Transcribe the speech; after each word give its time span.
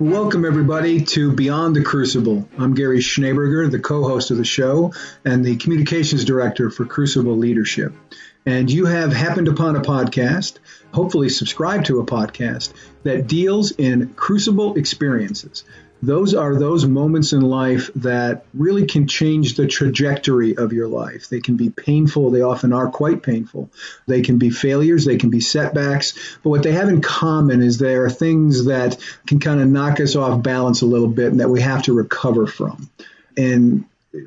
Welcome, 0.00 0.46
everybody, 0.46 1.04
to 1.04 1.30
Beyond 1.30 1.76
the 1.76 1.82
Crucible. 1.82 2.48
I'm 2.56 2.72
Gary 2.72 3.00
Schneeberger, 3.00 3.70
the 3.70 3.80
co 3.80 4.02
host 4.02 4.30
of 4.30 4.38
the 4.38 4.46
show 4.46 4.94
and 5.26 5.44
the 5.44 5.56
communications 5.56 6.24
director 6.24 6.70
for 6.70 6.86
Crucible 6.86 7.36
Leadership. 7.36 7.92
And 8.46 8.70
you 8.70 8.86
have 8.86 9.12
happened 9.12 9.48
upon 9.48 9.76
a 9.76 9.82
podcast, 9.82 10.56
hopefully, 10.90 11.28
subscribe 11.28 11.84
to 11.84 12.00
a 12.00 12.06
podcast 12.06 12.72
that 13.02 13.26
deals 13.26 13.72
in 13.72 14.14
crucible 14.14 14.76
experiences 14.76 15.64
those 16.02 16.34
are 16.34 16.58
those 16.58 16.86
moments 16.86 17.32
in 17.32 17.42
life 17.42 17.90
that 17.96 18.44
really 18.54 18.86
can 18.86 19.06
change 19.06 19.54
the 19.54 19.66
trajectory 19.66 20.56
of 20.56 20.72
your 20.72 20.88
life. 20.88 21.28
They 21.28 21.40
can 21.40 21.56
be 21.56 21.70
painful. 21.70 22.30
They 22.30 22.42
often 22.42 22.72
are 22.72 22.88
quite 22.88 23.22
painful. 23.22 23.70
They 24.06 24.22
can 24.22 24.38
be 24.38 24.50
failures. 24.50 25.04
They 25.04 25.18
can 25.18 25.30
be 25.30 25.40
setbacks. 25.40 26.38
But 26.42 26.50
what 26.50 26.62
they 26.62 26.72
have 26.72 26.88
in 26.88 27.02
common 27.02 27.62
is 27.62 27.78
they 27.78 27.96
are 27.96 28.08
things 28.08 28.66
that 28.66 28.96
can 29.26 29.40
kind 29.40 29.60
of 29.60 29.68
knock 29.68 30.00
us 30.00 30.16
off 30.16 30.42
balance 30.42 30.82
a 30.82 30.86
little 30.86 31.08
bit 31.08 31.32
and 31.32 31.40
that 31.40 31.50
we 31.50 31.60
have 31.60 31.82
to 31.82 31.92
recover 31.92 32.46
from. 32.46 32.88
And 33.36 33.84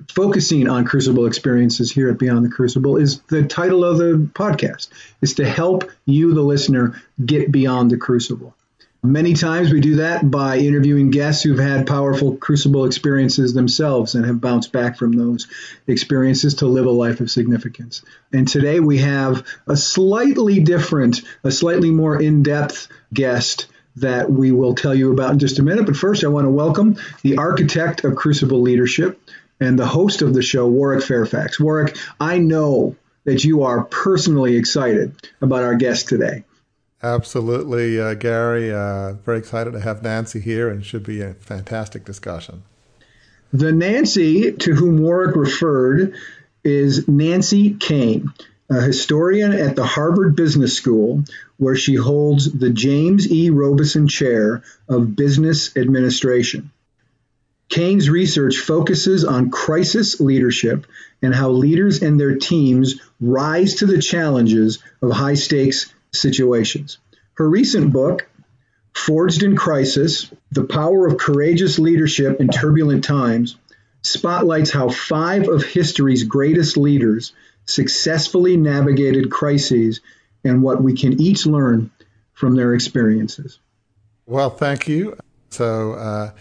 focusing 0.10 0.70
on 0.70 0.86
crucible 0.86 1.26
experiences 1.26 1.92
here 1.92 2.10
at 2.10 2.18
Beyond 2.18 2.46
the 2.46 2.50
Crucible 2.50 2.98
is 2.98 3.20
the 3.22 3.44
title 3.44 3.84
of 3.84 3.98
the 3.98 4.30
podcast. 4.34 4.90
Is 5.22 5.36
to 5.36 5.46
help 5.46 5.90
you, 6.06 6.34
the 6.34 6.42
listener, 6.42 7.02
get 7.24 7.52
beyond 7.52 7.92
the 7.92 7.98
crucible. 7.98 8.56
Many 9.06 9.34
times 9.34 9.70
we 9.70 9.82
do 9.82 9.98
that 9.98 10.32
by 10.32 10.60
interviewing 10.60 11.12
guests 11.12 11.44
who've 11.44 11.60
had 11.60 11.86
powerful 11.86 12.38
crucible 12.38 12.86
experiences 12.86 13.54
themselves 13.54 14.16
and 14.16 14.26
have 14.26 14.40
bounced 14.40 14.72
back 14.72 14.98
from 14.98 15.12
those 15.12 15.48
experiences 15.88 16.56
to 16.56 16.68
live 16.68 16.86
a 16.86 16.92
life 16.92 17.20
of 17.20 17.30
significance. 17.30 18.02
And 18.32 18.48
today 18.48 18.80
we 18.80 19.00
have 19.00 19.46
a 19.68 19.76
slightly 19.76 20.62
different, 20.62 21.22
a 21.44 21.52
slightly 21.52 21.92
more 21.92 22.22
in 22.22 22.44
depth 22.44 22.88
guest 23.14 23.68
that 23.98 24.32
we 24.32 24.54
will 24.54 24.74
tell 24.74 24.96
you 24.96 25.12
about 25.12 25.34
in 25.34 25.40
just 25.40 25.60
a 25.60 25.64
minute. 25.64 25.86
But 25.86 25.98
first, 25.98 26.24
I 26.24 26.30
want 26.30 26.46
to 26.46 26.52
welcome 26.52 26.96
the 27.24 27.40
architect 27.40 28.06
of 28.06 28.16
Crucible 28.16 28.62
Leadership 28.62 29.20
and 29.60 29.78
the 29.78 29.86
host 29.86 30.22
of 30.22 30.34
the 30.34 30.42
show, 30.42 30.66
Warwick 30.66 31.04
Fairfax. 31.04 31.60
Warwick, 31.60 31.98
I 32.22 32.38
know 32.38 32.96
that 33.26 33.44
you 33.44 33.64
are 33.64 33.84
personally 33.84 34.56
excited 34.56 35.14
about 35.42 35.64
our 35.64 35.76
guest 35.76 36.08
today. 36.08 36.46
Absolutely, 37.04 38.00
uh, 38.00 38.14
Gary. 38.14 38.72
Uh, 38.72 39.14
very 39.26 39.38
excited 39.38 39.74
to 39.74 39.82
have 39.82 40.02
Nancy 40.04 40.40
here, 40.40 40.70
and 40.70 40.86
should 40.86 41.04
be 41.04 41.22
a 41.22 41.34
fantastic 41.34 42.06
discussion. 42.06 42.64
The 43.52 43.74
Nancy 43.74 44.54
to 44.54 44.74
whom 44.74 45.00
Warwick 45.00 45.36
referred 45.36 46.16
is 46.64 47.06
Nancy 47.10 47.74
Koehn, 47.74 48.34
a 48.70 48.80
historian 48.80 49.52
at 49.52 49.76
the 49.76 49.86
Harvard 49.86 50.38
Business 50.38 50.78
School, 50.78 51.26
where 51.58 51.76
she 51.76 51.96
holds 51.96 52.50
the 52.52 52.70
James 52.70 53.30
E. 53.30 53.50
Robison 53.50 54.08
Chair 54.08 54.64
of 54.88 55.14
Business 55.14 55.76
Administration. 55.76 56.72
Koehn's 57.70 58.10
research 58.10 58.60
focuses 58.60 59.26
on 59.26 59.50
crisis 59.50 60.22
leadership 60.22 60.86
and 61.22 61.36
how 61.36 61.50
leaders 61.50 62.02
and 62.02 62.18
their 62.18 62.38
teams 62.38 63.02
rise 63.20 63.76
to 63.76 63.88
the 63.88 64.02
challenges 64.02 64.80
of 65.02 65.12
high 65.12 65.34
stakes 65.34 65.92
situations. 66.14 66.98
Her 67.36 67.50
recent 67.50 67.92
book, 67.92 68.28
Forged 68.94 69.42
in 69.42 69.56
Crisis 69.56 70.30
The 70.52 70.66
Power 70.66 71.08
of 71.08 71.18
Courageous 71.18 71.80
Leadership 71.80 72.40
in 72.40 72.48
Turbulent 72.48 73.04
Times, 73.04 73.58
spotlights 74.04 74.70
how 74.70 74.90
five 74.90 75.50
of 75.50 75.64
history's 75.64 76.24
greatest 76.24 76.78
leaders 76.78 77.34
successfully 77.66 78.56
navigated 78.56 79.32
crises 79.32 80.02
and 80.44 80.62
what 80.62 80.84
we 80.84 80.96
can 80.96 81.20
each 81.20 81.46
learn 81.48 81.90
from 82.34 82.56
their 82.56 82.76
experiences. 82.76 83.60
Well, 84.26 84.52
thank 84.52 84.88
you. 84.88 85.18
So, 85.50 85.94
uh, 85.94 86.32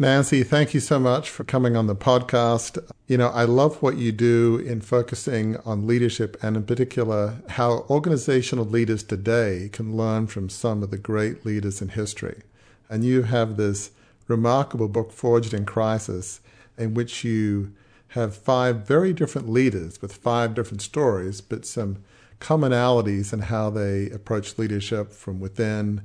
Nancy, 0.00 0.44
thank 0.44 0.74
you 0.74 0.78
so 0.78 1.00
much 1.00 1.28
for 1.28 1.42
coming 1.42 1.76
on 1.76 1.88
the 1.88 1.96
podcast. 1.96 2.78
You 3.08 3.18
know, 3.18 3.30
I 3.30 3.42
love 3.42 3.82
what 3.82 3.96
you 3.96 4.12
do 4.12 4.56
in 4.58 4.80
focusing 4.80 5.56
on 5.64 5.88
leadership 5.88 6.36
and, 6.40 6.56
in 6.56 6.62
particular, 6.62 7.42
how 7.48 7.84
organizational 7.90 8.64
leaders 8.64 9.02
today 9.02 9.68
can 9.72 9.96
learn 9.96 10.28
from 10.28 10.50
some 10.50 10.84
of 10.84 10.92
the 10.92 10.98
great 10.98 11.44
leaders 11.44 11.82
in 11.82 11.88
history. 11.88 12.42
And 12.88 13.04
you 13.04 13.22
have 13.22 13.56
this 13.56 13.90
remarkable 14.28 14.86
book, 14.86 15.10
Forged 15.10 15.52
in 15.52 15.64
Crisis, 15.64 16.38
in 16.76 16.94
which 16.94 17.24
you 17.24 17.72
have 18.08 18.36
five 18.36 18.86
very 18.86 19.12
different 19.12 19.48
leaders 19.48 20.00
with 20.00 20.14
five 20.14 20.54
different 20.54 20.82
stories, 20.82 21.40
but 21.40 21.66
some 21.66 22.04
commonalities 22.40 23.32
in 23.32 23.40
how 23.40 23.68
they 23.68 24.10
approach 24.10 24.58
leadership 24.58 25.10
from 25.10 25.40
within 25.40 26.02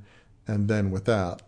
and 0.47 0.67
then 0.67 0.89
without. 0.89 1.43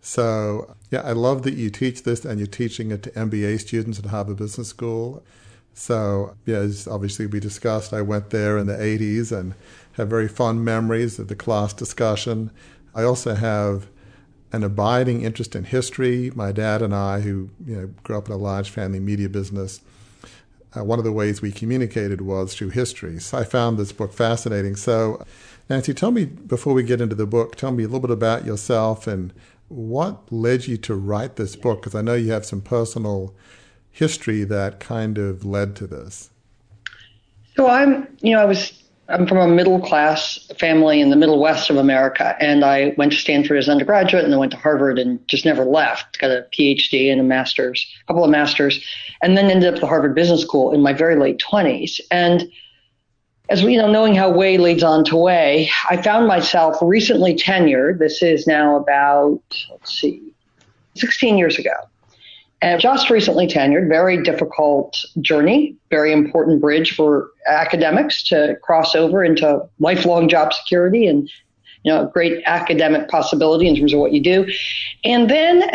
So, 0.00 0.74
yeah, 0.90 1.02
I 1.02 1.12
love 1.12 1.42
that 1.42 1.54
you 1.54 1.70
teach 1.70 2.04
this 2.04 2.24
and 2.24 2.38
you're 2.38 2.46
teaching 2.46 2.90
it 2.90 3.02
to 3.04 3.10
MBA 3.10 3.60
students 3.60 3.98
at 3.98 4.06
Harvard 4.06 4.36
Business 4.36 4.68
School. 4.68 5.22
So, 5.74 6.36
yeah, 6.46 6.56
as 6.56 6.88
obviously 6.88 7.26
we 7.26 7.40
discussed, 7.40 7.92
I 7.92 8.02
went 8.02 8.30
there 8.30 8.58
in 8.58 8.66
the 8.66 8.74
80s 8.76 9.30
and 9.30 9.54
have 9.92 10.08
very 10.08 10.28
fond 10.28 10.64
memories 10.64 11.18
of 11.18 11.28
the 11.28 11.36
class 11.36 11.72
discussion. 11.72 12.50
I 12.94 13.02
also 13.04 13.34
have 13.34 13.88
an 14.52 14.64
abiding 14.64 15.22
interest 15.22 15.54
in 15.54 15.64
history. 15.64 16.32
My 16.34 16.52
dad 16.52 16.82
and 16.82 16.94
I, 16.94 17.20
who 17.20 17.50
you 17.64 17.76
know, 17.76 17.86
grew 18.02 18.16
up 18.16 18.26
in 18.26 18.32
a 18.32 18.38
large 18.38 18.70
family 18.70 19.00
media 19.00 19.28
business, 19.28 19.80
uh, 20.76 20.84
one 20.84 20.98
of 20.98 21.04
the 21.04 21.12
ways 21.12 21.42
we 21.42 21.52
communicated 21.52 22.20
was 22.20 22.54
through 22.54 22.70
history. 22.70 23.18
So 23.18 23.38
I 23.38 23.44
found 23.44 23.78
this 23.78 23.92
book 23.92 24.12
fascinating. 24.12 24.76
So, 24.76 25.24
Nancy, 25.68 25.94
tell 25.94 26.10
me 26.10 26.24
before 26.24 26.74
we 26.74 26.82
get 26.82 27.00
into 27.00 27.14
the 27.14 27.26
book, 27.26 27.56
tell 27.56 27.72
me 27.72 27.84
a 27.84 27.86
little 27.86 28.00
bit 28.00 28.10
about 28.10 28.44
yourself 28.44 29.06
and 29.06 29.32
what 29.68 30.32
led 30.32 30.66
you 30.66 30.76
to 30.78 30.94
write 30.94 31.36
this 31.36 31.56
book? 31.56 31.82
Because 31.82 31.94
I 31.94 32.02
know 32.02 32.14
you 32.14 32.32
have 32.32 32.46
some 32.46 32.60
personal 32.60 33.34
history 33.90 34.44
that 34.44 34.80
kind 34.80 35.18
of 35.18 35.44
led 35.44 35.76
to 35.76 35.86
this. 35.86 36.30
So 37.56 37.68
I'm, 37.68 38.06
you 38.20 38.32
know, 38.32 38.40
I 38.40 38.44
was 38.44 38.72
I'm 39.10 39.26
from 39.26 39.38
a 39.38 39.48
middle 39.48 39.80
class 39.80 40.38
family 40.58 41.00
in 41.00 41.08
the 41.08 41.16
middle 41.16 41.40
west 41.40 41.70
of 41.70 41.76
America, 41.76 42.36
and 42.40 42.62
I 42.62 42.94
went 42.98 43.12
to 43.12 43.18
Stanford 43.18 43.56
as 43.56 43.68
undergraduate, 43.68 44.22
and 44.22 44.32
then 44.32 44.38
went 44.38 44.52
to 44.52 44.58
Harvard, 44.58 44.98
and 44.98 45.26
just 45.28 45.46
never 45.46 45.64
left. 45.64 46.18
Got 46.18 46.30
a 46.30 46.46
PhD 46.52 47.10
and 47.10 47.20
a 47.20 47.24
master's, 47.24 47.86
a 48.04 48.06
couple 48.06 48.22
of 48.22 48.30
masters, 48.30 48.84
and 49.22 49.36
then 49.36 49.50
ended 49.50 49.68
up 49.68 49.76
at 49.76 49.80
the 49.80 49.86
Harvard 49.86 50.14
Business 50.14 50.42
School 50.42 50.72
in 50.72 50.82
my 50.82 50.92
very 50.92 51.16
late 51.16 51.38
20s. 51.38 52.00
And 52.10 52.50
as 53.48 53.62
we 53.62 53.72
you 53.72 53.78
know, 53.78 53.90
knowing 53.90 54.14
how 54.14 54.30
way 54.30 54.58
leads 54.58 54.82
on 54.82 55.04
to 55.04 55.16
way, 55.16 55.70
I 55.88 56.00
found 56.00 56.26
myself 56.26 56.76
recently 56.82 57.34
tenured. 57.34 57.98
This 57.98 58.22
is 58.22 58.46
now 58.46 58.76
about, 58.76 59.40
let's 59.70 60.00
see, 60.00 60.22
16 60.96 61.38
years 61.38 61.58
ago. 61.58 61.72
And 62.60 62.80
just 62.80 63.08
recently 63.08 63.46
tenured, 63.46 63.88
very 63.88 64.22
difficult 64.22 65.02
journey, 65.20 65.76
very 65.90 66.12
important 66.12 66.60
bridge 66.60 66.94
for 66.94 67.30
academics 67.46 68.22
to 68.24 68.56
cross 68.62 68.96
over 68.96 69.24
into 69.24 69.62
lifelong 69.78 70.28
job 70.28 70.52
security 70.52 71.06
and, 71.06 71.30
you 71.84 71.92
know, 71.92 72.06
great 72.06 72.42
academic 72.46 73.08
possibility 73.08 73.68
in 73.68 73.76
terms 73.76 73.94
of 73.94 74.00
what 74.00 74.12
you 74.12 74.20
do. 74.20 74.46
And 75.04 75.30
then 75.30 75.70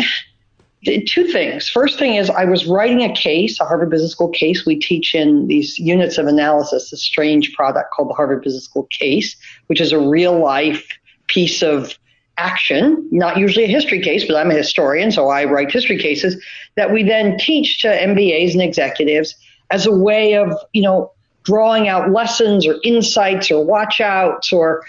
two 0.83 1.27
things. 1.27 1.69
First 1.69 1.97
thing 1.97 2.15
is 2.15 2.29
I 2.29 2.45
was 2.45 2.65
writing 2.65 3.03
a 3.03 3.13
case, 3.13 3.59
a 3.59 3.65
Harvard 3.65 3.89
Business 3.89 4.11
School 4.11 4.29
case. 4.29 4.65
We 4.65 4.79
teach 4.79 5.15
in 5.15 5.47
these 5.47 5.77
units 5.79 6.17
of 6.17 6.27
analysis, 6.27 6.91
a 6.91 6.97
strange 6.97 7.53
product 7.53 7.93
called 7.93 8.09
the 8.09 8.13
Harvard 8.13 8.43
Business 8.43 8.65
School 8.65 8.87
case, 8.91 9.35
which 9.67 9.79
is 9.79 9.91
a 9.91 9.99
real 9.99 10.37
life 10.39 10.85
piece 11.27 11.61
of 11.61 11.97
action, 12.37 13.07
not 13.11 13.37
usually 13.37 13.65
a 13.65 13.69
history 13.69 14.01
case, 14.01 14.25
but 14.25 14.35
I'm 14.35 14.51
a 14.51 14.55
historian, 14.55 15.11
so 15.11 15.29
I 15.29 15.45
write 15.45 15.71
history 15.71 15.97
cases 15.97 16.43
that 16.75 16.91
we 16.91 17.03
then 17.03 17.37
teach 17.37 17.81
to 17.81 17.87
MBAs 17.87 18.53
and 18.53 18.61
executives 18.61 19.35
as 19.69 19.85
a 19.85 19.91
way 19.91 20.35
of, 20.35 20.51
you 20.73 20.81
know, 20.81 21.11
drawing 21.43 21.87
out 21.87 22.11
lessons 22.11 22.65
or 22.65 22.77
insights 22.83 23.51
or 23.51 23.63
watch 23.63 24.01
outs 24.01 24.51
or 24.51 24.83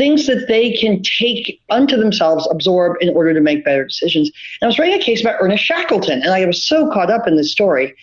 things 0.00 0.26
that 0.26 0.48
they 0.48 0.72
can 0.72 1.02
take 1.02 1.60
unto 1.68 1.94
themselves, 1.94 2.48
absorb 2.50 2.96
in 3.02 3.10
order 3.10 3.34
to 3.34 3.40
make 3.42 3.66
better 3.66 3.84
decisions. 3.84 4.30
And 4.60 4.66
I 4.66 4.68
was 4.68 4.78
writing 4.78 4.98
a 4.98 5.04
case 5.04 5.20
about 5.20 5.36
Ernest 5.40 5.62
Shackleton, 5.62 6.22
and 6.22 6.30
I 6.30 6.46
was 6.46 6.64
so 6.64 6.90
caught 6.90 7.10
up 7.10 7.28
in 7.28 7.36
this 7.36 7.52
story 7.52 7.94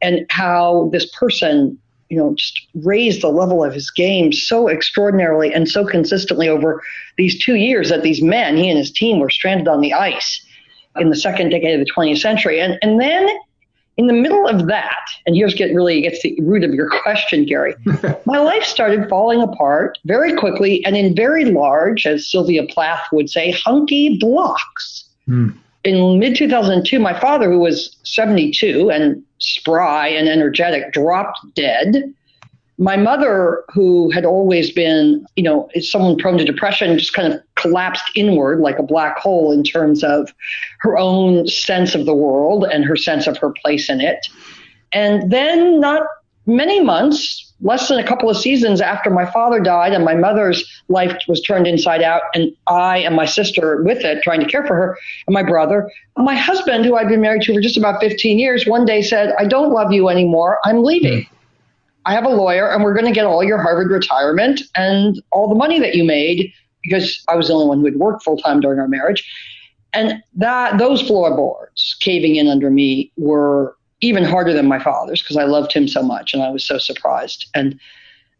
and 0.00 0.24
how 0.30 0.88
this 0.92 1.04
person, 1.14 1.78
you 2.08 2.16
know, 2.16 2.34
just 2.36 2.66
raised 2.76 3.20
the 3.20 3.28
level 3.28 3.62
of 3.62 3.74
his 3.74 3.90
game 3.90 4.32
so 4.32 4.70
extraordinarily 4.70 5.52
and 5.52 5.68
so 5.68 5.84
consistently 5.84 6.48
over 6.48 6.82
these 7.18 7.38
two 7.44 7.56
years 7.56 7.90
that 7.90 8.02
these 8.02 8.22
men, 8.22 8.56
he 8.56 8.70
and 8.70 8.78
his 8.78 8.90
team, 8.90 9.20
were 9.20 9.28
stranded 9.28 9.68
on 9.68 9.82
the 9.82 9.92
ice 9.92 10.42
in 10.96 11.10
the 11.10 11.16
second 11.16 11.50
decade 11.50 11.78
of 11.78 11.86
the 11.86 11.92
20th 11.92 12.18
century. 12.18 12.62
And, 12.62 12.78
and 12.80 12.98
then 12.98 13.28
in 13.96 14.06
the 14.06 14.12
middle 14.12 14.46
of 14.46 14.66
that, 14.68 15.06
and 15.26 15.36
here's 15.36 15.54
get 15.54 15.74
really 15.74 16.00
gets 16.00 16.22
the 16.22 16.38
root 16.40 16.64
of 16.64 16.72
your 16.72 16.88
question, 16.88 17.44
Gary. 17.44 17.74
my 18.24 18.38
life 18.38 18.64
started 18.64 19.08
falling 19.08 19.42
apart 19.42 19.98
very 20.04 20.34
quickly 20.34 20.84
and 20.84 20.96
in 20.96 21.14
very 21.14 21.46
large, 21.46 22.06
as 22.06 22.26
Sylvia 22.26 22.66
Plath 22.66 23.04
would 23.12 23.28
say, 23.28 23.50
hunky 23.50 24.16
blocks. 24.18 25.04
Mm. 25.28 25.54
In 25.84 26.18
mid 26.18 26.36
2002, 26.36 26.98
my 26.98 27.18
father, 27.18 27.50
who 27.50 27.58
was 27.58 27.96
72 28.04 28.90
and 28.90 29.22
spry 29.38 30.08
and 30.08 30.28
energetic, 30.28 30.92
dropped 30.92 31.40
dead. 31.54 32.14
My 32.78 32.96
mother, 32.96 33.64
who 33.72 34.10
had 34.10 34.24
always 34.24 34.72
been, 34.72 35.26
you 35.36 35.42
know, 35.42 35.68
someone 35.80 36.16
prone 36.16 36.38
to 36.38 36.44
depression, 36.44 36.98
just 36.98 37.12
kind 37.12 37.32
of 37.32 37.40
collapsed 37.54 38.10
inward 38.14 38.60
like 38.60 38.78
a 38.78 38.82
black 38.82 39.18
hole 39.18 39.52
in 39.52 39.62
terms 39.62 40.02
of 40.02 40.32
her 40.80 40.96
own 40.98 41.46
sense 41.46 41.94
of 41.94 42.06
the 42.06 42.14
world 42.14 42.64
and 42.64 42.84
her 42.84 42.96
sense 42.96 43.26
of 43.26 43.36
her 43.38 43.52
place 43.62 43.88
in 43.88 44.00
it. 44.00 44.26
And 44.92 45.30
then, 45.30 45.80
not 45.80 46.02
many 46.46 46.80
months, 46.82 47.52
less 47.60 47.88
than 47.88 47.98
a 47.98 48.06
couple 48.06 48.28
of 48.28 48.36
seasons 48.36 48.80
after 48.80 49.08
my 49.08 49.24
father 49.30 49.60
died 49.60 49.92
and 49.92 50.04
my 50.04 50.14
mother's 50.14 50.82
life 50.88 51.16
was 51.28 51.40
turned 51.40 51.66
inside 51.66 52.02
out, 52.02 52.22
and 52.34 52.52
I 52.66 52.98
and 52.98 53.14
my 53.14 53.26
sister 53.26 53.82
with 53.84 53.98
it, 53.98 54.22
trying 54.22 54.40
to 54.40 54.46
care 54.46 54.66
for 54.66 54.74
her, 54.74 54.98
and 55.26 55.34
my 55.34 55.42
brother, 55.42 55.90
my 56.16 56.34
husband, 56.34 56.84
who 56.84 56.96
I'd 56.96 57.08
been 57.08 57.20
married 57.20 57.42
to 57.42 57.54
for 57.54 57.60
just 57.60 57.76
about 57.76 58.00
15 58.00 58.38
years, 58.38 58.66
one 58.66 58.84
day 58.84 59.02
said, 59.02 59.34
I 59.38 59.44
don't 59.44 59.72
love 59.72 59.92
you 59.92 60.08
anymore. 60.08 60.58
I'm 60.64 60.82
leaving. 60.82 61.26
I 62.04 62.14
have 62.14 62.24
a 62.24 62.30
lawyer, 62.30 62.68
and 62.68 62.82
we're 62.82 62.94
going 62.94 63.06
to 63.06 63.12
get 63.12 63.26
all 63.26 63.44
your 63.44 63.58
Harvard 63.58 63.90
retirement 63.90 64.62
and 64.74 65.22
all 65.30 65.48
the 65.48 65.54
money 65.54 65.78
that 65.78 65.94
you 65.94 66.04
made 66.04 66.52
because 66.82 67.22
I 67.28 67.36
was 67.36 67.48
the 67.48 67.54
only 67.54 67.66
one 67.66 67.78
who 67.80 67.86
had 67.86 67.96
worked 67.96 68.24
full 68.24 68.36
time 68.36 68.60
during 68.60 68.80
our 68.80 68.88
marriage. 68.88 69.28
And 69.92 70.22
that 70.34 70.78
those 70.78 71.02
floorboards 71.02 71.96
caving 72.00 72.36
in 72.36 72.48
under 72.48 72.70
me 72.70 73.12
were 73.16 73.76
even 74.00 74.24
harder 74.24 74.52
than 74.52 74.66
my 74.66 74.78
father's 74.78 75.22
because 75.22 75.36
I 75.36 75.44
loved 75.44 75.72
him 75.72 75.86
so 75.86 76.02
much 76.02 76.34
and 76.34 76.42
I 76.42 76.50
was 76.50 76.64
so 76.64 76.78
surprised. 76.78 77.48
And 77.54 77.78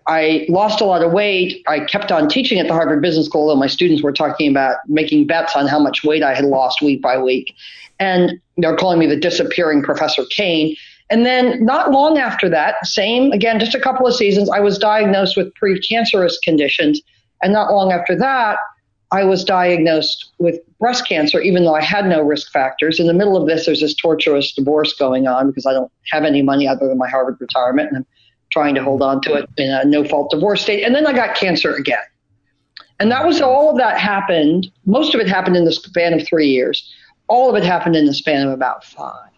I 0.09 0.47
lost 0.49 0.81
a 0.81 0.85
lot 0.85 1.03
of 1.03 1.13
weight. 1.13 1.63
I 1.69 1.81
kept 1.81 2.11
on 2.11 2.29
teaching 2.29 2.59
at 2.59 2.67
the 2.67 2.73
Harvard 2.73 3.01
Business 3.01 3.27
School, 3.27 3.47
though 3.47 3.57
my 3.57 3.69
students 3.69 4.03
were 4.03 4.13
talking 4.13 4.51
about 4.51 4.77
making 4.89 5.27
bets 5.27 5.55
on 5.55 5.69
how 5.69 5.79
much 5.79 6.03
weight 6.03 6.25
I 6.25 6.35
had 6.35 6.45
lost 6.45 6.83
week 6.83 7.01
by 7.01 7.21
week. 7.23 7.55
And 8.01 8.41
they're 8.57 8.77
calling 8.77 8.99
me 8.99 9.07
the 9.07 9.17
disappearing 9.17 9.83
Professor 9.83 10.23
Koehn. 10.25 10.77
And 11.13 11.27
then 11.27 11.63
not 11.63 11.91
long 11.91 12.17
after 12.17 12.49
that, 12.49 12.87
same 12.87 13.33
again, 13.33 13.61
just 13.61 13.75
a 13.75 13.81
couple 13.81 14.07
of 14.07 14.15
seasons, 14.15 14.49
I 14.49 14.61
was 14.61 14.79
diagnosed 14.79 15.37
with 15.37 15.53
precancerous 15.63 16.33
conditions. 16.43 17.03
And 17.43 17.53
not 17.53 17.71
long 17.71 17.93
after 17.93 18.17
that, 18.17 18.57
I 19.11 19.23
was 19.25 19.45
diagnosed 19.45 20.33
with 20.39 20.59
breast 20.79 21.07
cancer, 21.07 21.39
even 21.43 21.65
though 21.65 21.75
I 21.75 21.83
had 21.83 22.07
no 22.07 22.23
risk 22.23 22.51
factors. 22.51 22.99
In 22.99 23.09
the 23.09 23.13
middle 23.13 23.37
of 23.37 23.47
this, 23.47 23.67
there's 23.67 23.83
this 23.83 23.95
torturous 23.95 24.55
divorce 24.55 24.95
going 24.95 25.27
on 25.27 25.49
because 25.49 25.67
I 25.67 25.75
don't 25.75 25.93
have 26.11 26.25
any 26.25 26.41
money 26.41 26.67
other 26.67 26.89
than 26.89 26.97
my 26.97 27.11
Harvard 27.11 27.37
retirement, 27.39 27.89
and 27.89 27.99
I'm 27.99 28.07
trying 28.51 28.75
to 28.77 28.83
hold 28.83 29.03
on 29.03 29.21
to 29.23 29.35
it 29.35 29.51
in 29.59 29.71
a 29.71 29.85
no 29.85 30.05
fault 30.05 30.31
divorce 30.31 30.63
state. 30.63 30.83
And 30.83 30.95
then 30.95 31.07
I 31.07 31.13
got 31.13 31.37
cancer 31.37 31.75
again. 31.75 31.99
And 33.01 33.11
that 33.11 33.27
was 33.27 33.43
all 33.43 33.69
of 33.69 33.77
that 33.77 33.99
happened. 33.99 34.71
Most 34.87 35.15
of 35.15 35.21
it 35.21 35.29
happened 35.29 35.57
in 35.57 35.67
the 35.67 35.73
span 35.73 36.15
of 36.15 36.27
three 36.27 36.49
years. 36.49 36.91
All 37.29 37.51
of 37.51 37.63
it 37.63 37.67
happened 37.67 37.97
in 37.97 38.07
the 38.07 38.15
span 38.15 38.47
of 38.47 38.55
about 38.55 38.83
five. 38.83 39.32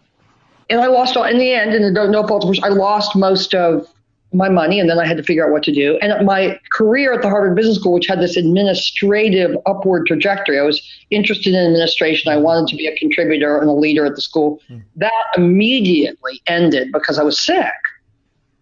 And 0.69 0.81
I 0.81 0.87
lost 0.87 1.15
all, 1.15 1.23
in 1.23 1.37
the 1.37 1.53
end, 1.53 1.73
in 1.73 1.81
the 1.81 2.07
no 2.09 2.25
fault 2.25 2.41
divorce, 2.41 2.59
I 2.63 2.69
lost 2.69 3.15
most 3.15 3.53
of 3.53 3.87
my 4.33 4.49
money 4.49 4.79
and 4.79 4.89
then 4.89 4.99
I 4.99 5.05
had 5.05 5.17
to 5.17 5.23
figure 5.23 5.45
out 5.45 5.51
what 5.51 5.63
to 5.63 5.71
do. 5.71 5.97
And 6.01 6.25
my 6.25 6.59
career 6.71 7.13
at 7.13 7.21
the 7.21 7.29
Harvard 7.29 7.55
Business 7.55 7.77
School, 7.77 7.93
which 7.93 8.07
had 8.07 8.19
this 8.19 8.35
administrative 8.35 9.55
upward 9.65 10.07
trajectory, 10.07 10.59
I 10.59 10.63
was 10.63 10.81
interested 11.09 11.53
in 11.53 11.65
administration. 11.65 12.31
I 12.31 12.37
wanted 12.37 12.67
to 12.69 12.75
be 12.75 12.87
a 12.87 12.95
contributor 12.97 13.57
and 13.59 13.69
a 13.69 13.73
leader 13.73 14.05
at 14.05 14.15
the 14.15 14.21
school. 14.21 14.61
Mm. 14.69 14.83
That 14.97 15.25
immediately 15.37 16.41
ended 16.47 16.91
because 16.91 17.17
I 17.17 17.23
was 17.23 17.39
sick. 17.39 17.71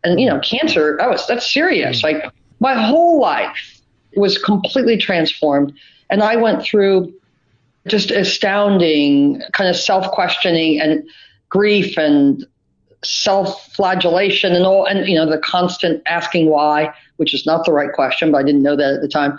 And 0.04 0.20
you 0.20 0.28
know, 0.28 0.40
cancer, 0.42 0.98
that 1.00 1.10
was 1.10 1.26
that's 1.28 1.52
serious. 1.52 2.02
Mm. 2.02 2.04
Like 2.04 2.32
my 2.60 2.76
whole 2.76 3.20
life 3.20 3.80
was 4.16 4.38
completely 4.38 4.98
transformed. 4.98 5.74
And 6.10 6.22
I 6.22 6.36
went 6.36 6.62
through 6.62 7.14
just 7.88 8.12
astounding 8.12 9.42
kind 9.54 9.70
of 9.70 9.76
self-questioning 9.76 10.80
and 10.80 11.04
grief 11.54 11.98
and 11.98 12.44
self-flagellation 13.04 14.54
and 14.54 14.66
all, 14.66 14.86
and 14.86 15.08
you 15.08 15.16
know 15.16 15.30
the 15.30 15.38
constant 15.38 16.02
asking 16.08 16.50
why, 16.50 16.92
which 17.18 17.32
is 17.32 17.46
not 17.46 17.64
the 17.64 17.72
right 17.72 17.94
question, 17.94 18.32
but 18.32 18.40
I 18.40 18.44
didn't 18.44 18.64
know 18.64 18.76
that 18.76 18.96
at 18.96 19.02
the 19.02 19.08
time. 19.08 19.38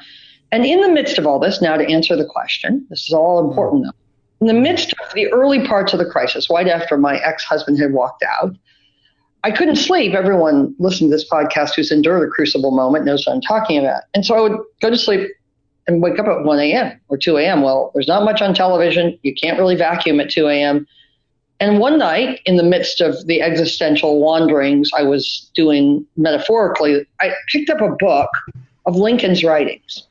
And 0.53 0.65
in 0.65 0.81
the 0.81 0.89
midst 0.89 1.19
of 1.19 1.27
all 1.27 1.41
this, 1.41 1.61
now 1.61 1.77
to 1.77 1.85
answer 1.85 2.15
the 2.15 2.25
question, 2.25 2.87
this 2.89 3.03
is 3.09 3.13
all 3.13 3.47
important 3.47 3.85
though. 3.85 3.99
In 4.41 4.47
the 4.47 4.61
midst 4.61 4.93
of 4.93 5.13
the 5.15 5.27
early 5.33 5.67
parts 5.67 5.93
of 5.93 5.99
the 5.99 6.05
crisis, 6.05 6.49
right 6.49 6.69
after 6.69 6.97
my 6.97 7.17
ex-husband 7.17 7.81
had 7.81 7.93
walked 7.93 8.23
out, 8.23 8.55
I 9.43 9.51
couldn't 9.51 9.77
sleep. 9.77 10.15
Everyone 10.15 10.75
listening 10.79 11.11
to 11.11 11.17
this 11.17 11.29
podcast 11.29 11.75
who's 11.75 11.91
endured 11.91 12.29
a 12.29 12.31
crucible 12.31 12.71
moment 12.71 13.07
knows 13.07 13.27
what 13.27 13.35
I'm 13.35 13.41
talking 13.41 13.79
about. 13.79 14.03
And 14.15 14.25
so 14.25 14.37
I 14.37 14.41
would 14.41 14.61
go 14.81 14.91
to 14.91 14.97
sleep 14.97 15.31
and 15.89 16.01
wake 16.01 16.19
up 16.19 16.27
at 16.27 16.45
1 16.45 16.61
a.m. 16.61 17.01
or 17.09 17.19
2 17.19 17.39
a.m. 17.39 17.63
Well, 17.63 17.91
there's 17.93 18.09
not 18.09 18.25
much 18.25 18.41
on 18.41 18.55
television. 18.55 19.19
You 19.23 19.35
can't 19.35 19.59
really 19.59 19.75
vacuum 19.75 20.21
at 20.21 20.31
2 20.31 20.47
a.m. 20.47 20.87
And 21.61 21.79
one 21.79 21.99
night, 21.99 22.41
in 22.47 22.57
the 22.57 22.63
midst 22.63 23.01
of 23.01 23.27
the 23.27 23.41
existential 23.41 24.21
wanderings 24.21 24.91
I 24.97 25.03
was 25.03 25.51
doing 25.55 26.05
metaphorically, 26.17 27.07
I 27.21 27.33
picked 27.49 27.71
up 27.71 27.81
a 27.81 27.91
book 27.91 28.31
of 28.87 28.97
Lincoln's 28.97 29.45
writings, 29.45 30.07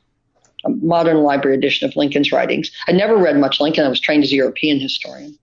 a 0.64 0.70
modern 0.70 1.18
library 1.18 1.56
edition 1.56 1.88
of 1.88 1.94
Lincoln's 1.96 2.32
writings. 2.32 2.70
I 2.88 2.92
never 2.92 3.16
read 3.16 3.36
much 3.36 3.60
Lincoln. 3.60 3.84
I 3.84 3.88
was 3.88 4.00
trained 4.00 4.24
as 4.24 4.32
a 4.32 4.36
European 4.36 4.80
historian. 4.80 5.38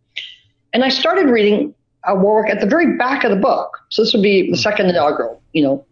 And 0.74 0.84
I 0.84 0.90
started 0.90 1.28
reading 1.28 1.74
a 2.06 2.16
work 2.16 2.50
at 2.50 2.60
the 2.62 2.66
very 2.66 2.98
back 2.98 3.24
of 3.24 3.30
the 3.30 3.38
book. 3.38 3.78
So 3.90 4.04
this 4.04 4.14
would 4.14 4.24
be 4.24 4.50
the 4.50 4.58
second 4.58 4.88
inaugural, 4.88 5.42
you 5.54 5.62
know, 5.62 5.86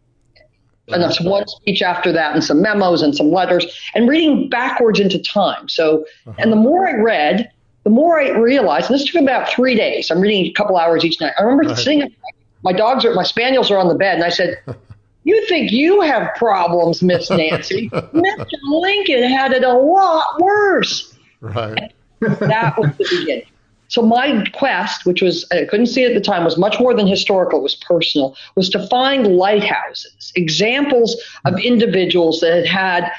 and 0.92 1.04
that's 1.04 1.22
one 1.22 1.48
speech 1.48 1.82
after 1.82 2.12
that 2.12 2.34
and 2.34 2.44
some 2.44 2.62
memos 2.62 3.02
and 3.02 3.16
some 3.16 3.32
letters 3.32 3.66
and 3.94 4.10
reading 4.10 4.50
backwards 4.50 5.00
into 5.00 5.20
time. 5.20 5.70
So, 5.70 6.06
uh-huh. 6.26 6.36
and 6.40 6.52
the 6.52 6.56
more 6.56 6.88
I 6.88 6.94
read, 6.94 7.52
the 7.90 7.96
more 7.96 8.22
I 8.22 8.30
realized, 8.30 8.92
and 8.92 9.00
this 9.00 9.06
took 9.06 9.20
about 9.20 9.50
three 9.50 9.74
days. 9.74 10.12
I'm 10.12 10.22
reading 10.22 10.46
a 10.46 10.52
couple 10.52 10.78
hours 10.78 11.04
each 11.04 11.20
night. 11.20 11.34
I 11.40 11.42
remember 11.42 11.70
right. 11.70 11.78
sitting, 11.78 12.16
my 12.64 12.72
dogs 12.72 13.04
are, 13.04 13.16
my 13.16 13.24
spaniels 13.24 13.72
are 13.72 13.80
on 13.80 13.88
the 13.88 13.96
bed, 13.96 14.14
and 14.14 14.24
I 14.24 14.30
said, 14.30 14.62
"You 15.24 15.44
think 15.48 15.72
you 15.72 16.02
have 16.02 16.36
problems, 16.36 17.02
Miss 17.02 17.32
Nancy? 17.32 17.90
Mr. 17.94 18.58
Lincoln 18.64 19.24
had 19.24 19.54
it 19.54 19.64
a 19.64 19.74
lot 19.74 20.40
worse." 20.40 21.16
Right. 21.42 21.92
that 22.20 22.78
was 22.78 22.96
the 22.98 23.08
beginning. 23.10 23.48
So 23.88 24.04
my 24.04 24.46
quest, 24.54 25.08
which 25.08 25.24
was 25.24 25.48
I 25.52 25.66
couldn't 25.66 25.88
see 25.88 26.04
it 26.04 26.10
at 26.10 26.14
the 26.14 26.22
time, 26.22 26.44
was 26.44 26.60
much 26.60 26.80
more 26.80 26.94
than 26.94 27.08
historical. 27.08 27.58
It 27.58 27.64
was 27.64 27.76
personal. 27.76 28.36
Was 28.54 28.70
to 28.70 28.88
find 28.88 29.36
lighthouses, 29.36 30.32
examples 30.36 31.20
of 31.46 31.58
individuals 31.60 32.40
that 32.42 32.54
had 32.54 32.68
had 32.68 33.12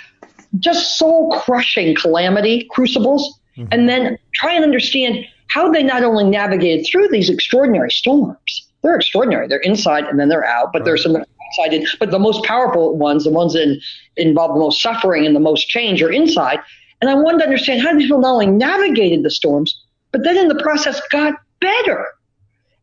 just 0.60 0.96
soul 0.96 1.32
crushing 1.40 1.96
calamity, 1.96 2.68
crucibles, 2.70 3.39
mm-hmm. 3.60 3.72
and 3.72 3.88
then 3.88 4.18
try 4.34 4.52
and 4.54 4.64
understand 4.64 5.24
how 5.48 5.70
they 5.70 5.82
not 5.82 6.02
only 6.04 6.24
navigated 6.24 6.86
through 6.86 7.08
these 7.08 7.28
extraordinary 7.28 7.90
storms. 7.90 8.68
They're 8.82 8.96
extraordinary. 8.96 9.48
They're 9.48 9.58
inside 9.58 10.04
and 10.04 10.18
then 10.18 10.28
they're 10.28 10.44
out, 10.44 10.72
but 10.72 10.80
right. 10.80 10.84
there's 10.86 11.02
some 11.02 11.16
outside. 11.16 11.74
In, 11.74 11.86
but 11.98 12.10
the 12.10 12.18
most 12.18 12.44
powerful 12.44 12.96
ones, 12.96 13.24
the 13.24 13.30
ones 13.30 13.52
that 13.54 13.80
involve 14.16 14.54
the 14.54 14.60
most 14.60 14.80
suffering 14.80 15.26
and 15.26 15.34
the 15.34 15.40
most 15.40 15.68
change, 15.68 16.02
are 16.02 16.10
inside. 16.10 16.60
And 17.00 17.10
I 17.10 17.14
wanted 17.14 17.38
to 17.38 17.44
understand 17.44 17.82
how 17.82 17.92
these 17.92 18.04
people 18.04 18.20
not 18.20 18.32
only 18.32 18.46
navigated 18.46 19.22
the 19.22 19.30
storms, 19.30 19.78
but 20.12 20.22
then 20.22 20.36
in 20.36 20.48
the 20.48 20.62
process 20.62 21.00
got 21.10 21.34
better. 21.60 22.06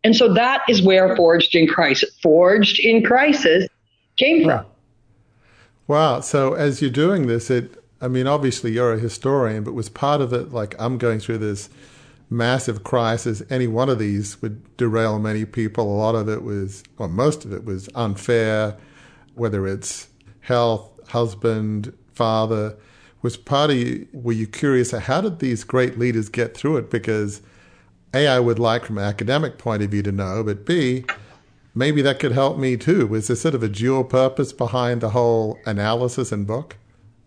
And 0.03 0.15
so 0.15 0.33
that 0.33 0.61
is 0.69 0.81
where 0.81 1.15
Forged 1.15 1.55
in 1.55 1.67
Crisis, 1.67 2.09
Forged 2.21 2.79
in 2.79 3.03
Crisis 3.03 3.67
came 4.17 4.45
from. 4.45 4.65
Wow. 5.87 6.19
So 6.19 6.53
as 6.53 6.81
you're 6.81 6.91
doing 6.91 7.27
this, 7.27 7.49
it 7.49 7.81
I 7.99 8.07
mean, 8.07 8.27
obviously 8.27 8.71
you're 8.73 8.93
a 8.93 8.99
historian, 8.99 9.63
but 9.63 9.73
was 9.73 9.89
part 9.89 10.21
of 10.21 10.31
it 10.33 10.51
like 10.51 10.75
I'm 10.77 10.97
going 10.97 11.19
through 11.19 11.39
this 11.39 11.69
massive 12.29 12.83
crisis? 12.83 13.41
Any 13.49 13.67
one 13.67 13.89
of 13.89 13.99
these 13.99 14.41
would 14.41 14.77
derail 14.77 15.17
many 15.19 15.45
people. 15.45 15.85
A 15.85 15.97
lot 15.97 16.15
of 16.15 16.29
it 16.29 16.43
was, 16.43 16.83
or 16.97 17.07
most 17.07 17.45
of 17.45 17.53
it 17.53 17.65
was 17.65 17.89
unfair, 17.95 18.77
whether 19.33 19.67
it's 19.67 20.09
health, 20.41 20.91
husband, 21.09 21.93
father. 22.13 22.75
Was 23.23 23.35
part 23.35 23.71
of 23.71 23.77
you, 23.77 24.07
were 24.13 24.33
you 24.33 24.45
curious, 24.45 24.91
how 24.91 25.21
did 25.21 25.39
these 25.39 25.63
great 25.63 25.97
leaders 25.97 26.29
get 26.29 26.55
through 26.55 26.77
it? 26.77 26.91
Because 26.91 27.41
A, 28.13 28.27
I 28.27 28.39
would 28.39 28.59
like 28.59 28.85
from 28.85 28.99
an 28.99 29.05
academic 29.05 29.57
point 29.57 29.81
of 29.81 29.89
view 29.89 30.03
to 30.03 30.11
know, 30.11 30.43
but 30.43 30.65
B, 30.65 31.05
maybe 31.73 32.03
that 32.03 32.19
could 32.19 32.33
help 32.33 32.59
me 32.59 32.77
too. 32.77 33.07
Was 33.07 33.27
there 33.27 33.35
sort 33.35 33.55
of 33.55 33.63
a 33.63 33.67
dual 33.67 34.03
purpose 34.03 34.53
behind 34.53 35.01
the 35.01 35.09
whole 35.09 35.57
analysis 35.65 36.31
and 36.31 36.45
book? 36.45 36.77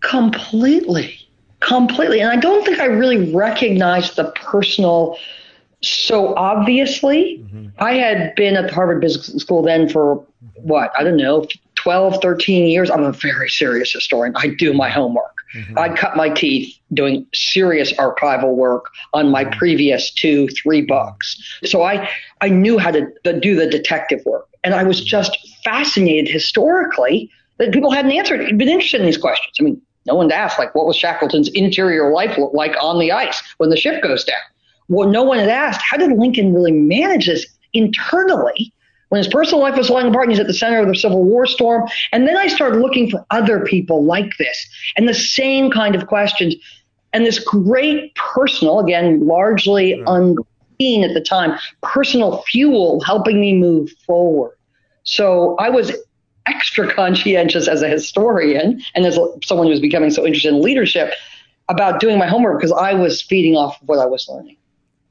Completely. 0.00 1.16
Completely. 1.61 2.21
And 2.21 2.30
I 2.30 2.37
don't 2.37 2.64
think 2.64 2.78
I 2.78 2.87
really 2.87 3.33
recognized 3.33 4.16
the 4.16 4.33
personal 4.33 5.19
so 5.83 6.35
obviously. 6.37 7.38
Mm-hmm. 7.38 7.69
I 7.78 7.95
had 7.95 8.35
been 8.35 8.57
at 8.57 8.69
the 8.69 8.75
Harvard 8.75 9.00
Business 9.00 9.42
School 9.42 9.62
then 9.62 9.88
for 9.88 10.25
what? 10.57 10.92
I 10.99 11.02
don't 11.02 11.16
know, 11.16 11.47
12, 11.76 12.21
13 12.21 12.66
years. 12.66 12.90
I'm 12.90 13.02
a 13.02 13.12
very 13.12 13.49
serious 13.49 13.92
historian. 13.92 14.35
I 14.37 14.49
do 14.49 14.75
my 14.75 14.90
homework. 14.90 15.37
Mm-hmm. 15.54 15.78
I'd 15.78 15.97
cut 15.97 16.16
my 16.16 16.28
teeth 16.28 16.78
doing 16.92 17.26
serious 17.35 17.92
archival 17.95 18.54
work 18.54 18.87
on 19.14 19.30
my 19.30 19.45
mm-hmm. 19.45 19.59
previous 19.59 20.11
two, 20.11 20.49
three 20.49 20.83
books. 20.83 21.59
So 21.64 21.83
I, 21.83 22.09
I 22.40 22.49
knew 22.50 22.78
how 22.78 22.90
to, 22.90 23.11
to 23.25 23.40
do 23.40 23.57
the 23.57 23.66
detective 23.66 24.21
work. 24.26 24.47
And 24.62 24.75
I 24.75 24.85
was 24.85 25.02
just 25.02 25.37
fascinated 25.64 26.28
historically 26.30 27.30
that 27.57 27.73
people 27.73 27.90
hadn't 27.90 28.12
answered, 28.12 28.40
been 28.59 28.69
interested 28.69 29.00
in 29.00 29.07
these 29.07 29.19
questions. 29.19 29.54
I 29.59 29.62
mean, 29.64 29.80
no 30.11 30.17
one 30.17 30.33
asked, 30.33 30.59
like, 30.59 30.75
what 30.75 30.87
was 30.87 30.97
Shackleton's 30.97 31.49
interior 31.50 32.12
life 32.12 32.37
look 32.37 32.52
like 32.52 32.75
on 32.81 32.99
the 32.99 33.12
ice 33.12 33.40
when 33.59 33.71
the 33.71 33.76
ship 33.76 34.02
goes 34.02 34.25
down? 34.25 34.40
Well, 34.88 35.09
no 35.09 35.23
one 35.23 35.38
had 35.38 35.49
asked, 35.49 35.81
how 35.88 35.97
did 35.97 36.11
Lincoln 36.12 36.52
really 36.52 36.73
manage 36.73 37.26
this 37.26 37.47
internally 37.73 38.73
when 39.11 39.19
his 39.19 39.29
personal 39.29 39.61
life 39.61 39.76
was 39.76 39.87
falling 39.87 40.09
apart 40.09 40.25
and 40.25 40.33
he's 40.33 40.40
at 40.40 40.49
the 40.49 40.55
center 40.55 40.81
of 40.81 40.88
the 40.88 40.97
Civil 40.97 41.23
War 41.23 41.47
storm. 41.47 41.88
And 42.11 42.26
then 42.26 42.37
I 42.37 42.49
started 42.49 42.81
looking 42.81 43.09
for 43.09 43.25
other 43.31 43.64
people 43.64 44.05
like 44.05 44.37
this 44.38 44.69
and 44.97 45.09
the 45.09 45.14
same 45.14 45.71
kind 45.71 45.95
of 45.95 46.09
questions. 46.09 46.57
And 47.12 47.25
this 47.25 47.38
great 47.38 48.14
personal, 48.17 48.81
again, 48.81 49.25
largely 49.26 50.02
unseen 50.07 51.05
at 51.05 51.14
the 51.14 51.21
time, 51.21 51.57
personal 51.83 52.43
fuel 52.43 53.00
helping 53.02 53.40
me 53.40 53.55
move 53.55 53.90
forward. 54.07 54.57
So 55.05 55.57
I 55.57 55.71
was 55.71 55.93
extra 56.47 56.93
conscientious 56.93 57.69
as 57.69 57.83
a 57.83 57.89
historian 57.89 58.83
and 58.95 59.07
as 59.07 59.19
someone 59.45 59.67
who 59.67 59.71
was 59.71 59.81
becoming 59.81 60.11
so 60.11 60.27
interested 60.27 60.53
in 60.53 60.63
leadership 60.63 61.13
about 61.69 62.01
doing 62.01 62.19
my 62.19 62.27
homework 62.27 62.59
because 62.59 62.73
I 62.73 62.95
was 62.95 63.23
feeding 63.23 63.57
off 63.57 63.81
of 63.81 63.89
what 63.89 63.99
I 63.99 64.07
was 64.07 64.29
learning. 64.29 64.57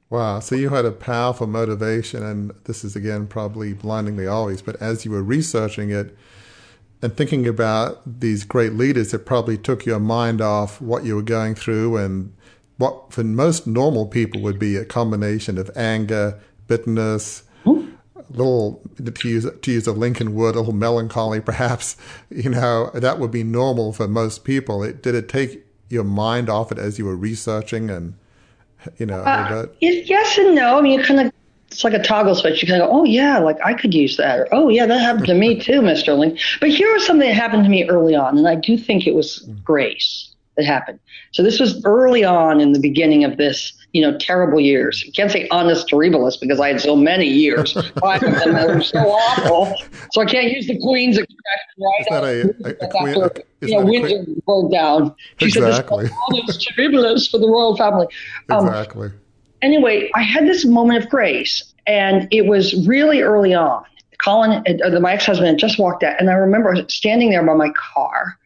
Wow. 0.09 0.39
So 0.39 0.55
you 0.55 0.69
had 0.69 0.85
a 0.85 0.91
powerful 0.91 1.45
motivation, 1.45 2.23
and 2.23 2.51
this 2.65 2.83
is 2.83 2.95
again 2.95 3.27
probably 3.27 3.73
blindingly 3.73 4.27
obvious, 4.27 4.61
but 4.61 4.75
as 4.81 5.05
you 5.05 5.11
were 5.11 5.21
researching 5.21 5.91
it 5.91 6.17
and 7.01 7.15
thinking 7.15 7.47
about 7.47 8.19
these 8.19 8.43
great 8.43 8.73
leaders, 8.73 9.13
it 9.13 9.25
probably 9.25 9.57
took 9.57 9.85
your 9.85 9.99
mind 9.99 10.41
off 10.41 10.81
what 10.81 11.05
you 11.05 11.15
were 11.15 11.21
going 11.21 11.55
through 11.55 11.97
and 11.97 12.33
what 12.77 13.13
for 13.13 13.23
most 13.23 13.67
normal 13.67 14.07
people 14.07 14.41
would 14.41 14.57
be 14.57 14.75
a 14.75 14.85
combination 14.85 15.57
of 15.57 15.69
anger, 15.75 16.39
bitterness, 16.67 17.43
hmm. 17.63 17.85
Little 18.29 18.81
to 18.97 19.27
use 19.27 19.47
to 19.61 19.71
use 19.71 19.87
a 19.87 19.91
Lincoln 19.91 20.33
word, 20.33 20.55
a 20.55 20.59
little 20.59 20.73
melancholy, 20.73 21.41
perhaps. 21.41 21.95
You 22.29 22.49
know 22.51 22.91
that 22.93 23.19
would 23.19 23.31
be 23.31 23.43
normal 23.43 23.91
for 23.91 24.07
most 24.07 24.43
people. 24.43 24.83
It, 24.83 25.01
did 25.01 25.15
it 25.15 25.27
take 25.27 25.65
your 25.89 26.03
mind 26.03 26.49
off 26.49 26.71
it 26.71 26.77
as 26.77 26.99
you 26.99 27.05
were 27.05 27.15
researching 27.15 27.89
and 27.89 28.13
you 28.97 29.05
know 29.05 29.21
uh, 29.21 29.65
yes 29.79 30.37
and 30.37 30.55
no. 30.55 30.77
I 30.77 30.81
mean, 30.81 30.99
you 30.99 31.05
kind 31.05 31.19
of 31.19 31.33
it's 31.71 31.83
like 31.83 31.93
a 31.93 32.01
toggle 32.01 32.35
switch. 32.35 32.61
You 32.61 32.67
kind 32.67 32.81
of 32.81 32.89
go, 32.89 32.99
oh 32.99 33.03
yeah, 33.03 33.39
like 33.39 33.57
I 33.63 33.73
could 33.73 33.93
use 33.93 34.17
that, 34.17 34.39
or 34.39 34.47
oh 34.51 34.69
yeah, 34.69 34.85
that 34.85 34.99
happened 34.99 35.25
to 35.27 35.33
me 35.33 35.59
too, 35.59 35.81
Mr. 35.81 36.17
Lincoln. 36.17 36.39
But 36.59 36.69
here 36.69 36.91
was 36.93 37.05
something 37.05 37.27
that 37.27 37.35
happened 37.35 37.63
to 37.63 37.69
me 37.69 37.87
early 37.89 38.15
on, 38.15 38.37
and 38.37 38.47
I 38.47 38.55
do 38.55 38.77
think 38.77 39.05
it 39.05 39.15
was 39.15 39.45
mm. 39.47 39.63
grace 39.63 40.28
that 40.59 40.65
happened. 40.65 40.99
So 41.31 41.41
this 41.43 41.59
was 41.59 41.83
early 41.85 42.23
on 42.23 42.59
in 42.59 42.73
the 42.73 42.79
beginning 42.79 43.23
of 43.23 43.37
this 43.37 43.73
you 43.93 44.01
know, 44.01 44.17
terrible 44.19 44.59
years. 44.59 45.03
You 45.03 45.11
can't 45.11 45.31
say 45.31 45.47
annus 45.51 45.83
terribilis 45.83 46.39
because 46.39 46.59
I 46.59 46.69
had 46.69 46.81
so 46.81 46.95
many 46.95 47.25
years. 47.25 47.73
Five 47.99 48.21
of 48.23 48.35
them 48.35 48.53
were 48.53 48.81
so 48.81 48.99
awful. 48.99 49.75
So 50.11 50.21
I 50.21 50.25
can't 50.25 50.51
use 50.51 50.67
the 50.67 50.79
Queen's 50.79 51.17
expression, 51.17 51.33
right? 51.79 52.05
That 52.09 52.23
a, 52.23 52.83
a, 52.83 52.85
a 52.85 52.89
queen, 52.89 53.23
after, 53.23 53.43
you 53.61 53.79
know, 53.79 53.85
Windsor 53.85 54.25
burned 54.45 54.71
down. 54.71 55.15
She 55.37 55.47
exactly. 55.47 56.07
said, 56.07 56.15
annus 56.31 56.65
terribilis 56.65 57.29
for 57.29 57.39
the 57.39 57.47
royal 57.47 57.75
family. 57.75 58.07
Um, 58.49 58.67
exactly. 58.67 59.11
Anyway, 59.61 60.11
I 60.15 60.21
had 60.21 60.45
this 60.45 60.65
moment 60.65 61.03
of 61.03 61.09
grace, 61.09 61.73
and 61.87 62.27
it 62.31 62.45
was 62.45 62.87
really 62.87 63.21
early 63.21 63.53
on. 63.53 63.83
Colin, 64.19 64.63
uh, 64.83 64.99
my 64.99 65.13
ex-husband, 65.13 65.47
had 65.47 65.57
just 65.57 65.79
walked 65.79 66.03
out, 66.03 66.19
and 66.19 66.29
I 66.29 66.33
remember 66.33 66.75
standing 66.89 67.31
there 67.31 67.43
by 67.43 67.53
my 67.55 67.71
car, 67.71 68.37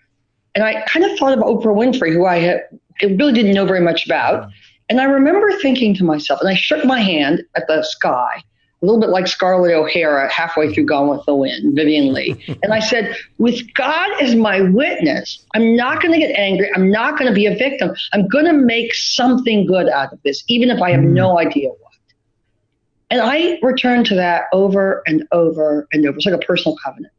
and 0.56 0.64
I 0.64 0.82
kind 0.84 1.06
of 1.06 1.18
thought 1.18 1.38
of 1.38 1.40
Oprah 1.40 1.76
Winfrey, 1.76 2.14
who 2.14 2.26
I 2.26 2.40
had, 2.40 2.62
I 3.02 3.06
really 3.06 3.34
didn't 3.34 3.54
know 3.54 3.66
very 3.66 3.82
much 3.82 4.06
about. 4.06 4.50
And 4.90 5.02
I 5.02 5.06
remember 5.06 5.52
thinking 5.60 5.96
to 5.96 6.04
myself, 6.04 6.40
and 6.42 6.50
I 6.50 6.56
shook 6.56 6.86
my 6.86 7.00
hand 7.00 7.44
at 7.56 7.68
the 7.68 7.84
sky, 7.84 8.44
a 8.82 8.86
little 8.86 9.00
bit 9.00 9.10
like 9.10 9.28
Scarlett 9.28 9.74
O'Hara 9.74 10.32
halfway 10.32 10.72
through 10.74 10.86
Gone 10.86 11.08
with 11.08 11.26
the 11.26 11.34
Wind, 11.34 11.76
Vivien 11.76 12.14
Leigh. 12.14 12.36
and 12.64 12.74
I 12.74 12.80
said, 12.80 13.16
with 13.40 13.74
God 13.74 14.22
as 14.22 14.36
my 14.36 14.62
witness, 14.62 15.44
I'm 15.56 15.76
not 15.76 16.02
going 16.02 16.14
to 16.14 16.20
get 16.20 16.38
angry. 16.38 16.70
I'm 16.76 16.92
not 16.92 17.18
going 17.18 17.30
to 17.30 17.34
be 17.34 17.46
a 17.46 17.56
victim. 17.56 17.96
I'm 18.12 18.28
going 18.28 18.46
to 18.46 18.54
make 18.54 18.94
something 18.94 19.66
good 19.66 19.90
out 19.90 20.14
of 20.14 20.22
this, 20.24 20.44
even 20.48 20.70
if 20.70 20.82
I 20.82 20.92
have 20.92 21.02
no 21.02 21.36
mm. 21.36 21.48
idea 21.48 21.70
what. 21.70 21.80
And 23.10 23.22
I 23.22 23.58
returned 23.62 24.06
to 24.08 24.16
that 24.16 24.46
over 24.52 25.02
and 25.08 25.28
over 25.32 25.88
and 25.94 26.06
over. 26.06 26.18
It's 26.18 26.26
like 26.26 26.36
a 26.36 26.46
personal 26.46 26.78
covenant. 26.84 27.14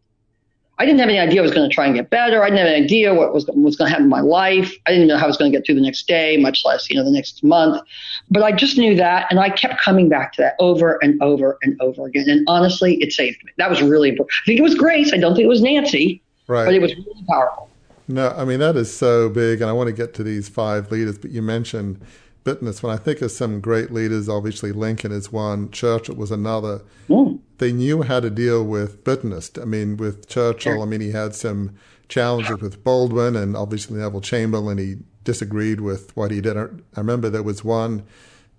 I 0.79 0.85
didn't 0.85 0.99
have 0.99 1.09
any 1.09 1.19
idea 1.19 1.41
I 1.41 1.43
was 1.43 1.53
going 1.53 1.69
to 1.69 1.75
try 1.75 1.87
and 1.87 1.95
get 1.95 2.11
better. 2.11 2.43
I 2.43 2.47
didn't 2.47 2.59
have 2.59 2.67
any 2.67 2.85
idea 2.85 3.15
what 3.15 3.33
was, 3.33 3.47
was 3.47 3.77
going 3.77 3.89
to 3.89 3.91
happen 3.91 4.05
in 4.05 4.11
my 4.11 4.21
life. 4.21 4.75
I 4.87 4.91
didn't 4.91 5.07
know 5.07 5.17
how 5.17 5.25
I 5.25 5.29
was 5.29 5.37
going 5.37 5.53
to 5.53 5.57
get 5.57 5.65
through 5.65 5.77
the 5.77 5.81
next 5.81 6.09
day, 6.09 6.37
much 6.37 6.65
less, 6.65 6.91
you 6.91 6.97
know, 6.97 7.05
the 7.05 7.13
next 7.13 7.45
month. 7.45 7.81
But 8.29 8.43
I 8.43 8.51
just 8.51 8.77
knew 8.77 8.97
that. 8.97 9.27
And 9.31 9.39
I 9.39 9.51
kept 9.51 9.81
coming 9.81 10.09
back 10.09 10.33
to 10.35 10.43
that 10.43 10.57
over 10.59 10.99
and 11.01 11.23
over 11.23 11.59
and 11.63 11.81
over 11.81 12.07
again. 12.07 12.29
And 12.29 12.45
honestly, 12.49 12.97
it 12.97 13.13
saved 13.13 13.43
me. 13.45 13.53
That 13.59 13.71
was 13.71 13.83
really 13.83 14.09
important. 14.09 14.35
I 14.43 14.47
think 14.47 14.59
it 14.59 14.63
was 14.63 14.75
Grace. 14.75 15.13
I 15.13 15.17
don't 15.17 15.35
think 15.35 15.45
it 15.45 15.49
was 15.49 15.63
Nancy. 15.63 16.21
Right. 16.49 16.65
But 16.65 16.75
it 16.75 16.83
was 16.83 16.95
really 16.97 17.25
powerful. 17.31 17.71
No, 18.09 18.35
I 18.37 18.45
mean, 18.45 18.59
that 18.59 18.77
is 18.77 18.95
so 18.95 19.29
big. 19.29 19.61
And 19.61 19.71
I 19.71 19.73
want 19.73 19.87
to 19.87 19.93
get 19.93 20.13
to 20.15 20.25
these 20.25 20.49
five 20.49 20.91
leaders, 20.91 21.19
but 21.19 21.31
you 21.31 21.41
mentioned 21.41 22.01
bitterness. 22.43 22.83
When 22.83 22.93
I 22.93 22.99
think 22.99 23.23
of 23.23 23.31
some 23.31 23.61
great 23.61 23.91
leaders, 23.91 24.29
obviously 24.29 24.73
Lincoln 24.73 25.13
is 25.13 25.33
one, 25.33 25.71
Churchill 25.71 26.17
was 26.17 26.31
another. 26.31 26.83
Mm. 27.09 27.39
They 27.59 27.73
knew 27.73 28.03
how 28.03 28.21
to 28.21 28.31
deal 28.31 28.65
with 28.65 29.05
bitterness. 29.05 29.51
I 29.61 29.65
mean, 29.65 29.97
with 29.97 30.29
Churchill, 30.29 30.83
I 30.83 30.87
mean, 30.87 31.01
he 31.01 31.13
had 31.13 31.35
some 31.35 31.77
challenges 32.09 32.61
with 32.61 32.83
Baldwin 32.83 33.37
and 33.37 33.57
obviously 33.57 33.99
Neville 33.99 34.21
Chamberlain. 34.21 34.79
He 34.79 34.97
disagreed 35.23 35.81
with 35.81 36.15
what 36.17 36.31
he 36.31 36.41
did. 36.41 36.57
I 36.57 36.69
remember 36.97 37.31
there 37.31 37.43
was 37.43 37.65
one 37.65 38.05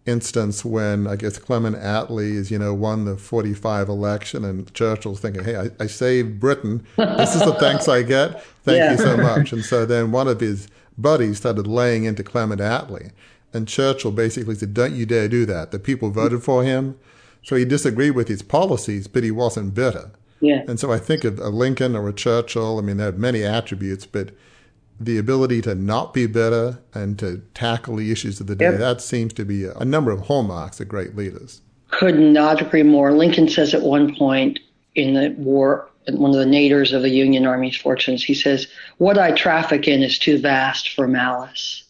instance 0.05 0.63
when 0.63 1.07
I 1.07 1.15
guess 1.15 1.37
Clement 1.37 1.75
Attlee 1.75 2.35
is, 2.35 2.51
you 2.51 2.59
know, 2.59 2.73
won 2.73 3.05
the 3.05 3.17
45 3.17 3.89
election 3.89 4.45
and 4.45 4.71
Churchill's 4.73 5.19
thinking, 5.19 5.43
hey, 5.43 5.57
I, 5.57 5.69
I 5.79 5.87
saved 5.87 6.39
Britain. 6.39 6.85
This 6.95 7.35
is 7.35 7.41
the 7.41 7.55
thanks 7.55 7.87
I 7.87 8.03
get. 8.03 8.43
Thank 8.63 8.77
yeah. 8.77 8.91
you 8.91 8.97
so 8.97 9.17
much. 9.17 9.51
And 9.51 9.63
so 9.63 9.85
then 9.85 10.11
one 10.11 10.27
of 10.27 10.39
his 10.39 10.67
buddies 10.97 11.37
started 11.37 11.67
laying 11.67 12.03
into 12.03 12.23
Clement 12.23 12.61
Attlee. 12.61 13.11
And 13.53 13.67
Churchill 13.67 14.11
basically 14.11 14.55
said, 14.55 14.73
Don't 14.73 14.93
you 14.93 15.05
dare 15.05 15.27
do 15.27 15.45
that. 15.45 15.71
The 15.71 15.79
people 15.79 16.09
voted 16.09 16.43
for 16.43 16.63
him. 16.63 16.99
So 17.45 17.55
he 17.55 17.63
disagreed 17.63 18.15
with 18.15 18.27
his 18.27 18.41
policies, 18.41 19.07
but 19.07 19.23
he 19.23 19.29
wasn't 19.29 19.75
bitter. 19.75 20.09
Yeah. 20.41 20.63
And 20.67 20.79
so 20.79 20.91
I 20.91 20.97
think 20.97 21.23
of 21.23 21.37
a 21.37 21.49
Lincoln 21.49 21.95
or 21.95 22.09
a 22.09 22.13
Churchill, 22.13 22.79
I 22.79 22.81
mean, 22.81 22.97
they 22.97 23.03
have 23.03 23.19
many 23.19 23.43
attributes, 23.43 24.07
but 24.07 24.31
the 24.99 25.19
ability 25.19 25.61
to 25.61 25.75
not 25.75 26.11
be 26.11 26.25
bitter 26.25 26.79
and 26.95 27.19
to 27.19 27.43
tackle 27.53 27.97
the 27.97 28.11
issues 28.11 28.39
of 28.39 28.47
the 28.47 28.55
day, 28.55 28.71
yep. 28.71 28.79
that 28.79 28.99
seems 28.99 29.31
to 29.33 29.45
be 29.45 29.63
a, 29.63 29.73
a 29.75 29.85
number 29.85 30.09
of 30.09 30.21
hallmarks 30.21 30.79
of 30.79 30.87
great 30.87 31.15
leaders. 31.15 31.61
Could 31.91 32.17
not 32.17 32.63
agree 32.63 32.81
more. 32.81 33.11
Lincoln 33.11 33.47
says 33.47 33.75
at 33.75 33.83
one 33.83 34.15
point 34.15 34.59
in 34.95 35.13
the 35.13 35.35
war, 35.37 35.87
one 36.07 36.31
of 36.31 36.37
the 36.37 36.45
nadirs 36.45 36.93
of 36.93 37.03
the 37.03 37.09
Union 37.09 37.45
Army's 37.45 37.77
fortunes, 37.77 38.23
he 38.23 38.33
says, 38.33 38.67
What 38.97 39.19
I 39.19 39.31
traffic 39.33 39.87
in 39.87 40.01
is 40.01 40.17
too 40.17 40.39
vast 40.39 40.89
for 40.89 41.07
malice 41.07 41.84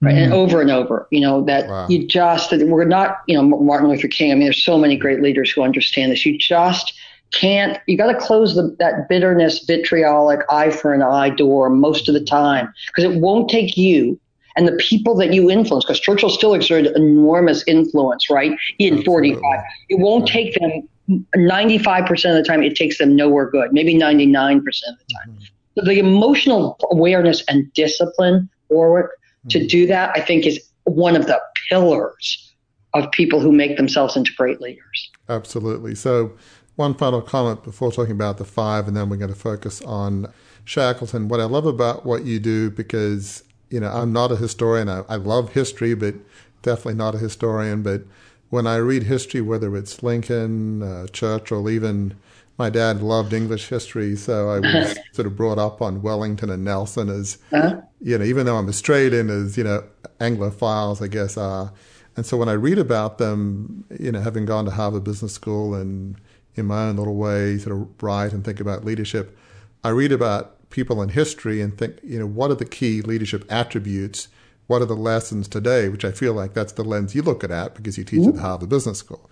right? 0.00 0.14
Mm-hmm. 0.14 0.24
And 0.24 0.32
over 0.32 0.60
and 0.60 0.70
over, 0.70 1.06
you 1.10 1.20
know, 1.20 1.44
that 1.44 1.68
wow. 1.68 1.86
you 1.88 2.06
just, 2.06 2.50
that 2.50 2.66
we're 2.66 2.84
not, 2.84 3.18
you 3.26 3.34
know, 3.34 3.42
Martin 3.42 3.88
Luther 3.88 4.08
King. 4.08 4.32
I 4.32 4.34
mean, 4.34 4.44
there's 4.44 4.62
so 4.62 4.78
many 4.78 4.96
great 4.96 5.20
leaders 5.20 5.50
who 5.50 5.62
understand 5.62 6.12
this. 6.12 6.24
You 6.24 6.38
just 6.38 6.94
can't, 7.32 7.78
you 7.86 7.96
got 7.96 8.12
to 8.12 8.18
close 8.18 8.54
the, 8.54 8.74
that 8.78 9.08
bitterness, 9.08 9.64
vitriolic 9.64 10.40
eye 10.50 10.70
for 10.70 10.92
an 10.92 11.02
eye 11.02 11.30
door 11.30 11.70
most 11.70 12.08
of 12.08 12.14
the 12.14 12.24
time 12.24 12.72
because 12.88 13.04
it 13.04 13.20
won't 13.20 13.50
take 13.50 13.76
you 13.76 14.18
and 14.56 14.66
the 14.66 14.76
people 14.76 15.14
that 15.16 15.32
you 15.32 15.48
influence, 15.48 15.84
because 15.84 16.00
Churchill 16.00 16.28
still 16.28 16.54
exerted 16.54 16.94
enormous 16.96 17.62
influence, 17.66 18.28
right? 18.28 18.52
In 18.78 19.02
45. 19.04 19.40
It 19.88 20.00
won't 20.00 20.26
take 20.26 20.54
them 20.54 20.88
95% 21.36 22.10
of 22.10 22.36
the 22.36 22.42
time, 22.42 22.62
it 22.62 22.76
takes 22.76 22.98
them 22.98 23.16
nowhere 23.16 23.50
good, 23.50 23.72
maybe 23.72 23.94
99% 23.94 24.58
of 24.58 24.64
the 24.64 25.14
time. 25.14 25.30
Mm-hmm. 25.30 25.44
So 25.76 25.84
the 25.84 25.98
emotional 25.98 26.78
awareness 26.90 27.44
and 27.48 27.72
discipline, 27.74 28.48
Warwick, 28.68 29.06
to 29.48 29.60
hmm. 29.60 29.66
do 29.66 29.86
that, 29.86 30.12
I 30.14 30.20
think, 30.20 30.46
is 30.46 30.60
one 30.84 31.16
of 31.16 31.26
the 31.26 31.40
pillars 31.68 32.52
of 32.94 33.10
people 33.12 33.40
who 33.40 33.52
make 33.52 33.76
themselves 33.76 34.16
into 34.16 34.32
great 34.36 34.60
leaders. 34.60 35.10
Absolutely. 35.28 35.94
So, 35.94 36.32
one 36.76 36.94
final 36.94 37.20
comment 37.20 37.62
before 37.62 37.92
talking 37.92 38.12
about 38.12 38.38
the 38.38 38.44
five, 38.44 38.88
and 38.88 38.96
then 38.96 39.08
we're 39.08 39.16
going 39.16 39.32
to 39.32 39.38
focus 39.38 39.82
on 39.82 40.32
Shackleton. 40.64 41.28
What 41.28 41.40
I 41.40 41.44
love 41.44 41.66
about 41.66 42.06
what 42.06 42.24
you 42.24 42.40
do, 42.40 42.70
because 42.70 43.44
you 43.70 43.80
know 43.80 43.90
I'm 43.90 44.12
not 44.12 44.32
a 44.32 44.36
historian. 44.36 44.88
I, 44.88 45.02
I 45.08 45.16
love 45.16 45.52
history, 45.52 45.94
but 45.94 46.14
definitely 46.62 46.94
not 46.94 47.14
a 47.14 47.18
historian. 47.18 47.82
But 47.82 48.02
when 48.48 48.66
I 48.66 48.76
read 48.76 49.04
history, 49.04 49.40
whether 49.40 49.76
it's 49.76 50.02
Lincoln, 50.02 50.82
uh, 50.82 51.06
Churchill, 51.08 51.68
even 51.68 52.16
my 52.60 52.68
dad 52.68 53.02
loved 53.02 53.32
English 53.32 53.68
history, 53.68 54.14
so 54.14 54.50
I 54.50 54.60
was 54.60 54.94
sort 55.12 55.24
of 55.26 55.34
brought 55.34 55.58
up 55.58 55.80
on 55.80 56.02
Wellington 56.02 56.50
and 56.50 56.62
Nelson 56.62 57.08
as, 57.08 57.38
uh-huh. 57.50 57.80
you 58.02 58.18
know, 58.18 58.24
even 58.24 58.44
though 58.44 58.58
I'm 58.58 58.68
Australian, 58.68 59.30
as, 59.30 59.56
you 59.56 59.64
know, 59.64 59.82
Anglophiles, 60.20 61.02
I 61.02 61.08
guess, 61.08 61.38
are. 61.38 61.72
And 62.16 62.26
so 62.26 62.36
when 62.36 62.50
I 62.50 62.52
read 62.52 62.76
about 62.76 63.16
them, 63.16 63.86
you 63.98 64.12
know, 64.12 64.20
having 64.20 64.44
gone 64.44 64.66
to 64.66 64.70
Harvard 64.72 65.04
Business 65.04 65.32
School 65.32 65.74
and 65.74 66.16
in 66.54 66.66
my 66.66 66.82
own 66.82 66.96
little 66.96 67.16
way 67.16 67.56
sort 67.56 67.80
of 67.80 67.88
write 68.02 68.34
and 68.34 68.44
think 68.44 68.60
about 68.60 68.84
leadership, 68.84 69.38
I 69.82 69.88
read 69.88 70.12
about 70.12 70.68
people 70.68 71.00
in 71.00 71.08
history 71.08 71.62
and 71.62 71.78
think, 71.78 71.98
you 72.02 72.18
know, 72.18 72.26
what 72.26 72.50
are 72.50 72.56
the 72.56 72.66
key 72.66 73.00
leadership 73.00 73.50
attributes? 73.50 74.28
What 74.66 74.82
are 74.82 74.86
the 74.86 74.94
lessons 74.94 75.48
today? 75.48 75.88
Which 75.88 76.04
I 76.04 76.12
feel 76.12 76.34
like 76.34 76.52
that's 76.52 76.72
the 76.72 76.84
lens 76.84 77.14
you 77.14 77.22
look 77.22 77.42
at 77.42 77.74
because 77.74 77.96
you 77.96 78.04
teach 78.04 78.20
mm-hmm. 78.20 78.28
at 78.28 78.34
the 78.34 78.42
Harvard 78.42 78.68
Business 78.68 78.98
School. 78.98 79.30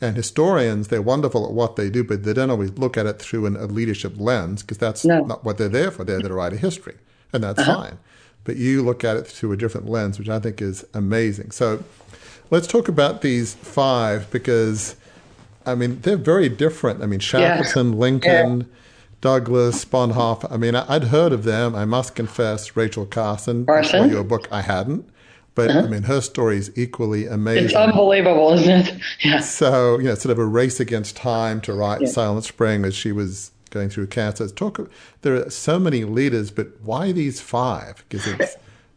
And 0.00 0.14
historians, 0.14 0.88
they're 0.88 1.00
wonderful 1.00 1.46
at 1.46 1.52
what 1.52 1.76
they 1.76 1.88
do, 1.88 2.04
but 2.04 2.24
they 2.24 2.34
don't 2.34 2.50
always 2.50 2.72
look 2.72 2.98
at 2.98 3.06
it 3.06 3.18
through 3.18 3.46
an, 3.46 3.56
a 3.56 3.64
leadership 3.64 4.12
lens 4.16 4.62
because 4.62 4.76
that's 4.76 5.04
no. 5.04 5.24
not 5.24 5.42
what 5.42 5.56
they're 5.56 5.70
there 5.70 5.90
for. 5.90 6.04
They're 6.04 6.18
there 6.18 6.28
to 6.28 6.34
write 6.34 6.52
a 6.52 6.58
history, 6.58 6.96
and 7.32 7.42
that's 7.42 7.60
uh-huh. 7.60 7.82
fine. 7.82 7.98
But 8.44 8.56
you 8.56 8.82
look 8.82 9.04
at 9.04 9.16
it 9.16 9.26
through 9.26 9.52
a 9.52 9.56
different 9.56 9.88
lens, 9.88 10.18
which 10.18 10.28
I 10.28 10.38
think 10.38 10.60
is 10.60 10.84
amazing. 10.92 11.50
So 11.50 11.82
let's 12.50 12.66
talk 12.66 12.88
about 12.88 13.22
these 13.22 13.54
five 13.54 14.30
because 14.30 14.96
I 15.66 15.74
mean, 15.74 16.00
they're 16.00 16.16
very 16.16 16.48
different. 16.48 17.02
I 17.02 17.06
mean, 17.06 17.18
Shackleton, 17.18 17.92
yeah. 17.92 17.98
Lincoln, 17.98 18.60
yeah. 18.60 18.66
Douglass, 19.20 19.84
Bonhoeffer. 19.84 20.50
I 20.50 20.56
mean, 20.56 20.76
I'd 20.76 21.04
heard 21.04 21.32
of 21.32 21.42
them. 21.42 21.74
I 21.74 21.84
must 21.84 22.14
confess, 22.14 22.76
Rachel 22.76 23.04
Carson, 23.04 23.66
Carson. 23.66 24.02
before 24.02 24.14
your 24.14 24.24
book, 24.24 24.46
I 24.52 24.62
hadn't. 24.62 25.08
But 25.56 25.70
uh-huh. 25.70 25.80
I 25.80 25.86
mean, 25.88 26.02
her 26.04 26.20
story 26.20 26.58
is 26.58 26.70
equally 26.76 27.26
amazing. 27.26 27.64
It's 27.64 27.74
unbelievable, 27.74 28.52
isn't 28.52 28.88
it? 28.88 29.00
Yeah. 29.20 29.40
So, 29.40 29.98
you 29.98 30.04
know, 30.04 30.14
sort 30.14 30.30
of 30.30 30.38
a 30.38 30.44
race 30.44 30.78
against 30.78 31.16
time 31.16 31.60
to 31.62 31.72
write 31.72 32.02
yeah. 32.02 32.08
Silent 32.08 32.44
Spring 32.44 32.84
as 32.84 32.94
she 32.94 33.10
was 33.10 33.50
going 33.70 33.88
through 33.88 34.08
cancer. 34.08 34.46
Talk. 34.48 34.90
There 35.22 35.34
are 35.34 35.50
so 35.50 35.78
many 35.78 36.04
leaders, 36.04 36.50
but 36.50 36.68
why 36.82 37.10
these 37.10 37.40
five? 37.40 38.04
Because 38.08 38.26
it's 38.26 38.56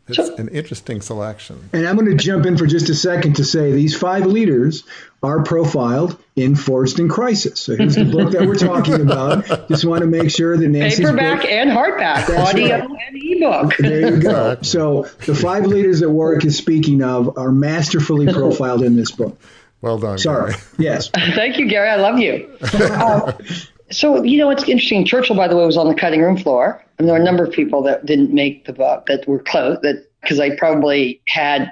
it's 0.09 0.39
an 0.39 0.49
interesting 0.49 1.01
selection. 1.01 1.69
And 1.73 1.87
I'm 1.87 1.95
going 1.95 2.09
to 2.09 2.15
jump 2.15 2.45
in 2.45 2.57
for 2.57 2.65
just 2.65 2.89
a 2.89 2.95
second 2.95 3.35
to 3.37 3.45
say 3.45 3.71
these 3.71 3.95
five 3.95 4.25
leaders 4.25 4.83
are 5.21 5.43
profiled 5.43 6.17
in 6.35 6.55
Forged 6.55 6.99
in 6.99 7.09
Crisis. 7.09 7.59
So 7.59 7.75
here's 7.75 7.95
the 7.95 8.05
book 8.05 8.31
that 8.31 8.47
we're 8.47 8.55
talking 8.55 9.01
about. 9.01 9.67
Just 9.67 9.85
want 9.85 10.01
to 10.01 10.07
make 10.07 10.31
sure 10.31 10.57
that 10.57 10.67
Nancy's 10.67 10.99
paperback 10.99 11.41
book, 11.41 11.49
and 11.49 11.69
hardback, 11.69 12.29
audio 12.37 12.77
right. 12.77 12.89
and 13.07 13.21
ebook. 13.21 13.77
There 13.77 14.15
you 14.15 14.21
go. 14.21 14.57
So 14.61 15.07
the 15.25 15.35
five 15.35 15.65
leaders 15.65 15.99
that 15.99 16.09
Warwick 16.09 16.45
is 16.45 16.57
speaking 16.57 17.03
of 17.03 17.37
are 17.37 17.51
masterfully 17.51 18.31
profiled 18.31 18.83
in 18.83 18.95
this 18.95 19.11
book. 19.11 19.39
Well 19.81 19.97
done. 19.97 20.17
Sorry. 20.17 20.51
Gary. 20.51 20.63
Yes. 20.77 21.09
Thank 21.15 21.57
you, 21.57 21.67
Gary. 21.67 21.89
I 21.89 21.95
love 21.95 22.19
you. 22.19 22.57
So, 23.91 24.23
you 24.23 24.37
know, 24.37 24.49
it's 24.49 24.63
interesting. 24.63 25.05
Churchill, 25.05 25.35
by 25.35 25.47
the 25.47 25.55
way, 25.55 25.65
was 25.65 25.77
on 25.77 25.87
the 25.87 25.95
cutting 25.95 26.21
room 26.21 26.37
floor. 26.37 26.83
And 26.97 27.07
there 27.07 27.15
were 27.15 27.21
a 27.21 27.23
number 27.23 27.43
of 27.43 27.51
people 27.51 27.81
that 27.83 28.05
didn't 28.05 28.33
make 28.33 28.65
the 28.65 28.73
book 28.73 29.05
that 29.07 29.27
were 29.27 29.39
close, 29.39 29.79
that 29.83 30.05
because 30.21 30.39
I 30.39 30.55
probably 30.55 31.21
had 31.27 31.71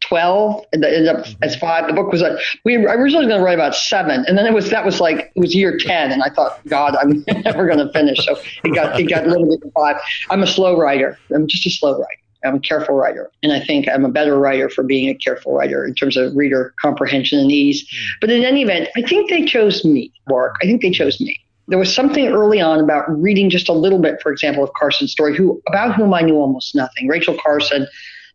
12 0.00 0.64
and 0.72 0.82
that 0.82 0.92
ended 0.92 1.08
up 1.08 1.24
mm-hmm. 1.24 1.42
as 1.42 1.56
five. 1.56 1.86
The 1.86 1.92
book 1.92 2.12
was 2.12 2.20
like, 2.20 2.38
we 2.64 2.76
I 2.76 2.92
originally 2.94 3.26
going 3.26 3.40
to 3.40 3.44
write 3.44 3.54
about 3.54 3.74
seven. 3.74 4.24
And 4.28 4.36
then 4.36 4.46
it 4.46 4.52
was, 4.52 4.70
that 4.70 4.84
was 4.84 5.00
like, 5.00 5.32
it 5.34 5.40
was 5.40 5.54
year 5.54 5.78
10. 5.78 6.12
And 6.12 6.22
I 6.22 6.28
thought, 6.28 6.60
God, 6.68 6.94
I'm 6.96 7.24
never 7.44 7.66
going 7.66 7.78
to 7.78 7.90
finish. 7.92 8.24
So 8.24 8.36
it 8.64 8.74
got, 8.74 8.98
it 9.00 9.04
got 9.04 9.26
limited 9.26 9.62
to 9.62 9.70
five. 9.72 9.96
I'm 10.30 10.42
a 10.42 10.46
slow 10.46 10.78
writer. 10.78 11.18
I'm 11.34 11.46
just 11.46 11.66
a 11.66 11.70
slow 11.70 11.92
writer. 11.92 12.20
I'm 12.44 12.56
a 12.56 12.60
careful 12.60 12.94
writer. 12.94 13.30
And 13.42 13.52
I 13.52 13.60
think 13.60 13.88
I'm 13.88 14.04
a 14.04 14.10
better 14.10 14.38
writer 14.38 14.68
for 14.68 14.84
being 14.84 15.08
a 15.08 15.14
careful 15.14 15.52
writer 15.54 15.84
in 15.84 15.94
terms 15.94 16.16
of 16.16 16.36
reader 16.36 16.74
comprehension 16.80 17.40
and 17.40 17.50
ease. 17.50 17.82
Mm. 17.82 18.06
But 18.20 18.30
in 18.30 18.44
any 18.44 18.62
event, 18.62 18.88
I 18.96 19.02
think 19.02 19.30
they 19.30 19.44
chose 19.44 19.84
me, 19.84 20.12
Mark. 20.28 20.54
I 20.62 20.66
think 20.66 20.82
they 20.82 20.90
chose 20.90 21.20
me 21.20 21.40
there 21.68 21.78
was 21.78 21.94
something 21.94 22.28
early 22.28 22.60
on 22.60 22.80
about 22.80 23.04
reading 23.20 23.50
just 23.50 23.68
a 23.68 23.72
little 23.72 23.98
bit, 23.98 24.20
for 24.22 24.30
example, 24.30 24.62
of 24.62 24.72
Carson's 24.74 25.12
story, 25.12 25.36
who 25.36 25.60
about 25.68 25.94
whom 25.94 26.14
I 26.14 26.22
knew 26.22 26.36
almost 26.36 26.74
nothing. 26.74 27.08
Rachel 27.08 27.36
Carson, 27.42 27.86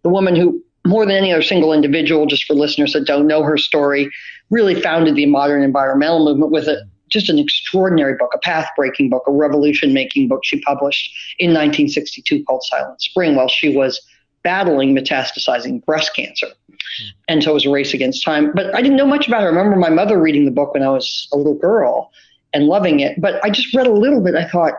the 0.03 0.09
woman 0.09 0.35
who, 0.35 0.61
more 0.85 1.05
than 1.05 1.15
any 1.15 1.31
other 1.31 1.41
single 1.41 1.71
individual, 1.71 2.25
just 2.25 2.43
for 2.45 2.53
listeners 2.53 2.93
that 2.93 3.05
don't 3.05 3.27
know 3.27 3.43
her 3.43 3.57
story, 3.57 4.09
really 4.49 4.79
founded 4.79 5.15
the 5.15 5.25
modern 5.27 5.63
environmental 5.63 6.25
movement 6.25 6.51
with 6.51 6.67
a, 6.67 6.85
just 7.07 7.29
an 7.29 7.39
extraordinary 7.39 8.15
book, 8.15 8.31
a 8.33 8.39
path 8.39 8.67
breaking 8.75 9.09
book, 9.09 9.23
a 9.27 9.31
revolution 9.31 9.93
making 9.93 10.27
book 10.27 10.41
she 10.43 10.59
published 10.61 11.13
in 11.39 11.51
1962 11.51 12.43
called 12.43 12.63
Silent 12.63 13.01
Spring 13.01 13.35
while 13.35 13.47
she 13.47 13.75
was 13.75 14.01
battling 14.43 14.95
metastasizing 14.95 15.85
breast 15.85 16.15
cancer. 16.15 16.47
Hmm. 16.47 17.07
And 17.27 17.43
so 17.43 17.51
it 17.51 17.53
was 17.53 17.65
a 17.65 17.69
race 17.69 17.93
against 17.93 18.23
time. 18.23 18.51
But 18.53 18.73
I 18.75 18.81
didn't 18.81 18.97
know 18.97 19.05
much 19.05 19.27
about 19.27 19.41
her. 19.41 19.47
I 19.47 19.51
remember 19.51 19.77
my 19.77 19.89
mother 19.89 20.19
reading 20.19 20.45
the 20.45 20.51
book 20.51 20.73
when 20.73 20.83
I 20.83 20.89
was 20.89 21.29
a 21.31 21.37
little 21.37 21.55
girl 21.55 22.11
and 22.53 22.65
loving 22.65 22.99
it. 22.99 23.19
But 23.19 23.43
I 23.43 23.49
just 23.49 23.73
read 23.73 23.87
a 23.87 23.91
little 23.91 24.21
bit. 24.21 24.35
I 24.35 24.47
thought, 24.47 24.73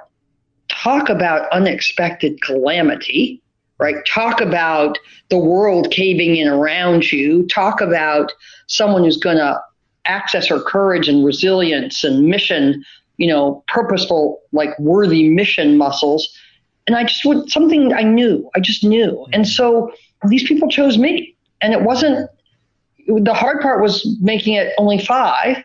talk 0.68 1.08
about 1.08 1.50
unexpected 1.52 2.40
calamity, 2.42 3.40
right? 3.78 3.96
Talk 4.06 4.40
about 4.40 4.98
the 5.28 5.38
world 5.38 5.90
caving 5.90 6.36
in 6.36 6.48
around 6.48 7.10
you. 7.10 7.46
Talk 7.48 7.80
about 7.80 8.32
someone 8.66 9.04
who's 9.04 9.16
going 9.16 9.36
to 9.36 9.60
access 10.04 10.46
her 10.48 10.60
courage 10.60 11.08
and 11.08 11.24
resilience 11.24 12.04
and 12.04 12.26
mission, 12.26 12.84
you 13.16 13.28
know, 13.28 13.62
purposeful, 13.68 14.40
like 14.52 14.76
worthy 14.78 15.28
mission 15.28 15.76
muscles. 15.76 16.36
And 16.86 16.96
I 16.96 17.04
just 17.04 17.24
would 17.24 17.50
something 17.50 17.92
I 17.92 18.02
knew. 18.02 18.50
I 18.56 18.60
just 18.60 18.82
knew. 18.82 19.12
Mm-hmm. 19.12 19.34
And 19.34 19.48
so 19.48 19.92
these 20.28 20.46
people 20.46 20.68
chose 20.68 20.98
me. 20.98 21.36
And 21.60 21.72
it 21.72 21.82
wasn't 21.82 22.28
the 23.06 23.34
hard 23.34 23.60
part 23.60 23.82
was 23.82 24.18
making 24.20 24.54
it 24.54 24.72
only 24.78 24.98
five 24.98 25.62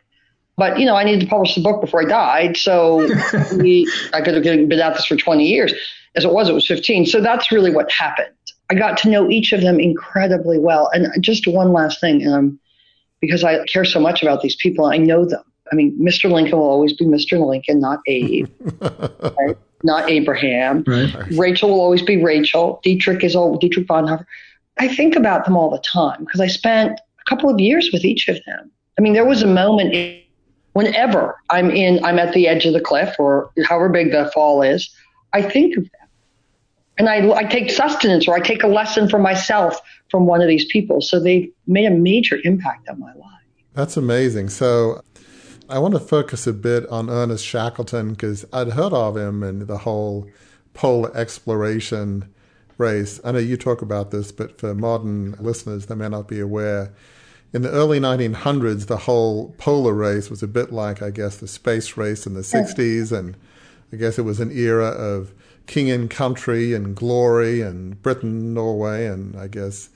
but 0.58 0.80
you 0.80 0.86
know, 0.86 0.96
I 0.96 1.04
needed 1.04 1.22
to 1.22 1.28
publish 1.28 1.56
the 1.56 1.62
book 1.62 1.80
before 1.82 2.02
I 2.02 2.06
died, 2.06 2.58
so 2.58 3.08
we, 3.58 3.92
I 4.14 4.22
could 4.22 4.34
have 4.34 4.44
been 4.44 4.72
at 4.72 4.96
this 4.96 5.06
for 5.06 5.16
20 5.16 5.46
years. 5.46 5.74
As 6.16 6.26
it 6.26 6.34
was, 6.34 6.50
it 6.50 6.54
was 6.54 6.66
15. 6.66 7.06
So 7.06 7.22
that's 7.22 7.52
really 7.52 7.72
what 7.72 7.92
happened. 7.92 8.34
I 8.70 8.74
got 8.74 8.98
to 9.00 9.10
know 9.10 9.30
each 9.30 9.54
of 9.54 9.62
them 9.62 9.80
incredibly 9.80 10.58
well. 10.58 10.90
And 10.92 11.08
just 11.24 11.48
one 11.48 11.72
last 11.72 12.02
thing, 12.02 12.28
I'm, 12.28 12.60
because 13.22 13.44
I 13.44 13.64
care 13.66 13.86
so 13.86 14.00
much 14.00 14.24
about 14.24 14.42
these 14.42 14.56
people, 14.56 14.86
I 14.86 14.98
know 14.98 15.26
them. 15.26 15.44
I 15.72 15.76
mean, 15.76 15.98
Mr. 16.00 16.30
Lincoln 16.32 16.58
will 16.58 16.70
always 16.70 16.94
be 16.94 17.06
Mr. 17.06 17.46
Lincoln, 17.46 17.80
not 17.80 18.00
Abe, 18.08 18.48
right? 18.82 19.58
not 19.84 20.10
Abraham. 20.10 20.84
Right. 20.88 21.14
Rachel 21.32 21.70
will 21.70 21.82
always 21.82 22.02
be 22.02 22.22
Rachel. 22.22 22.80
Dietrich 22.84 23.24
is 23.24 23.36
all 23.36 23.58
Dietrich 23.58 23.86
Bonhoeffer. 23.88 24.26
I 24.80 24.88
think 24.88 25.16
about 25.16 25.46
them 25.46 25.56
all 25.56 25.70
the 25.70 25.80
time 25.80 26.24
because 26.24 26.40
I 26.40 26.48
spent 26.48 27.00
a 27.00 27.30
couple 27.30 27.50
of 27.50 27.60
years 27.60 27.90
with 27.92 28.06
each 28.06 28.28
of 28.28 28.38
them. 28.46 28.72
I 28.98 29.02
mean, 29.02 29.14
there 29.14 29.26
was 29.26 29.44
a 29.44 29.48
moment 29.48 29.94
whenever 30.78 31.36
I'm 31.50 31.72
in, 31.72 32.06
I'm 32.06 32.20
at 32.20 32.34
the 32.34 32.48
edge 32.48 32.68
of 32.68 32.74
the 32.74 32.80
cliff 32.80 33.16
or 33.18 33.50
however 33.66 33.90
big 33.90 34.12
the 34.12 34.30
fall 34.32 34.62
is, 34.62 34.88
I 35.34 35.42
think 35.42 35.76
of 35.76 35.84
them. 35.86 36.08
And 37.00 37.10
I, 37.10 37.36
I 37.36 37.46
take 37.46 37.72
sustenance 37.72 38.28
or 38.28 38.36
I 38.36 38.42
take 38.42 38.62
a 38.62 38.68
lesson 38.68 39.10
for 39.10 39.18
myself 39.18 39.82
from 40.12 40.28
one 40.28 40.40
of 40.40 40.48
these 40.48 40.66
people. 40.66 41.02
So 41.02 41.20
they've 41.20 41.52
made 41.66 41.86
a 41.86 41.96
major 41.96 42.40
impact 42.44 42.90
on 42.90 43.00
my 43.00 43.12
life. 43.16 43.42
That's 43.74 43.98
amazing. 43.98 44.50
So 44.50 45.02
I 45.68 45.80
want 45.80 45.96
to 45.96 46.00
focus 46.00 46.46
a 46.46 46.54
bit 46.54 46.88
on 46.90 47.10
Ernest 47.10 47.44
Shackleton 47.44 48.12
because 48.12 48.46
I'd 48.54 48.70
heard 48.70 48.94
of 48.94 49.18
him 49.18 49.42
and 49.42 49.64
the 49.64 49.80
whole 49.80 50.30
polar 50.76 51.16
exploration 51.18 52.32
race. 52.78 53.20
I 53.26 53.32
know 53.32 53.40
you 53.40 53.58
talk 53.58 53.82
about 53.82 54.12
this, 54.12 54.32
but 54.32 54.60
for 54.60 54.76
modern 54.76 55.32
listeners, 55.40 55.88
they 55.88 55.96
may 55.96 56.10
not 56.10 56.28
be 56.28 56.40
aware 56.40 56.94
in 57.58 57.64
the 57.64 57.72
early 57.72 58.00
1900s, 58.00 58.86
the 58.86 58.98
whole 58.98 59.56
polar 59.58 59.92
race 59.92 60.30
was 60.30 60.44
a 60.44 60.48
bit 60.48 60.72
like, 60.72 61.02
I 61.02 61.10
guess, 61.10 61.38
the 61.38 61.48
space 61.48 61.98
race 61.98 62.28
in 62.28 62.36
the 62.36 62.42
60s. 62.42 63.12
And 63.12 63.36
I 63.92 63.96
guess 63.96 64.20
it 64.20 64.22
was 64.22 64.40
an 64.40 64.52
era 64.52 64.90
of 64.90 65.34
king 65.66 65.90
and 65.90 66.08
country 66.08 66.76
and 66.76 66.96
glory 66.96 67.62
and 67.62 68.00
Britain, 68.04 68.54
Norway, 68.54 69.08
and 69.08 69.36
I 69.36 69.48
guess 69.48 69.90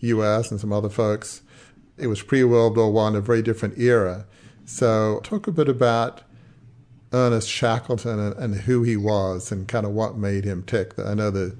US 0.00 0.52
and 0.52 0.60
some 0.60 0.72
other 0.72 0.88
folks. 0.88 1.42
It 1.96 2.06
was 2.06 2.22
pre 2.22 2.44
World 2.44 2.76
War 2.76 2.92
One, 2.92 3.16
a 3.16 3.20
very 3.20 3.42
different 3.42 3.78
era. 3.78 4.24
So, 4.64 5.20
talk 5.24 5.48
a 5.48 5.52
bit 5.52 5.68
about 5.68 6.22
Ernest 7.12 7.48
Shackleton 7.48 8.20
and, 8.20 8.36
and, 8.36 8.54
who 8.60 8.84
he 8.84 8.96
was 8.96 9.50
and 9.50 9.66
kind 9.66 9.84
of 9.84 9.90
what 9.90 10.16
made 10.16 10.44
him 10.44 10.62
tick. 10.62 10.96
I 11.00 11.14
know 11.14 11.32
the 11.32 11.56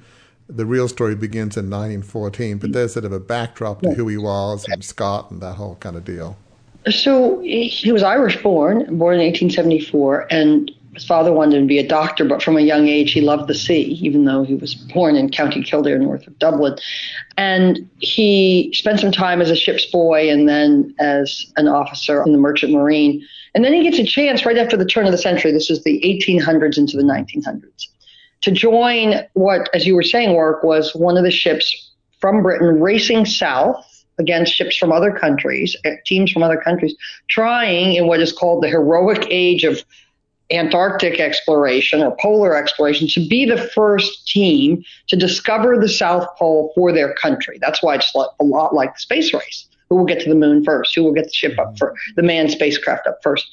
the 0.48 0.64
real 0.64 0.88
story 0.88 1.14
begins 1.14 1.56
in 1.56 1.66
1914, 1.66 2.58
but 2.58 2.72
there's 2.72 2.94
sort 2.94 3.04
of 3.04 3.12
a 3.12 3.20
backdrop 3.20 3.82
to 3.82 3.90
who 3.90 4.08
he 4.08 4.16
was 4.16 4.66
and 4.68 4.82
Scott 4.82 5.30
and 5.30 5.40
that 5.42 5.54
whole 5.54 5.76
kind 5.76 5.96
of 5.96 6.04
deal. 6.04 6.36
So 6.90 7.40
he 7.40 7.92
was 7.92 8.02
Irish 8.02 8.42
born, 8.42 8.78
born 8.98 9.16
in 9.16 9.26
1874, 9.26 10.26
and 10.30 10.70
his 10.94 11.04
father 11.04 11.32
wanted 11.32 11.56
him 11.56 11.62
to 11.64 11.68
be 11.68 11.78
a 11.78 11.86
doctor, 11.86 12.24
but 12.24 12.42
from 12.42 12.56
a 12.56 12.60
young 12.60 12.88
age 12.88 13.12
he 13.12 13.20
loved 13.20 13.46
the 13.46 13.54
sea, 13.54 13.98
even 14.00 14.24
though 14.24 14.42
he 14.42 14.54
was 14.54 14.74
born 14.74 15.16
in 15.16 15.28
County 15.30 15.62
Kildare, 15.62 15.98
north 15.98 16.26
of 16.26 16.38
Dublin. 16.38 16.76
And 17.36 17.88
he 17.98 18.72
spent 18.74 19.00
some 19.00 19.12
time 19.12 19.42
as 19.42 19.50
a 19.50 19.56
ship's 19.56 19.84
boy 19.84 20.30
and 20.30 20.48
then 20.48 20.94
as 20.98 21.52
an 21.56 21.68
officer 21.68 22.24
in 22.24 22.32
the 22.32 22.38
Merchant 22.38 22.72
Marine. 22.72 23.24
And 23.54 23.64
then 23.64 23.74
he 23.74 23.82
gets 23.82 23.98
a 23.98 24.04
chance 24.04 24.46
right 24.46 24.58
after 24.58 24.76
the 24.76 24.86
turn 24.86 25.04
of 25.04 25.12
the 25.12 25.18
century. 25.18 25.52
This 25.52 25.70
is 25.70 25.84
the 25.84 26.00
1800s 26.00 26.78
into 26.78 26.96
the 26.96 27.02
1900s 27.02 27.88
to 28.42 28.50
join 28.50 29.14
what, 29.34 29.68
as 29.74 29.86
you 29.86 29.94
were 29.94 30.02
saying, 30.02 30.34
work 30.34 30.62
was 30.62 30.94
one 30.94 31.16
of 31.16 31.24
the 31.24 31.30
ships 31.30 31.92
from 32.20 32.42
Britain 32.42 32.80
racing 32.80 33.26
south 33.26 33.84
against 34.18 34.52
ships 34.52 34.76
from 34.76 34.92
other 34.92 35.12
countries, 35.12 35.76
eh, 35.84 35.96
teams 36.04 36.30
from 36.30 36.42
other 36.42 36.56
countries, 36.56 36.94
trying 37.28 37.94
in 37.94 38.06
what 38.06 38.20
is 38.20 38.32
called 38.32 38.62
the 38.62 38.68
heroic 38.68 39.26
age 39.30 39.64
of 39.64 39.84
Antarctic 40.50 41.20
exploration 41.20 42.00
or 42.02 42.16
polar 42.16 42.56
exploration 42.56 43.06
to 43.08 43.28
be 43.28 43.44
the 43.44 43.58
first 43.74 44.26
team 44.26 44.82
to 45.08 45.16
discover 45.16 45.76
the 45.76 45.88
South 45.88 46.26
Pole 46.38 46.72
for 46.74 46.90
their 46.90 47.12
country. 47.14 47.58
That's 47.60 47.82
why 47.82 47.96
it's 47.96 48.14
a 48.14 48.44
lot 48.44 48.74
like 48.74 48.94
the 48.94 49.00
space 49.00 49.34
race. 49.34 49.66
Who 49.90 49.96
will 49.96 50.06
get 50.06 50.20
to 50.20 50.28
the 50.28 50.34
moon 50.34 50.64
first? 50.64 50.94
Who 50.94 51.04
will 51.04 51.12
get 51.12 51.24
the 51.24 51.32
ship 51.32 51.58
up 51.58 51.78
for 51.78 51.94
The 52.16 52.22
manned 52.22 52.50
spacecraft 52.50 53.06
up 53.06 53.18
first? 53.22 53.46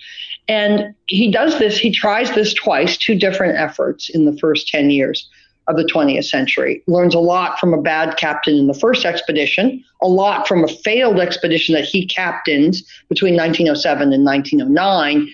And 0.47 0.93
he 1.07 1.31
does 1.31 1.57
this, 1.59 1.77
he 1.77 1.91
tries 1.91 2.33
this 2.35 2.53
twice, 2.53 2.97
two 2.97 3.15
different 3.15 3.57
efforts 3.57 4.09
in 4.09 4.25
the 4.25 4.37
first 4.37 4.67
10 4.67 4.89
years 4.89 5.27
of 5.67 5.75
the 5.75 5.83
20th 5.83 6.25
century. 6.25 6.83
Learns 6.87 7.15
a 7.15 7.19
lot 7.19 7.59
from 7.59 7.73
a 7.73 7.81
bad 7.81 8.17
captain 8.17 8.55
in 8.55 8.67
the 8.67 8.73
first 8.73 9.05
expedition, 9.05 9.83
a 10.01 10.07
lot 10.07 10.47
from 10.47 10.63
a 10.63 10.67
failed 10.67 11.19
expedition 11.19 11.73
that 11.73 11.85
he 11.85 12.05
captains 12.05 12.83
between 13.09 13.35
1907 13.35 14.13
and 14.13 14.23
1909, 14.23 15.27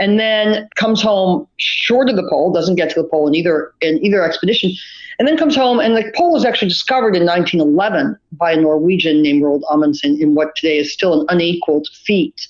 and 0.00 0.20
then 0.20 0.68
comes 0.76 1.00
home 1.00 1.46
short 1.56 2.10
of 2.10 2.16
the 2.16 2.28
pole, 2.28 2.52
doesn't 2.52 2.76
get 2.76 2.90
to 2.90 3.02
the 3.02 3.08
pole 3.08 3.26
in 3.26 3.34
either 3.34 3.72
in 3.80 4.04
either 4.04 4.22
expedition, 4.22 4.70
and 5.18 5.26
then 5.26 5.36
comes 5.36 5.56
home 5.56 5.80
and 5.80 5.96
the 5.96 6.12
pole 6.14 6.32
was 6.34 6.44
actually 6.44 6.68
discovered 6.68 7.16
in 7.16 7.24
1911 7.24 8.16
by 8.32 8.52
a 8.52 8.60
Norwegian 8.60 9.22
named 9.22 9.42
Roald 9.42 9.62
Amundsen 9.70 10.20
in 10.20 10.34
what 10.34 10.54
today 10.54 10.78
is 10.78 10.92
still 10.92 11.20
an 11.20 11.26
unequaled 11.30 11.88
feat 12.04 12.46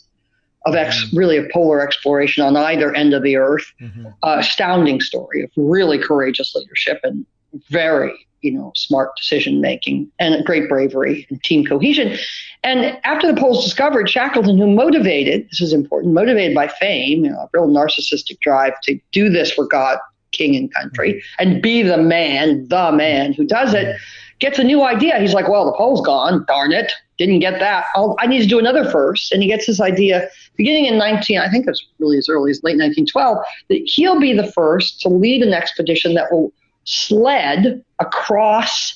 of 0.68 0.74
ex, 0.74 1.04
mm-hmm. 1.04 1.16
really 1.16 1.36
of 1.36 1.48
polar 1.52 1.80
exploration 1.80 2.44
on 2.44 2.56
either 2.56 2.94
end 2.94 3.14
of 3.14 3.22
the 3.22 3.36
Earth. 3.36 3.72
Mm-hmm. 3.80 4.06
Uh, 4.22 4.36
astounding 4.38 5.00
story 5.00 5.42
of 5.42 5.50
really 5.56 5.98
courageous 5.98 6.54
leadership 6.54 7.00
and 7.02 7.24
very 7.70 8.12
you 8.42 8.52
know 8.52 8.72
smart 8.74 9.10
decision 9.16 9.60
making 9.60 10.10
and 10.18 10.44
great 10.44 10.68
bravery 10.68 11.26
and 11.30 11.42
team 11.42 11.64
cohesion. 11.64 12.16
And 12.64 12.98
after 13.04 13.32
the 13.32 13.38
Poles 13.38 13.64
discovered 13.64 14.08
Shackleton, 14.08 14.58
who 14.58 14.66
motivated 14.66 15.48
this 15.50 15.60
is 15.60 15.72
important, 15.72 16.14
motivated 16.14 16.54
by 16.54 16.68
fame, 16.68 17.24
you 17.24 17.30
know, 17.30 17.38
a 17.38 17.48
real 17.52 17.68
narcissistic 17.68 18.40
drive 18.40 18.72
to 18.82 18.98
do 19.12 19.28
this 19.28 19.52
for 19.52 19.66
God, 19.66 19.98
King, 20.32 20.56
and 20.56 20.72
country, 20.74 21.14
mm-hmm. 21.14 21.48
and 21.48 21.62
be 21.62 21.82
the 21.82 21.98
man, 21.98 22.66
the 22.68 22.92
man 22.92 23.32
who 23.32 23.44
does 23.44 23.74
it. 23.74 23.96
Gets 24.40 24.60
a 24.60 24.64
new 24.64 24.84
idea. 24.84 25.18
He's 25.18 25.34
like, 25.34 25.48
well, 25.48 25.64
the 25.66 25.76
pole's 25.76 26.00
gone. 26.00 26.44
Darn 26.46 26.70
it. 26.70 26.92
Didn't 27.18 27.40
get 27.40 27.58
that. 27.58 27.86
I'll, 27.94 28.16
I 28.20 28.26
need 28.26 28.40
to 28.40 28.46
do 28.46 28.58
another 28.58 28.88
first. 28.88 29.32
And 29.32 29.42
he 29.42 29.48
gets 29.48 29.66
this 29.66 29.80
idea 29.80 30.28
beginning 30.56 30.86
in 30.86 30.98
19, 30.98 31.38
I 31.38 31.50
think 31.50 31.66
it's 31.66 31.84
really 31.98 32.18
as 32.18 32.28
early 32.28 32.50
as 32.50 32.62
late 32.62 32.78
1912, 32.78 33.38
that 33.68 33.82
he'll 33.84 34.20
be 34.20 34.32
the 34.32 34.50
first 34.52 35.00
to 35.02 35.08
lead 35.08 35.42
an 35.42 35.52
expedition 35.52 36.14
that 36.14 36.30
will 36.32 36.52
sled 36.84 37.84
across 38.00 38.94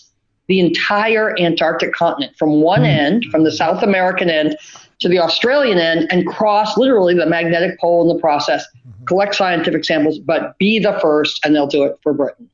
the 0.48 0.60
entire 0.60 1.38
Antarctic 1.38 1.92
continent 1.92 2.34
from 2.36 2.62
one 2.62 2.80
hmm. 2.80 2.86
end, 2.86 3.24
from 3.30 3.44
the 3.44 3.52
South 3.52 3.82
American 3.82 4.30
end 4.30 4.56
to 5.00 5.08
the 5.08 5.18
Australian 5.18 5.78
end, 5.78 6.06
and 6.10 6.26
cross 6.26 6.76
literally 6.76 7.14
the 7.14 7.26
magnetic 7.26 7.78
pole 7.80 8.02
in 8.02 8.14
the 8.14 8.20
process, 8.20 8.64
mm-hmm. 8.64 9.04
collect 9.04 9.34
scientific 9.34 9.84
samples, 9.84 10.18
but 10.18 10.56
be 10.58 10.78
the 10.78 10.98
first, 11.00 11.44
and 11.44 11.54
they'll 11.54 11.66
do 11.66 11.84
it 11.84 11.98
for 12.02 12.12
Britain. 12.12 12.48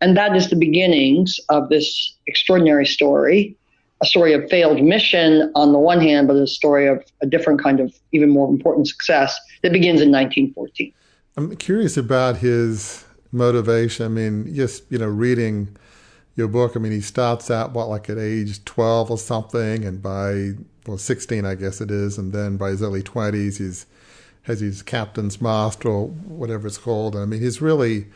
And 0.00 0.16
that 0.16 0.36
is 0.36 0.50
the 0.50 0.56
beginnings 0.56 1.40
of 1.48 1.70
this 1.70 2.14
extraordinary 2.26 2.84
story 2.84 3.56
a 4.04 4.06
story 4.06 4.34
of 4.34 4.48
failed 4.50 4.82
mission 4.82 5.50
on 5.54 5.72
the 5.72 5.78
one 5.78 5.98
hand, 5.98 6.28
but 6.28 6.36
a 6.36 6.46
story 6.46 6.86
of 6.86 7.02
a 7.22 7.26
different 7.26 7.62
kind 7.62 7.80
of 7.80 7.92
even 8.12 8.28
more 8.28 8.48
important 8.50 8.86
success 8.86 9.40
that 9.62 9.72
begins 9.72 10.02
in 10.02 10.12
1914. 10.12 10.92
I'm 11.38 11.56
curious 11.56 11.96
about 11.96 12.36
his 12.36 13.04
motivation. 13.32 14.04
I 14.04 14.08
mean, 14.08 14.54
just 14.54 14.84
you 14.90 14.98
know, 14.98 15.08
reading 15.08 15.74
your 16.36 16.48
book. 16.48 16.76
I 16.76 16.80
mean, 16.80 16.92
he 16.92 17.00
starts 17.00 17.50
out 17.50 17.72
what 17.72 17.88
like 17.88 18.10
at 18.10 18.18
age 18.18 18.62
12 18.66 19.10
or 19.10 19.18
something, 19.18 19.84
and 19.84 20.02
by 20.02 20.52
well 20.86 20.98
16, 20.98 21.46
I 21.46 21.54
guess 21.54 21.80
it 21.80 21.90
is, 21.90 22.18
and 22.18 22.32
then 22.32 22.58
by 22.58 22.70
his 22.70 22.82
early 22.82 23.02
20s, 23.02 23.56
he's 23.58 23.86
has 24.42 24.60
his 24.60 24.82
captain's 24.82 25.40
mast 25.40 25.86
or 25.86 26.08
whatever 26.08 26.66
it's 26.66 26.76
called. 26.76 27.16
I 27.16 27.24
mean, 27.24 27.40
he's 27.40 27.62
really 27.62 28.06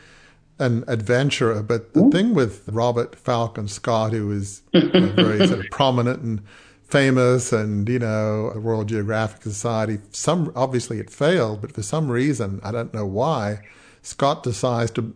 an 0.59 0.83
adventurer. 0.87 1.63
But 1.63 1.93
the 1.93 2.01
hmm? 2.01 2.09
thing 2.09 2.33
with 2.33 2.67
Robert 2.67 3.15
Falcon 3.15 3.67
Scott, 3.67 4.11
who 4.11 4.31
is 4.31 4.61
you 4.73 4.89
know, 4.91 5.07
very 5.13 5.47
sort 5.47 5.61
of 5.61 5.71
prominent 5.71 6.21
and 6.21 6.41
famous, 6.83 7.51
and 7.53 7.87
you 7.87 7.99
know, 7.99 8.51
the 8.53 8.59
Royal 8.59 8.83
Geographic 8.83 9.41
Society, 9.41 9.99
some 10.11 10.51
obviously 10.55 10.99
it 10.99 11.09
failed, 11.09 11.61
but 11.61 11.71
for 11.71 11.81
some 11.81 12.11
reason, 12.11 12.59
I 12.63 12.71
don't 12.71 12.93
know 12.93 13.05
why, 13.05 13.61
Scott 14.01 14.43
decides 14.43 14.91
to, 14.91 15.13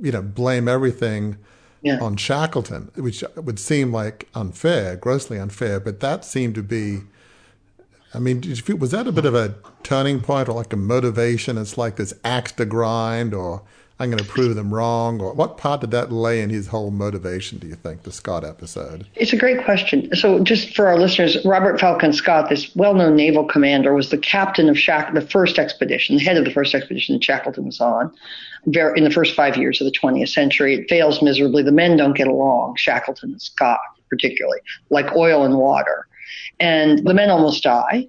you 0.00 0.12
know, 0.12 0.22
blame 0.22 0.68
everything. 0.68 1.36
Yeah. 1.82 2.00
on 2.00 2.16
Shackleton, 2.16 2.90
which 2.96 3.22
would 3.36 3.60
seem 3.60 3.92
like 3.92 4.28
unfair, 4.34 4.96
grossly 4.96 5.38
unfair, 5.38 5.78
but 5.78 6.00
that 6.00 6.24
seemed 6.24 6.56
to 6.56 6.62
be. 6.62 7.02
I 8.12 8.18
mean, 8.18 8.42
was 8.78 8.90
that 8.90 9.06
a 9.06 9.12
bit 9.12 9.24
of 9.24 9.36
a 9.36 9.54
turning 9.84 10.20
point 10.20 10.48
or 10.48 10.54
like 10.54 10.72
a 10.72 10.76
motivation? 10.76 11.58
It's 11.58 11.78
like 11.78 11.94
this 11.94 12.12
axe 12.24 12.50
to 12.52 12.64
grind, 12.64 13.34
or 13.34 13.62
I'm 13.98 14.10
going 14.10 14.22
to 14.22 14.28
prove 14.28 14.56
them 14.56 14.74
wrong? 14.74 15.20
Or 15.22 15.32
what 15.32 15.56
part 15.56 15.80
did 15.80 15.90
that 15.92 16.12
lay 16.12 16.42
in 16.42 16.50
his 16.50 16.66
whole 16.66 16.90
motivation, 16.90 17.58
do 17.58 17.66
you 17.66 17.74
think, 17.74 18.02
the 18.02 18.12
Scott 18.12 18.44
episode? 18.44 19.06
It's 19.14 19.32
a 19.32 19.36
great 19.36 19.64
question. 19.64 20.14
So, 20.14 20.40
just 20.40 20.76
for 20.76 20.86
our 20.86 20.98
listeners, 20.98 21.38
Robert 21.44 21.80
Falcon 21.80 22.12
Scott, 22.12 22.50
this 22.50 22.74
well 22.76 22.94
known 22.94 23.16
naval 23.16 23.44
commander, 23.44 23.94
was 23.94 24.10
the 24.10 24.18
captain 24.18 24.68
of 24.68 24.78
Shack- 24.78 25.14
the 25.14 25.22
first 25.22 25.58
expedition, 25.58 26.16
the 26.16 26.22
head 26.22 26.36
of 26.36 26.44
the 26.44 26.50
first 26.50 26.74
expedition 26.74 27.14
that 27.14 27.24
Shackleton 27.24 27.64
was 27.64 27.80
on 27.80 28.12
in 28.66 29.04
the 29.04 29.10
first 29.10 29.34
five 29.34 29.56
years 29.56 29.80
of 29.80 29.86
the 29.86 29.92
20th 29.92 30.28
century. 30.28 30.74
It 30.74 30.88
fails 30.88 31.22
miserably. 31.22 31.62
The 31.62 31.72
men 31.72 31.96
don't 31.96 32.16
get 32.16 32.26
along, 32.26 32.76
Shackleton 32.76 33.30
and 33.30 33.42
Scott 33.42 33.78
particularly, 34.08 34.60
like 34.90 35.14
oil 35.14 35.44
and 35.44 35.56
water. 35.56 36.06
And 36.60 37.06
the 37.06 37.14
men 37.14 37.30
almost 37.30 37.62
die 37.62 38.08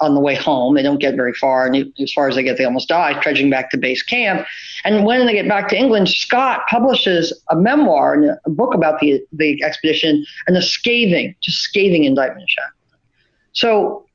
on 0.00 0.14
the 0.14 0.20
way 0.20 0.34
home. 0.34 0.74
They 0.74 0.82
don't 0.82 1.00
get 1.00 1.16
very 1.16 1.32
far, 1.32 1.66
and 1.66 1.92
as 2.00 2.12
far 2.12 2.28
as 2.28 2.34
they 2.34 2.42
get, 2.42 2.58
they 2.58 2.64
almost 2.64 2.88
die 2.88 3.18
trudging 3.20 3.50
back 3.50 3.70
to 3.70 3.78
base 3.78 4.02
camp. 4.02 4.46
And 4.84 5.04
when 5.04 5.26
they 5.26 5.32
get 5.32 5.48
back 5.48 5.68
to 5.68 5.76
England, 5.76 6.08
Scott 6.08 6.62
publishes 6.68 7.32
a 7.50 7.56
memoir 7.56 8.14
and 8.14 8.38
a 8.44 8.50
book 8.50 8.74
about 8.74 9.00
the 9.00 9.22
the 9.32 9.62
expedition 9.62 10.24
and 10.46 10.56
a 10.56 10.62
scathing, 10.62 11.34
just 11.40 11.60
scathing 11.60 12.04
indictment 12.04 12.42
of 12.42 12.48
Shackleton. 12.50 12.98
So 13.52 14.06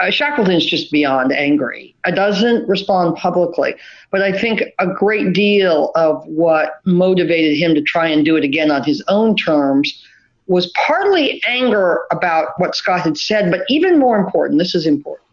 uh, 0.00 0.10
Shackleton's 0.10 0.64
just 0.64 0.90
beyond 0.90 1.32
angry. 1.32 1.94
It 2.06 2.14
doesn't 2.14 2.66
respond 2.66 3.16
publicly, 3.16 3.74
but 4.10 4.22
I 4.22 4.36
think 4.36 4.62
a 4.78 4.86
great 4.86 5.34
deal 5.34 5.92
of 5.94 6.24
what 6.26 6.80
motivated 6.86 7.58
him 7.58 7.74
to 7.74 7.82
try 7.82 8.08
and 8.08 8.24
do 8.24 8.36
it 8.36 8.44
again 8.44 8.70
on 8.70 8.82
his 8.82 9.04
own 9.08 9.36
terms 9.36 10.02
was 10.50 10.66
partly 10.72 11.40
anger 11.46 12.02
about 12.10 12.48
what 12.58 12.74
Scott 12.74 13.02
had 13.02 13.16
said, 13.16 13.52
but 13.52 13.60
even 13.68 14.00
more 14.00 14.18
important, 14.18 14.58
this 14.58 14.74
is 14.74 14.84
important, 14.84 15.24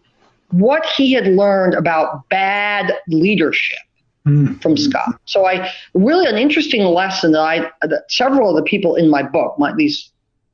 what 0.52 0.86
he 0.86 1.12
had 1.12 1.26
learned 1.26 1.74
about 1.74 2.30
bad 2.30 2.94
leadership 3.08 3.80
mm-hmm. 4.28 4.54
from 4.60 4.78
Scott. 4.78 5.20
So 5.26 5.48
I 5.48 5.72
really 5.96 6.28
an 6.28 6.38
interesting 6.38 6.84
lesson 6.84 7.32
that 7.32 7.42
I 7.42 7.62
that 7.82 8.04
several 8.10 8.52
of 8.52 8.64
the 8.64 8.70
people 8.70 8.96
in 8.96 9.10
my 9.10 9.24
book, 9.24 9.58
my, 9.58 9.74
these 9.74 10.12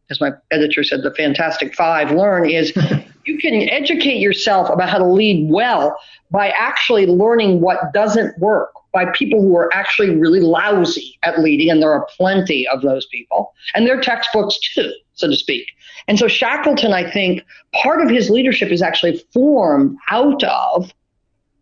as 0.10 0.21
my 0.21 0.32
editor 0.49 0.82
said, 0.82 1.04
the 1.04 1.13
Fantastic 1.13 1.76
Five 1.76 2.12
learn 2.12 2.49
is 2.49 2.71
you 3.26 3.38
can 3.39 3.67
educate 3.69 4.21
yourself 4.21 4.69
about 4.69 4.88
how 4.88 4.97
to 4.97 5.06
lead 5.06 5.52
well 5.52 5.97
by 6.32 6.54
actually 6.58 7.06
learning 7.06 7.60
what 7.60 7.91
doesn't 7.91 8.39
work 8.39 8.71
by 8.93 9.06
people 9.06 9.41
who 9.41 9.58
are 9.58 9.73
actually 9.73 10.15
really 10.15 10.39
lousy 10.39 11.17
at 11.23 11.39
leading, 11.39 11.69
and 11.69 11.82
there 11.82 11.91
are 11.91 12.08
plenty 12.15 12.67
of 12.67 12.82
those 12.82 13.06
people, 13.08 13.53
and 13.73 13.86
they're 13.86 13.99
textbooks 13.99 14.58
too, 14.60 14.91
so 15.15 15.27
to 15.27 15.36
speak. 15.36 15.65
And 16.08 16.19
so 16.19 16.27
Shackleton, 16.27 16.93
I 16.93 17.10
think, 17.10 17.43
part 17.82 18.01
of 18.01 18.10
his 18.10 18.29
leadership 18.29 18.71
is 18.71 18.82
actually 18.82 19.17
formed 19.34 19.97
out 20.10 20.43
of 20.43 20.93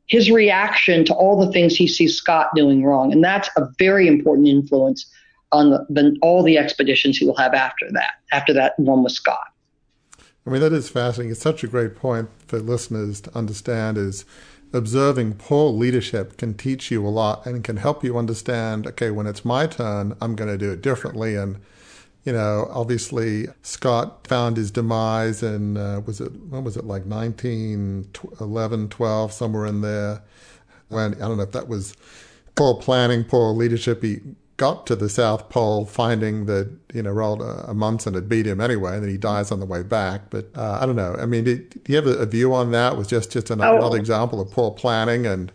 his 0.07 0.29
reaction 0.29 1.05
to 1.05 1.13
all 1.13 1.43
the 1.43 1.51
things 1.53 1.75
he 1.75 1.87
sees 1.87 2.17
Scott 2.17 2.49
doing 2.53 2.83
wrong, 2.83 3.11
and 3.13 3.23
that's 3.23 3.49
a 3.55 3.67
very 3.79 4.07
important 4.07 4.47
influence 4.47 5.09
on 5.53 5.69
the, 5.69 5.85
the, 5.89 6.17
all 6.21 6.43
the 6.43 6.57
expeditions 6.57 7.17
he 7.17 7.25
will 7.25 7.37
have 7.37 7.53
after 7.53 7.89
that. 7.91 8.11
After 8.31 8.53
that 8.53 8.77
one 8.77 9.03
with 9.03 9.13
Scott. 9.13 9.47
I 10.45 10.49
mean, 10.49 10.61
that 10.61 10.73
is 10.73 10.89
fascinating. 10.89 11.31
It's 11.31 11.41
such 11.41 11.63
a 11.63 11.67
great 11.67 11.95
point 11.95 12.29
for 12.47 12.59
listeners 12.59 13.21
to 13.21 13.37
understand. 13.37 13.97
Is 13.97 14.25
observing 14.73 15.33
poor 15.33 15.71
leadership 15.71 16.37
can 16.37 16.53
teach 16.53 16.91
you 16.91 17.05
a 17.05 17.09
lot 17.09 17.45
and 17.45 17.63
can 17.63 17.77
help 17.77 18.03
you 18.03 18.17
understand 18.17 18.87
okay 18.87 19.11
when 19.11 19.27
it's 19.27 19.43
my 19.43 19.67
turn 19.67 20.15
i'm 20.21 20.35
going 20.35 20.49
to 20.49 20.57
do 20.57 20.71
it 20.71 20.81
differently. 20.81 21.35
And 21.35 21.59
you 22.23 22.33
know 22.33 22.69
obviously 22.71 23.47
scott 23.63 24.27
found 24.27 24.57
his 24.57 24.71
demise 24.71 25.41
in 25.41 25.75
uh, 25.77 26.01
was 26.01 26.21
it 26.21 26.31
when 26.49 26.63
was 26.63 26.77
it 26.77 26.85
like 26.85 27.05
1911 27.05 28.89
12 28.89 29.33
somewhere 29.33 29.65
in 29.65 29.81
there. 29.81 30.21
When 30.89 31.15
i 31.15 31.19
don't 31.19 31.37
know 31.37 31.43
if 31.43 31.51
that 31.51 31.67
was 31.67 31.95
poor 32.55 32.75
planning 32.75 33.23
poor 33.23 33.53
leadership. 33.53 34.03
He 34.03 34.19
got 34.61 34.85
to 34.85 34.95
the 34.95 35.09
South 35.09 35.49
Pole, 35.49 35.87
finding 35.87 36.45
that 36.45 36.71
you 36.93 37.01
know 37.01 37.11
Roald 37.11 37.67
Amundsen 37.67 38.13
had 38.13 38.29
beat 38.29 38.45
him 38.45 38.61
anyway, 38.61 38.93
and 38.93 39.03
then 39.03 39.09
he 39.09 39.17
dies 39.17 39.51
on 39.51 39.59
the 39.59 39.65
way 39.65 39.81
back. 39.81 40.29
But 40.29 40.51
uh, 40.55 40.77
I 40.79 40.85
don't 40.85 40.95
know. 40.95 41.15
I 41.19 41.25
mean, 41.25 41.43
do, 41.45 41.57
do 41.57 41.91
you 41.91 41.95
have 41.95 42.05
a, 42.05 42.27
view 42.27 42.53
on 42.53 42.69
that? 42.71 42.95
Was 42.95 43.07
just 43.07 43.31
just 43.31 43.49
another, 43.49 43.73
oh. 43.73 43.77
another 43.79 43.97
example 43.97 44.39
of 44.39 44.51
poor 44.51 44.69
planning 44.69 45.25
and 45.25 45.51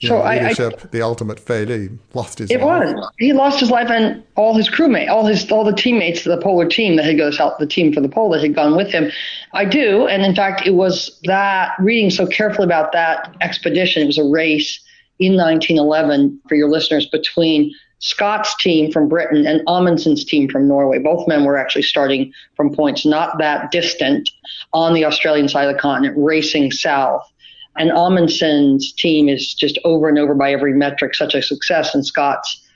you 0.00 0.08
so 0.08 0.18
know, 0.18 0.30
leadership, 0.30 0.80
I, 0.80 0.84
I, 0.84 0.86
the 0.92 1.02
ultimate 1.02 1.38
fate. 1.38 1.68
He 1.68 1.90
lost 2.14 2.38
his. 2.38 2.50
It 2.50 2.62
life. 2.62 2.94
was. 2.94 3.10
He 3.18 3.34
lost 3.34 3.60
his 3.60 3.70
life, 3.70 3.90
and 3.90 4.24
all 4.34 4.54
his 4.54 4.70
crewmates, 4.70 5.10
all 5.10 5.26
his, 5.26 5.52
all 5.52 5.64
the 5.64 5.74
teammates, 5.74 6.24
of 6.24 6.34
the 6.34 6.42
polar 6.42 6.66
team 6.66 6.96
that 6.96 7.04
had 7.04 7.18
gone 7.18 7.32
south, 7.32 7.58
the 7.58 7.66
team 7.66 7.92
for 7.92 8.00
the 8.00 8.08
pole 8.08 8.30
that 8.30 8.40
had 8.40 8.54
gone 8.54 8.76
with 8.76 8.90
him. 8.90 9.10
I 9.52 9.66
do, 9.66 10.06
and 10.06 10.22
in 10.22 10.34
fact, 10.34 10.66
it 10.66 10.74
was 10.74 11.20
that 11.24 11.72
reading 11.80 12.08
so 12.08 12.26
carefully 12.26 12.64
about 12.64 12.92
that 12.92 13.36
expedition. 13.42 14.04
It 14.04 14.06
was 14.06 14.16
a 14.16 14.24
race 14.24 14.80
in 15.18 15.36
1911 15.36 16.40
for 16.48 16.54
your 16.54 16.70
listeners 16.70 17.04
between 17.04 17.74
Scott's 18.00 18.56
team 18.56 18.92
from 18.92 19.08
Britain 19.08 19.46
and 19.46 19.60
Amundsen's 19.66 20.24
team 20.24 20.48
from 20.48 20.68
Norway. 20.68 20.98
Both 20.98 21.26
men 21.26 21.44
were 21.44 21.56
actually 21.56 21.82
starting 21.82 22.32
from 22.56 22.74
points 22.74 23.04
not 23.04 23.38
that 23.38 23.70
distant 23.70 24.30
on 24.72 24.94
the 24.94 25.04
Australian 25.04 25.48
side 25.48 25.68
of 25.68 25.74
the 25.74 25.80
continent, 25.80 26.16
racing 26.16 26.70
south. 26.70 27.30
And 27.76 27.90
Amundsen's 27.90 28.92
team 28.92 29.28
is 29.28 29.54
just 29.54 29.78
over 29.84 30.08
and 30.08 30.18
over 30.18 30.34
by 30.34 30.52
every 30.52 30.74
metric 30.74 31.14
such 31.14 31.34
a 31.34 31.42
success, 31.42 31.94
and 31.94 32.06
Scott's 32.06 32.67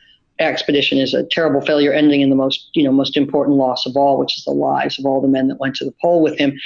expedition 0.42 0.98
is 0.98 1.14
a 1.14 1.24
terrible 1.24 1.61
failure, 1.61 1.92
ending 1.92 2.20
in 2.20 2.31
the 2.31 2.37
most, 2.37 2.68
you 2.74 2.83
know, 2.83 2.92
most 2.92 3.16
important 3.16 3.57
loss 3.57 3.87
of 3.87 3.96
all, 3.96 4.18
which 4.18 4.37
is 4.37 4.44
the 4.44 4.52
lives 4.52 4.98
of 4.98 5.07
all 5.07 5.20
the 5.20 5.28
men 5.28 5.48
that 5.48 5.61
went 5.61 5.76
to 5.76 5.85
the 5.85 5.94
pole 6.00 6.22
with 6.22 6.38
him. 6.38 6.59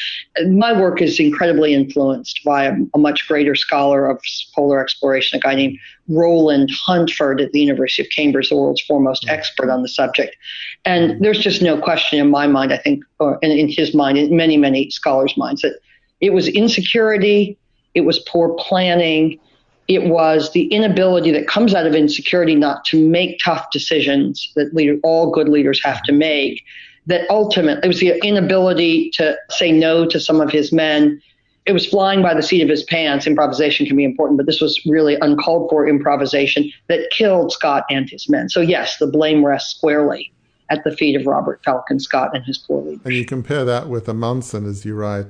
My 0.49 0.79
work 0.79 1.01
is 1.01 1.19
incredibly 1.19 1.75
influenced 1.75 2.43
by 2.45 2.65
a, 2.65 2.75
a 2.95 2.99
much 2.99 3.27
greater 3.29 3.55
scholar 3.55 4.07
of 4.07 4.21
polar 4.55 4.81
exploration, 4.81 5.39
a 5.39 5.41
guy 5.41 5.55
named 5.55 5.79
Roland 6.09 6.71
Huntford 6.71 7.41
at 7.41 7.53
the 7.53 7.61
University 7.61 8.03
of 8.03 8.09
Cambridge, 8.11 8.49
the 8.49 8.57
world's 8.57 8.83
foremost 8.83 9.25
mm-hmm. 9.25 9.35
expert 9.35 9.71
on 9.71 9.83
the 9.83 9.89
subject. 9.89 10.37
And 10.85 11.23
there's 11.25 11.39
just 11.39 11.63
no 11.63 11.81
question 11.81 12.19
in 12.19 12.31
my 12.31 12.47
mind, 12.47 12.73
I 12.73 12.79
think, 12.79 13.05
or 13.19 13.39
in, 13.43 13.51
in 13.51 13.69
his 13.69 13.95
mind, 13.95 14.19
in 14.19 14.37
many, 14.37 14.57
many 14.57 14.91
scholars' 14.91 15.37
minds, 15.37 15.63
that 15.63 15.79
it 16.21 16.33
was 16.33 16.49
insecurity, 16.49 17.59
it 17.95 18.03
was 18.03 18.19
poor 18.21 18.55
planning, 18.59 19.39
it 19.89 20.05
was 20.05 20.53
the 20.53 20.67
inability 20.67 21.31
that 21.31 21.47
comes 21.47 21.75
out 21.75 21.87
of 21.87 21.95
insecurity 21.95 22.55
not 22.55 22.85
to 22.87 23.09
make 23.09 23.41
tough 23.43 23.71
decisions 23.71 24.53
that 24.57 24.75
leader, 24.75 24.97
all 25.03 25.31
good 25.31 25.49
leaders 25.49 25.83
have 25.85 26.03
to 26.05 26.13
make. 26.13 26.65
That 27.07 27.29
ultimately, 27.31 27.85
it 27.85 27.89
was 27.89 28.01
the 28.01 28.19
inability 28.27 29.11
to 29.11 29.37
say 29.51 29.71
no 29.71 30.07
to 30.07 30.19
some 30.19 30.41
of 30.41 30.51
his 30.51 30.73
men. 30.73 31.23
It 31.65 31.73
was 31.73 31.87
flying 31.87 32.21
by 32.21 32.35
the 32.35 32.43
seat 32.43 32.63
of 32.63 32.69
his 32.69 32.83
pants. 32.83 33.29
Improvisation 33.29 33.87
can 33.87 33.97
be 33.97 34.05
important, 34.05 34.39
but 34.39 34.47
this 34.47 34.61
was 34.61 34.81
really 34.87 35.17
uncalled 35.21 35.71
for 35.71 35.89
improvisation 35.89 36.71
that 36.89 37.11
killed 37.11 37.53
Scott 37.53 37.85
and 37.91 38.11
his 38.11 38.29
men. 38.29 38.49
So, 38.49 38.61
yes, 38.61 38.99
the 38.99 39.07
blame 39.07 39.45
rests 39.45 39.77
squarely 39.77 40.33
at 40.69 40.83
the 40.83 40.91
feet 40.97 41.15
of 41.15 41.27
Robert 41.27 41.61
Falcon 41.65 42.01
Scott 42.01 42.31
and 42.35 42.45
his 42.45 42.59
poor 42.59 42.83
leaders. 42.83 43.01
And 43.05 43.15
you 43.15 43.25
compare 43.25 43.65
that 43.65 43.89
with 43.89 44.09
Amundsen, 44.09 44.67
as 44.67 44.85
you 44.85 44.97
write, 44.97 45.27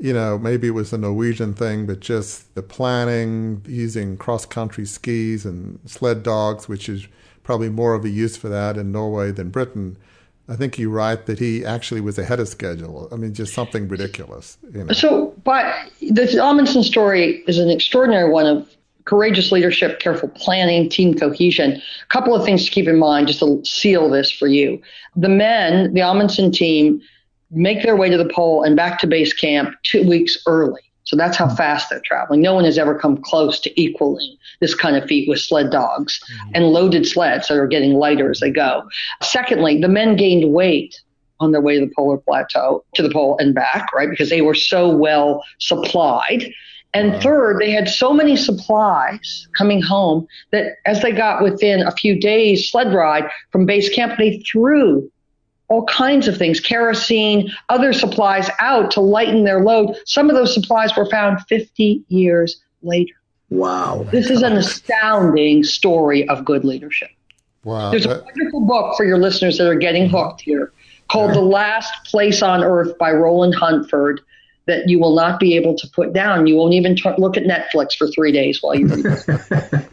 you 0.00 0.12
know, 0.12 0.38
maybe 0.38 0.68
it 0.68 0.72
was 0.72 0.92
a 0.92 0.98
Norwegian 0.98 1.54
thing, 1.54 1.86
but 1.86 2.00
just 2.00 2.54
the 2.54 2.62
planning, 2.62 3.62
using 3.66 4.16
cross 4.16 4.46
country 4.46 4.84
skis 4.84 5.44
and 5.44 5.78
sled 5.86 6.22
dogs, 6.22 6.68
which 6.68 6.88
is 6.88 7.06
probably 7.42 7.68
more 7.68 7.94
of 7.94 8.04
a 8.04 8.08
use 8.08 8.36
for 8.36 8.48
that 8.48 8.76
in 8.76 8.92
Norway 8.92 9.30
than 9.30 9.50
Britain. 9.50 9.96
I 10.48 10.56
think 10.56 10.78
you 10.78 10.90
write 10.90 11.26
that 11.26 11.38
he 11.38 11.64
actually 11.64 12.00
was 12.00 12.18
ahead 12.18 12.40
of 12.40 12.48
schedule. 12.48 13.08
I 13.12 13.16
mean, 13.16 13.34
just 13.34 13.52
something 13.52 13.86
ridiculous. 13.88 14.56
You 14.72 14.84
know? 14.84 14.92
So, 14.92 15.34
but 15.44 15.90
the 16.00 16.42
Amundsen 16.42 16.82
story 16.82 17.42
is 17.46 17.58
an 17.58 17.68
extraordinary 17.68 18.30
one 18.30 18.46
of 18.46 18.68
courageous 19.04 19.50
leadership, 19.50 20.00
careful 20.00 20.28
planning, 20.28 20.88
team 20.88 21.14
cohesion. 21.14 21.72
A 21.72 22.06
couple 22.08 22.34
of 22.34 22.44
things 22.44 22.64
to 22.66 22.70
keep 22.70 22.86
in 22.86 22.98
mind 22.98 23.26
just 23.26 23.40
to 23.40 23.62
seal 23.64 24.08
this 24.10 24.30
for 24.30 24.46
you. 24.46 24.80
The 25.16 25.30
men, 25.30 25.94
the 25.94 26.02
Amundsen 26.02 26.52
team, 26.52 27.00
make 27.50 27.82
their 27.82 27.96
way 27.96 28.10
to 28.10 28.18
the 28.18 28.28
pole 28.28 28.62
and 28.62 28.76
back 28.76 28.98
to 29.00 29.06
base 29.06 29.32
camp 29.32 29.74
two 29.82 30.06
weeks 30.06 30.36
early. 30.46 30.82
So 31.04 31.16
that's 31.16 31.38
how 31.38 31.48
fast 31.48 31.88
they're 31.88 32.02
traveling. 32.04 32.42
No 32.42 32.54
one 32.54 32.64
has 32.64 32.76
ever 32.76 32.98
come 32.98 33.16
close 33.16 33.58
to 33.60 33.80
equaling 33.80 34.36
this 34.60 34.74
kind 34.74 34.94
of 34.94 35.08
feat 35.08 35.26
with 35.26 35.40
sled 35.40 35.70
dogs 35.70 36.20
mm-hmm. 36.20 36.50
and 36.54 36.66
loaded 36.66 37.06
sleds 37.06 37.48
that 37.48 37.56
are 37.56 37.66
getting 37.66 37.94
lighter 37.94 38.30
as 38.30 38.40
they 38.40 38.50
go. 38.50 38.82
Secondly, 39.22 39.80
the 39.80 39.88
men 39.88 40.16
gained 40.16 40.52
weight 40.52 41.00
on 41.40 41.52
their 41.52 41.62
way 41.62 41.78
to 41.78 41.86
the 41.86 41.92
polar 41.96 42.18
plateau, 42.18 42.84
to 42.94 43.02
the 43.02 43.10
pole 43.10 43.38
and 43.40 43.54
back, 43.54 43.90
right? 43.94 44.10
Because 44.10 44.28
they 44.28 44.42
were 44.42 44.54
so 44.54 44.94
well 44.94 45.42
supplied. 45.58 46.52
And 46.92 47.22
third, 47.22 47.58
they 47.58 47.70
had 47.70 47.88
so 47.88 48.12
many 48.12 48.36
supplies 48.36 49.48
coming 49.56 49.80
home 49.80 50.26
that 50.52 50.76
as 50.84 51.00
they 51.00 51.12
got 51.12 51.42
within 51.42 51.80
a 51.82 51.92
few 51.92 52.18
days 52.18 52.70
sled 52.70 52.92
ride 52.92 53.24
from 53.50 53.64
base 53.64 53.88
camp, 53.88 54.18
they 54.18 54.38
threw 54.40 55.10
all 55.68 55.84
kinds 55.84 56.26
of 56.28 56.36
things, 56.36 56.60
kerosene, 56.60 57.50
other 57.68 57.92
supplies 57.92 58.50
out 58.58 58.90
to 58.92 59.00
lighten 59.00 59.44
their 59.44 59.62
load. 59.62 59.96
Some 60.06 60.30
of 60.30 60.36
those 60.36 60.52
supplies 60.52 60.96
were 60.96 61.08
found 61.10 61.40
50 61.42 62.02
years 62.08 62.60
later. 62.82 63.14
Wow. 63.50 64.06
This 64.10 64.30
is 64.30 64.42
an 64.42 64.54
astounding 64.54 65.64
story 65.64 66.28
of 66.28 66.44
good 66.44 66.64
leadership. 66.64 67.10
Wow. 67.64 67.90
There's 67.90 68.06
a 68.06 68.22
wonderful 68.24 68.60
book 68.66 68.96
for 68.96 69.04
your 69.04 69.18
listeners 69.18 69.58
that 69.58 69.68
are 69.68 69.74
getting 69.74 70.08
hooked 70.08 70.40
here 70.40 70.72
called 71.10 71.34
The 71.34 71.40
Last 71.40 71.92
Place 72.04 72.42
on 72.42 72.62
Earth 72.62 72.96
by 72.98 73.12
Roland 73.12 73.54
Huntford 73.54 74.20
that 74.66 74.88
you 74.88 74.98
will 74.98 75.14
not 75.14 75.40
be 75.40 75.56
able 75.56 75.74
to 75.76 75.88
put 75.88 76.12
down. 76.12 76.46
You 76.46 76.56
won't 76.56 76.74
even 76.74 76.94
t- 76.94 77.10
look 77.16 77.36
at 77.36 77.44
Netflix 77.44 77.94
for 77.94 78.06
three 78.08 78.32
days 78.32 78.62
while 78.62 78.74
you 78.74 78.86
read 78.86 79.04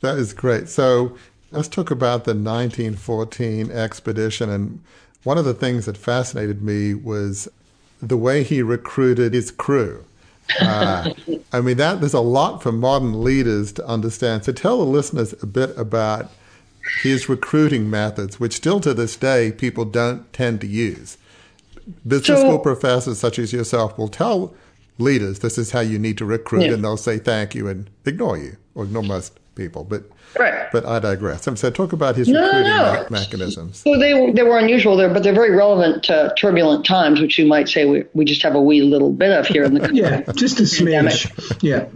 that 0.00 0.18
is 0.18 0.32
great. 0.32 0.68
So 0.68 1.16
Let's 1.52 1.68
talk 1.68 1.90
about 1.90 2.24
the 2.24 2.30
1914 2.30 3.70
expedition. 3.72 4.50
And 4.50 4.82
one 5.24 5.36
of 5.36 5.44
the 5.44 5.54
things 5.54 5.86
that 5.86 5.96
fascinated 5.96 6.62
me 6.62 6.94
was 6.94 7.48
the 8.00 8.16
way 8.16 8.42
he 8.42 8.62
recruited 8.62 9.34
his 9.34 9.50
crew. 9.50 10.04
Uh, 10.60 11.12
I 11.52 11.60
mean, 11.60 11.76
that 11.78 12.00
there's 12.00 12.14
a 12.14 12.20
lot 12.20 12.62
for 12.62 12.72
modern 12.72 13.24
leaders 13.24 13.72
to 13.72 13.86
understand. 13.86 14.44
So 14.44 14.52
tell 14.52 14.78
the 14.78 14.84
listeners 14.84 15.34
a 15.42 15.46
bit 15.46 15.76
about 15.76 16.30
his 17.02 17.28
recruiting 17.28 17.90
methods, 17.90 18.38
which 18.38 18.54
still 18.54 18.80
to 18.80 18.94
this 18.94 19.16
day 19.16 19.52
people 19.52 19.84
don't 19.84 20.32
tend 20.32 20.60
to 20.62 20.66
use. 20.66 21.18
Business 22.06 22.40
so, 22.40 22.46
school 22.46 22.58
professors 22.58 23.18
such 23.18 23.38
as 23.38 23.52
yourself 23.52 23.98
will 23.98 24.08
tell 24.08 24.54
leaders 24.98 25.40
this 25.40 25.58
is 25.58 25.72
how 25.72 25.80
you 25.80 25.98
need 25.98 26.18
to 26.18 26.24
recruit, 26.24 26.64
yeah. 26.64 26.72
and 26.74 26.84
they'll 26.84 26.96
say 26.96 27.18
thank 27.18 27.54
you 27.54 27.68
and 27.68 27.90
ignore 28.06 28.38
you 28.38 28.56
or 28.74 28.84
ignore 28.84 29.02
most 29.02 29.38
people. 29.54 29.84
But 29.84 30.04
Right. 30.38 30.70
But 30.70 30.86
I 30.86 31.00
digress. 31.00 31.44
So 31.44 31.70
talk 31.70 31.92
about 31.92 32.14
his 32.14 32.28
no, 32.28 32.40
recruiting 32.40 32.68
no, 32.68 32.94
no. 32.94 33.06
mechanisms. 33.10 33.78
So 33.78 33.98
they 33.98 34.30
they 34.30 34.42
were 34.44 34.58
unusual 34.58 34.96
there, 34.96 35.12
but 35.12 35.22
they're 35.22 35.34
very 35.34 35.54
relevant 35.54 36.04
to 36.04 36.32
turbulent 36.38 36.84
times, 36.84 37.20
which 37.20 37.38
you 37.38 37.46
might 37.46 37.68
say 37.68 37.84
we, 37.84 38.04
we 38.14 38.24
just 38.24 38.42
have 38.42 38.54
a 38.54 38.62
wee 38.62 38.82
little 38.82 39.12
bit 39.12 39.32
of 39.32 39.46
here 39.46 39.64
in 39.64 39.74
the 39.74 39.80
country. 39.86 39.98
yeah, 39.98 40.22
just 40.36 40.60
a 40.60 40.64
smidge. 40.64 41.62
Yeah. 41.62 41.86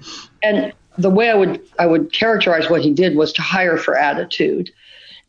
And 0.42 0.72
the 0.98 1.10
way 1.10 1.30
I 1.30 1.34
would 1.34 1.60
I 1.78 1.86
would 1.86 2.12
characterize 2.12 2.68
what 2.68 2.82
he 2.82 2.92
did 2.92 3.16
was 3.16 3.32
to 3.34 3.42
hire 3.42 3.76
for 3.76 3.96
attitude, 3.96 4.70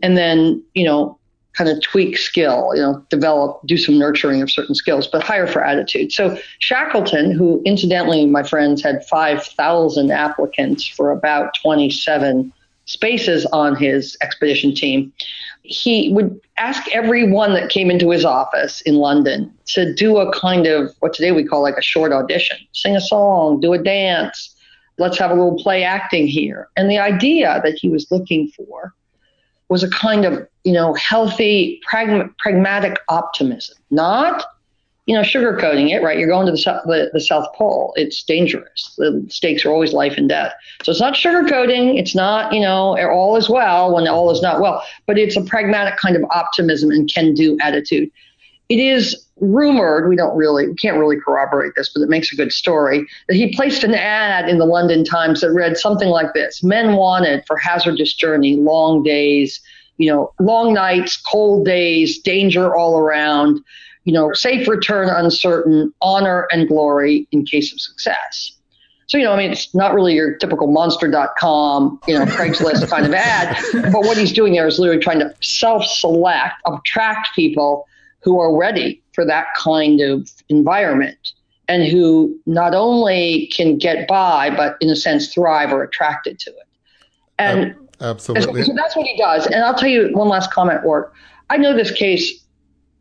and 0.01 0.17
then 0.17 0.63
you 0.73 0.85
know 0.85 1.19
kind 1.55 1.69
of 1.69 1.81
tweak 1.81 2.17
skill, 2.17 2.71
you 2.75 2.81
know, 2.81 3.03
develop, 3.09 3.61
do 3.65 3.77
some 3.77 3.97
nurturing 3.97 4.41
of 4.41 4.51
certain 4.51 4.75
skills, 4.75 5.07
but 5.07 5.23
hire 5.23 5.47
for 5.47 5.63
attitude. 5.63 6.11
So 6.11 6.37
Shackleton, 6.59 7.31
who 7.31 7.61
incidentally, 7.65 8.25
my 8.25 8.43
friends, 8.43 8.83
had 8.83 9.05
5,000 9.05 10.11
applicants 10.11 10.85
for 10.85 11.11
about 11.11 11.55
27 11.61 12.51
spaces 12.85 13.45
on 13.47 13.75
his 13.75 14.17
expedition 14.21 14.75
team, 14.75 15.11
he 15.63 16.09
would 16.13 16.39
ask 16.57 16.83
everyone 16.93 17.53
that 17.53 17.69
came 17.69 17.89
into 17.89 18.11
his 18.11 18.23
office 18.23 18.81
in 18.81 18.95
London 18.95 19.51
to 19.65 19.93
do 19.95 20.17
a 20.17 20.31
kind 20.31 20.67
of 20.67 20.93
what 20.99 21.13
today 21.13 21.31
we 21.31 21.43
call 21.43 21.61
like 21.61 21.77
a 21.77 21.81
short 21.81 22.11
audition 22.11 22.57
sing 22.73 22.95
a 22.95 23.01
song, 23.01 23.59
do 23.59 23.73
a 23.73 23.81
dance, 23.81 24.55
let's 24.97 25.17
have 25.17 25.31
a 25.31 25.33
little 25.33 25.57
play 25.57 25.83
acting 25.83 26.27
here. 26.27 26.67
And 26.77 26.91
the 26.91 26.99
idea 26.99 27.61
that 27.63 27.73
he 27.73 27.89
was 27.89 28.11
looking 28.11 28.49
for 28.49 28.93
was 29.69 29.83
a 29.83 29.89
kind 29.89 30.25
of, 30.25 30.47
you 30.63 30.73
know, 30.73 30.93
healthy, 30.93 31.81
pragma- 31.89 32.35
pragmatic 32.37 32.99
optimism, 33.09 33.77
not 33.91 34.45
you 35.05 35.15
know, 35.15 35.21
sugarcoating 35.21 35.91
it, 35.91 36.01
right? 36.01 36.17
You're 36.17 36.27
going 36.27 36.47
to 36.47 36.51
the, 36.51 36.81
the, 36.85 37.09
the, 37.13 37.21
South 37.21 37.45
Pole. 37.53 37.93
It's 37.95 38.23
dangerous. 38.23 38.95
The 38.97 39.23
stakes 39.29 39.63
are 39.63 39.71
always 39.71 39.93
life 39.93 40.15
and 40.17 40.27
death. 40.27 40.51
So 40.83 40.91
it's 40.91 41.01
not 41.01 41.13
sugarcoating. 41.13 41.99
It's 41.99 42.15
not, 42.15 42.51
you 42.51 42.59
know, 42.59 42.97
all 43.11 43.35
is 43.35 43.47
well 43.47 43.93
when 43.93 44.07
all 44.07 44.31
is 44.31 44.41
not 44.41 44.61
well, 44.61 44.83
but 45.05 45.19
it's 45.19 45.37
a 45.37 45.41
pragmatic 45.41 45.97
kind 45.97 46.15
of 46.15 46.23
optimism 46.31 46.89
and 46.89 47.11
can 47.13 47.35
do 47.35 47.55
attitude. 47.61 48.09
It 48.69 48.79
is 48.79 49.25
rumored, 49.39 50.09
we 50.09 50.15
don't 50.15 50.35
really, 50.35 50.67
we 50.69 50.75
can't 50.75 50.97
really 50.97 51.17
corroborate 51.19 51.73
this, 51.75 51.91
but 51.93 52.01
it 52.01 52.09
makes 52.09 52.31
a 52.31 52.35
good 52.35 52.51
story, 52.51 53.05
that 53.27 53.35
he 53.35 53.53
placed 53.53 53.83
an 53.83 53.93
ad 53.93 54.49
in 54.49 54.57
the 54.57 54.65
London 54.65 55.03
Times 55.03 55.41
that 55.41 55.51
read 55.51 55.77
something 55.77 56.09
like 56.09 56.33
this 56.33 56.63
Men 56.63 56.95
wanted 56.95 57.43
for 57.45 57.57
hazardous 57.57 58.13
journey, 58.13 58.55
long 58.55 59.03
days, 59.03 59.59
you 59.97 60.11
know, 60.11 60.33
long 60.39 60.73
nights, 60.73 61.17
cold 61.17 61.65
days, 61.65 62.19
danger 62.19 62.75
all 62.75 62.97
around 62.97 63.63
you 64.05 64.13
know, 64.13 64.31
safe 64.33 64.67
return 64.67 65.09
uncertain, 65.09 65.91
honor 66.01 66.47
and 66.51 66.67
glory 66.67 67.27
in 67.31 67.43
case 67.43 67.73
of 67.73 67.81
success. 67.81 68.51
So, 69.07 69.17
you 69.17 69.23
know, 69.23 69.33
I 69.33 69.37
mean, 69.37 69.51
it's 69.51 69.73
not 69.75 69.93
really 69.93 70.13
your 70.13 70.35
typical 70.37 70.71
monster.com, 70.71 71.99
you 72.07 72.17
know, 72.17 72.25
Craigslist 72.25 72.89
kind 72.89 73.05
of 73.05 73.13
ad, 73.13 73.57
but 73.91 74.01
what 74.01 74.17
he's 74.17 74.31
doing 74.31 74.53
there 74.53 74.65
is 74.65 74.79
literally 74.79 75.01
trying 75.01 75.19
to 75.19 75.33
self 75.41 75.85
select, 75.85 76.55
attract 76.65 77.29
people 77.35 77.87
who 78.25 78.39
are 78.39 78.57
ready 78.57 79.01
for 79.13 79.23
that 79.23 79.45
kind 79.55 80.01
of 80.01 80.29
environment 80.49 81.33
and 81.67 81.83
who 81.83 82.37
not 82.47 82.73
only 82.73 83.47
can 83.55 83.77
get 83.77 84.07
by, 84.07 84.49
but 84.49 84.77
in 84.81 84.89
a 84.89 84.95
sense 84.95 85.31
thrive 85.31 85.71
or 85.71 85.83
attracted 85.83 86.39
to 86.39 86.49
it. 86.49 86.67
And 87.37 87.75
absolutely. 88.01 88.63
So, 88.63 88.69
so 88.69 88.73
that's 88.75 88.95
what 88.95 89.05
he 89.05 89.15
does. 89.15 89.45
And 89.45 89.63
I'll 89.63 89.75
tell 89.75 89.89
you 89.89 90.09
one 90.13 90.27
last 90.27 90.51
comment, 90.51 90.83
Ward. 90.83 91.11
I 91.51 91.57
know 91.57 91.75
this 91.75 91.91
case, 91.91 92.43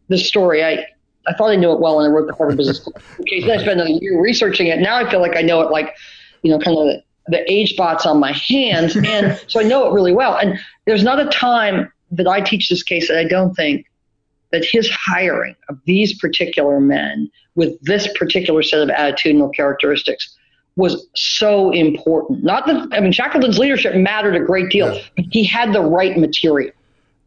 this 0.08 0.28
story. 0.28 0.62
I, 0.62 0.84
I 1.26 1.32
thought 1.32 1.50
I 1.50 1.56
knew 1.56 1.72
it 1.72 1.80
well 1.80 1.96
when 1.96 2.04
I 2.04 2.08
wrote 2.10 2.26
the 2.26 2.34
Harvard 2.34 2.58
Business 2.58 2.76
School 2.76 2.92
case. 3.26 3.46
Then 3.46 3.58
I 3.58 3.62
spent 3.62 3.80
a 3.80 3.90
year 3.90 4.20
researching 4.20 4.66
it. 4.66 4.78
Now 4.78 4.96
I 4.96 5.10
feel 5.10 5.20
like 5.20 5.37
I 5.37 5.42
know 5.42 5.62
it 5.62 5.70
like, 5.70 5.96
you 6.42 6.50
know, 6.50 6.58
kind 6.58 6.76
of 6.76 6.84
the, 6.84 7.02
the 7.28 7.50
age 7.50 7.70
spots 7.70 8.04
on 8.04 8.20
my 8.20 8.32
hands. 8.32 8.94
And 9.06 9.40
so 9.46 9.58
I 9.58 9.62
know 9.62 9.88
it 9.88 9.94
really 9.94 10.12
well. 10.12 10.37
And 10.37 10.58
there's 10.84 11.02
not 11.02 11.18
a 11.18 11.26
time 11.30 11.90
that 12.10 12.28
I 12.28 12.42
teach 12.42 12.68
this 12.68 12.82
case 12.82 13.08
that 13.08 13.16
I 13.16 13.24
don't 13.24 13.54
think 13.54 13.87
that 14.54 14.64
his 14.64 14.88
hiring 14.88 15.56
of 15.68 15.76
these 15.84 16.16
particular 16.16 16.78
men 16.78 17.28
with 17.56 17.76
this 17.82 18.06
particular 18.16 18.62
set 18.62 18.80
of 18.80 18.88
attitudinal 18.88 19.52
characteristics 19.52 20.36
was 20.76 21.08
so 21.16 21.72
important. 21.72 22.44
Not 22.44 22.66
that, 22.66 22.88
I 22.92 23.00
mean, 23.00 23.10
Shackleton's 23.10 23.58
leadership 23.58 23.96
mattered 23.96 24.36
a 24.36 24.44
great 24.44 24.70
deal, 24.70 24.94
yeah. 24.94 25.02
but 25.16 25.24
he 25.32 25.42
had 25.42 25.72
the 25.72 25.80
right 25.82 26.16
material. 26.16 26.72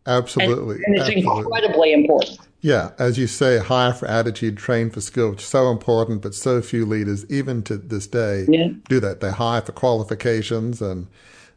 Absolutely. 0.06 0.76
And, 0.76 0.86
and 0.86 0.96
it's 0.96 1.10
Absolutely. 1.10 1.40
incredibly 1.40 1.94
important. 1.94 2.40
Yeah, 2.62 2.92
as 2.98 3.18
you 3.18 3.28
say, 3.28 3.58
hire 3.60 3.94
for 3.94 4.08
attitude, 4.08 4.58
train 4.58 4.90
for 4.90 5.02
skill, 5.02 5.32
which 5.32 5.42
is 5.42 5.48
so 5.48 5.70
important, 5.70 6.22
but 6.22 6.34
so 6.34 6.62
few 6.62 6.86
leaders, 6.86 7.30
even 7.30 7.62
to 7.64 7.78
this 7.78 8.08
day, 8.08 8.46
yeah. 8.48 8.70
do 8.88 9.02
that. 9.02 9.20
They 9.20 9.32
hire 9.32 9.62
for 9.62 9.74
qualifications. 9.74 10.82
And 10.82 11.08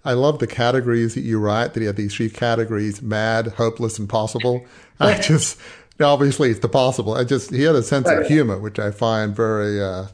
I 0.04 0.14
love 0.14 0.38
the 0.38 0.46
categories 0.46 1.14
that 1.14 1.22
you 1.22 1.38
write, 1.38 1.74
that 1.74 1.80
you 1.80 1.86
have 1.86 1.96
these 1.96 2.14
three 2.14 2.30
categories 2.30 3.02
mad, 3.02 3.48
hopeless, 3.48 3.98
and 3.98 4.08
possible. 4.08 4.64
I 5.00 5.20
just, 5.20 5.58
obviously, 6.00 6.50
it's 6.50 6.60
the 6.60 6.68
possible. 6.68 7.14
I 7.14 7.24
just, 7.24 7.50
he 7.50 7.62
had 7.62 7.76
a 7.76 7.82
sense 7.82 8.06
right. 8.06 8.22
of 8.22 8.26
humor, 8.26 8.58
which 8.58 8.78
I 8.78 8.90
find 8.90 9.36
very, 9.36 9.82
uh, 9.82 10.06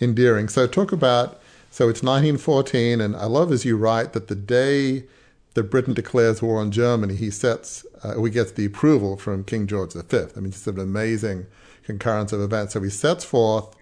endearing. 0.00 0.48
So 0.48 0.66
talk 0.66 0.92
about 0.92 1.40
so 1.76 1.90
it's 1.90 2.02
1914, 2.02 3.02
and 3.02 3.14
I 3.14 3.26
love 3.26 3.52
as 3.52 3.66
you 3.66 3.76
write 3.76 4.14
that 4.14 4.28
the 4.28 4.34
day 4.34 5.04
that 5.52 5.64
Britain 5.64 5.92
declares 5.92 6.40
war 6.40 6.58
on 6.58 6.70
Germany, 6.70 7.14
he 7.14 7.30
sets, 7.30 7.84
uh, 8.02 8.14
we 8.16 8.30
get 8.30 8.56
the 8.56 8.64
approval 8.64 9.18
from 9.18 9.44
King 9.44 9.66
George 9.66 9.92
V. 9.92 10.00
I 10.16 10.40
mean, 10.40 10.46
it's 10.46 10.66
an 10.66 10.80
amazing 10.80 11.44
concurrence 11.84 12.32
of 12.32 12.40
events. 12.40 12.72
So 12.72 12.80
he 12.80 12.88
sets 12.88 13.24
forth, 13.24 13.76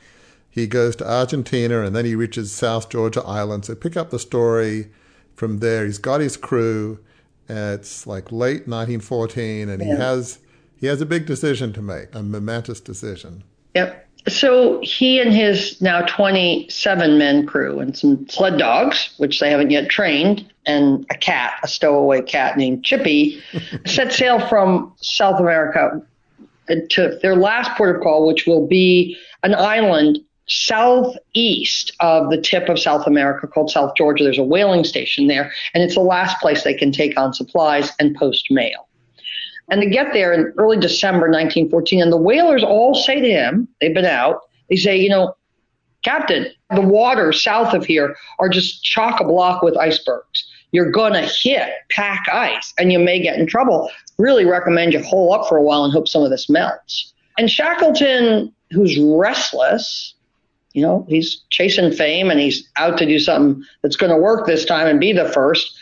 he 0.50 0.66
goes 0.66 0.96
to 0.96 1.08
Argentina, 1.08 1.82
and 1.82 1.94
then 1.94 2.04
he 2.04 2.16
reaches 2.16 2.50
South 2.50 2.88
Georgia 2.88 3.22
Island. 3.22 3.64
So 3.64 3.76
pick 3.76 3.96
up 3.96 4.10
the 4.10 4.18
story 4.18 4.88
from 5.34 5.58
there. 5.58 5.84
He's 5.84 5.98
got 5.98 6.20
his 6.20 6.36
crew. 6.36 6.98
It's 7.48 8.06
like 8.06 8.32
late 8.32 8.66
1914, 8.66 9.68
and 9.68 9.82
yeah. 9.82 9.86
he 9.86 10.00
has 10.00 10.38
he 10.76 10.86
has 10.86 11.00
a 11.00 11.06
big 11.06 11.26
decision 11.26 11.72
to 11.74 11.82
make, 11.82 12.14
a 12.14 12.22
momentous 12.22 12.80
decision. 12.80 13.44
Yep 13.74 14.04
so 14.28 14.80
he 14.82 15.20
and 15.20 15.32
his 15.32 15.80
now 15.80 16.02
27 16.02 17.18
men 17.18 17.46
crew 17.46 17.78
and 17.78 17.96
some 17.96 18.26
sled 18.28 18.58
dogs, 18.58 19.14
which 19.18 19.40
they 19.40 19.50
haven't 19.50 19.70
yet 19.70 19.88
trained, 19.88 20.50
and 20.64 21.06
a 21.10 21.14
cat, 21.14 21.58
a 21.62 21.68
stowaway 21.68 22.22
cat 22.22 22.56
named 22.56 22.84
Chippy, 22.84 23.42
set 23.86 24.12
sail 24.12 24.40
from 24.48 24.92
South 24.96 25.40
America 25.40 26.00
to 26.90 27.18
their 27.20 27.36
last 27.36 27.76
port 27.76 27.94
of 27.94 28.02
call, 28.02 28.26
which 28.26 28.46
will 28.46 28.66
be 28.66 29.16
an 29.42 29.54
island 29.54 30.18
southeast 30.46 31.92
of 32.00 32.30
the 32.30 32.40
tip 32.40 32.68
of 32.68 32.78
South 32.78 33.06
America 33.06 33.46
called 33.46 33.70
South 33.70 33.94
Georgia. 33.96 34.24
There's 34.24 34.38
a 34.38 34.42
whaling 34.42 34.84
station 34.84 35.26
there, 35.26 35.52
and 35.72 35.82
it's 35.82 35.94
the 35.94 36.00
last 36.00 36.40
place 36.40 36.62
they 36.62 36.74
can 36.74 36.92
take 36.92 37.18
on 37.18 37.32
supplies 37.32 37.92
and 37.98 38.14
post 38.14 38.50
mail. 38.50 38.88
And 39.70 39.80
they 39.80 39.86
get 39.86 40.12
there 40.12 40.32
in 40.32 40.52
early 40.58 40.76
December 40.76 41.30
1914, 41.30 42.02
and 42.02 42.12
the 42.12 42.18
whalers 42.18 42.62
all 42.62 42.94
say 42.94 43.20
to 43.20 43.28
him, 43.28 43.68
they've 43.80 43.94
been 43.94 44.04
out, 44.04 44.40
they 44.68 44.76
say, 44.76 44.96
you 44.96 45.08
know, 45.08 45.34
Captain, 46.04 46.48
the 46.74 46.82
waters 46.82 47.42
south 47.42 47.72
of 47.72 47.86
here 47.86 48.14
are 48.38 48.48
just 48.48 48.84
chock 48.84 49.20
a 49.20 49.24
block 49.24 49.62
with 49.62 49.76
icebergs. 49.76 50.46
You're 50.70 50.90
going 50.90 51.14
to 51.14 51.22
hit 51.22 51.70
pack 51.90 52.28
ice 52.30 52.74
and 52.78 52.92
you 52.92 52.98
may 52.98 53.20
get 53.20 53.38
in 53.38 53.46
trouble. 53.46 53.90
Really 54.18 54.44
recommend 54.44 54.92
you 54.92 55.02
hole 55.02 55.32
up 55.32 55.48
for 55.48 55.56
a 55.56 55.62
while 55.62 55.84
and 55.84 55.92
hope 55.92 56.08
some 56.08 56.22
of 56.22 56.30
this 56.30 56.50
melts. 56.50 57.14
And 57.38 57.50
Shackleton, 57.50 58.52
who's 58.70 58.98
restless, 58.98 60.14
you 60.74 60.82
know, 60.82 61.06
he's 61.08 61.42
chasing 61.50 61.92
fame 61.92 62.30
and 62.30 62.40
he's 62.40 62.68
out 62.76 62.98
to 62.98 63.06
do 63.06 63.18
something 63.18 63.64
that's 63.82 63.96
going 63.96 64.10
to 64.10 64.18
work 64.18 64.46
this 64.46 64.64
time 64.64 64.86
and 64.86 65.00
be 65.00 65.12
the 65.12 65.28
first, 65.30 65.74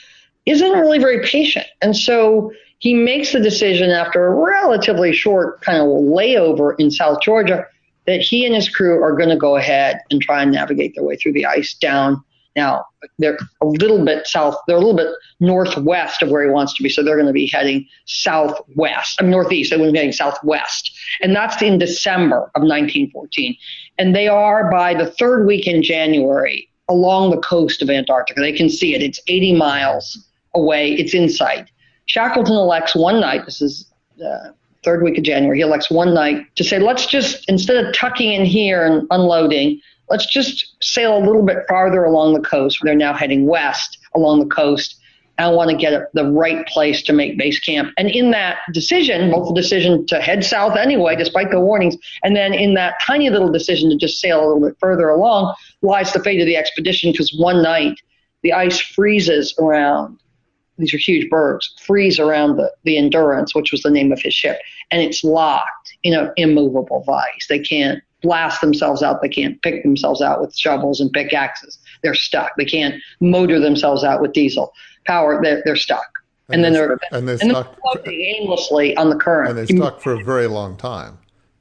isn't 0.46 0.72
really 0.72 0.98
very 0.98 1.24
patient. 1.24 1.66
And 1.81 1.96
so 1.96 2.52
he 2.78 2.94
makes 2.94 3.33
the 3.33 3.40
decision 3.40 3.90
after 3.90 4.26
a 4.26 4.35
relatively 4.35 5.12
short 5.12 5.62
kind 5.62 5.78
of 5.78 5.87
layover 5.87 6.74
in 6.78 6.90
South 6.90 7.20
Georgia 7.22 7.66
that 8.07 8.20
he 8.20 8.44
and 8.44 8.55
his 8.55 8.68
crew 8.68 9.02
are 9.02 9.16
going 9.16 9.31
to 9.31 9.37
go 9.37 9.57
ahead 9.57 10.00
and 10.11 10.20
try 10.20 10.42
and 10.42 10.52
navigate 10.52 10.94
their 10.94 11.05
way 11.05 11.16
through 11.16 11.33
the 11.33 11.46
ice 11.46 11.74
down. 11.74 12.22
Now, 12.54 12.84
they're 13.18 13.38
a 13.60 13.66
little 13.66 14.04
bit 14.04 14.26
south, 14.26 14.56
they're 14.66 14.76
a 14.76 14.80
little 14.80 14.96
bit 14.96 15.08
northwest 15.40 16.22
of 16.22 16.30
where 16.30 16.44
he 16.44 16.50
wants 16.50 16.74
to 16.74 16.82
be. 16.82 16.88
So 16.88 17.02
they're 17.02 17.16
going 17.16 17.26
to 17.26 17.32
be 17.32 17.46
heading 17.46 17.86
southwest, 18.06 19.16
I 19.18 19.22
mean, 19.22 19.30
northeast. 19.30 19.70
They're 19.70 19.78
going 19.78 19.88
to 19.88 19.92
be 19.92 19.98
heading 19.98 20.12
southwest. 20.12 20.92
And 21.20 21.34
that's 21.34 21.60
in 21.62 21.78
December 21.78 22.50
of 22.54 22.62
1914. 22.62 23.56
And 23.98 24.14
they 24.14 24.28
are 24.28 24.70
by 24.70 24.94
the 24.94 25.10
third 25.12 25.46
week 25.46 25.66
in 25.66 25.82
January 25.82 26.68
along 26.88 27.30
the 27.30 27.38
coast 27.38 27.80
of 27.80 27.88
Antarctica. 27.88 28.40
They 28.40 28.52
can 28.52 28.68
see 28.68 28.94
it. 28.94 29.02
It's 29.02 29.20
80 29.28 29.54
miles 29.54 30.28
away. 30.54 30.92
It's 30.92 31.14
in 31.14 31.28
sight. 31.28 31.70
Shackleton 32.06 32.54
elects 32.54 32.94
one 32.94 33.20
night, 33.20 33.46
this 33.46 33.62
is 33.62 33.90
uh, 34.22 34.50
third 34.84 35.02
week 35.02 35.16
of 35.16 35.24
January, 35.24 35.58
he 35.58 35.62
elects 35.62 35.90
one 35.90 36.12
night 36.12 36.44
to 36.56 36.64
say, 36.64 36.78
let's 36.78 37.06
just, 37.06 37.48
instead 37.48 37.84
of 37.84 37.94
tucking 37.94 38.32
in 38.32 38.44
here 38.44 38.84
and 38.84 39.06
unloading, 39.10 39.80
let's 40.08 40.26
just 40.26 40.76
sail 40.82 41.16
a 41.16 41.24
little 41.24 41.42
bit 41.42 41.58
farther 41.68 42.04
along 42.04 42.34
the 42.34 42.40
coast. 42.40 42.78
They're 42.82 42.94
now 42.94 43.14
heading 43.14 43.46
west 43.46 43.98
along 44.14 44.40
the 44.40 44.54
coast. 44.54 44.96
I 45.38 45.48
want 45.48 45.70
to 45.70 45.76
get 45.76 46.12
the 46.12 46.30
right 46.30 46.64
place 46.66 47.02
to 47.04 47.12
make 47.12 47.38
base 47.38 47.58
camp. 47.58 47.92
And 47.96 48.08
in 48.10 48.30
that 48.32 48.58
decision, 48.72 49.30
both 49.30 49.48
the 49.48 49.60
decision 49.60 50.06
to 50.06 50.20
head 50.20 50.44
south 50.44 50.76
anyway, 50.76 51.16
despite 51.16 51.50
the 51.50 51.58
warnings, 51.58 51.96
and 52.22 52.36
then 52.36 52.52
in 52.52 52.74
that 52.74 52.94
tiny 53.04 53.30
little 53.30 53.50
decision 53.50 53.90
to 53.90 53.96
just 53.96 54.20
sail 54.20 54.40
a 54.40 54.46
little 54.46 54.68
bit 54.68 54.76
further 54.78 55.08
along, 55.08 55.54
lies 55.80 56.12
the 56.12 56.22
fate 56.22 56.40
of 56.40 56.46
the 56.46 56.56
expedition 56.56 57.10
because 57.10 57.34
one 57.36 57.62
night 57.62 57.98
the 58.42 58.52
ice 58.52 58.78
freezes 58.78 59.54
around 59.58 60.18
these 60.78 60.94
are 60.94 60.98
huge 60.98 61.28
bergs, 61.28 61.74
freeze 61.80 62.18
around 62.18 62.56
the, 62.56 62.72
the 62.84 62.96
Endurance, 62.96 63.54
which 63.54 63.72
was 63.72 63.82
the 63.82 63.90
name 63.90 64.10
of 64.10 64.20
his 64.20 64.34
ship, 64.34 64.58
and 64.90 65.02
it's 65.02 65.22
locked 65.22 65.96
in 66.02 66.14
an 66.14 66.32
immovable 66.36 67.04
vice. 67.04 67.46
They 67.48 67.58
can't 67.58 68.02
blast 68.22 68.61
themselves 68.61 69.02
out. 69.02 69.20
They 69.22 69.28
can't 69.28 69.61
pick 69.62 69.82
themselves 69.82 70.22
out 70.22 70.40
with 70.40 70.56
shovels 70.56 71.00
and 71.00 71.12
pickaxes. 71.12 71.78
They're 72.02 72.14
stuck. 72.14 72.52
They 72.56 72.64
can't 72.64 73.02
motor 73.20 73.58
themselves 73.61 74.04
out 74.04 74.20
with 74.20 74.32
diesel 74.32 74.72
power. 75.06 75.40
They're, 75.42 75.62
they're 75.64 75.76
stuck. 75.76 76.06
And, 76.48 76.56
and 76.56 76.64
then 76.64 76.72
they're, 76.72 76.98
and 77.12 77.28
they're, 77.28 77.38
and 77.40 77.54
they're 77.54 77.68
floating 77.80 78.20
aimlessly 78.20 78.96
on 78.96 79.11
the 79.11 79.16
current. 79.16 79.50
And 79.50 79.58
they're 79.58 79.76
stuck 79.76 80.00
for 80.00 80.12
a 80.12 80.24
very 80.24 80.46
long 80.46 80.76
time. 80.76 81.18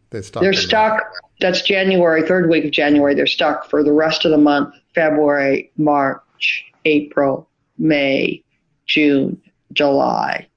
They're 0.10 0.24
stuck. 0.24 0.44
They're 0.44 0.54
stuck. 0.54 1.04
That's 1.40 1.62
January, 1.62 2.28
third 2.28 2.50
week 2.50 2.66
of 2.66 2.72
January. 2.72 3.16
They're 3.16 3.28
stuck 3.28 3.70
for 3.70 3.84
the 3.84 3.94
rest 3.94 4.26
of 4.26 4.32
the 4.32 4.38
month. 4.38 4.76
February, 4.94 5.72
March, 5.78 6.66
April, 6.86 7.48
May, 7.78 8.44
June, 8.86 9.42
July, 9.72 10.48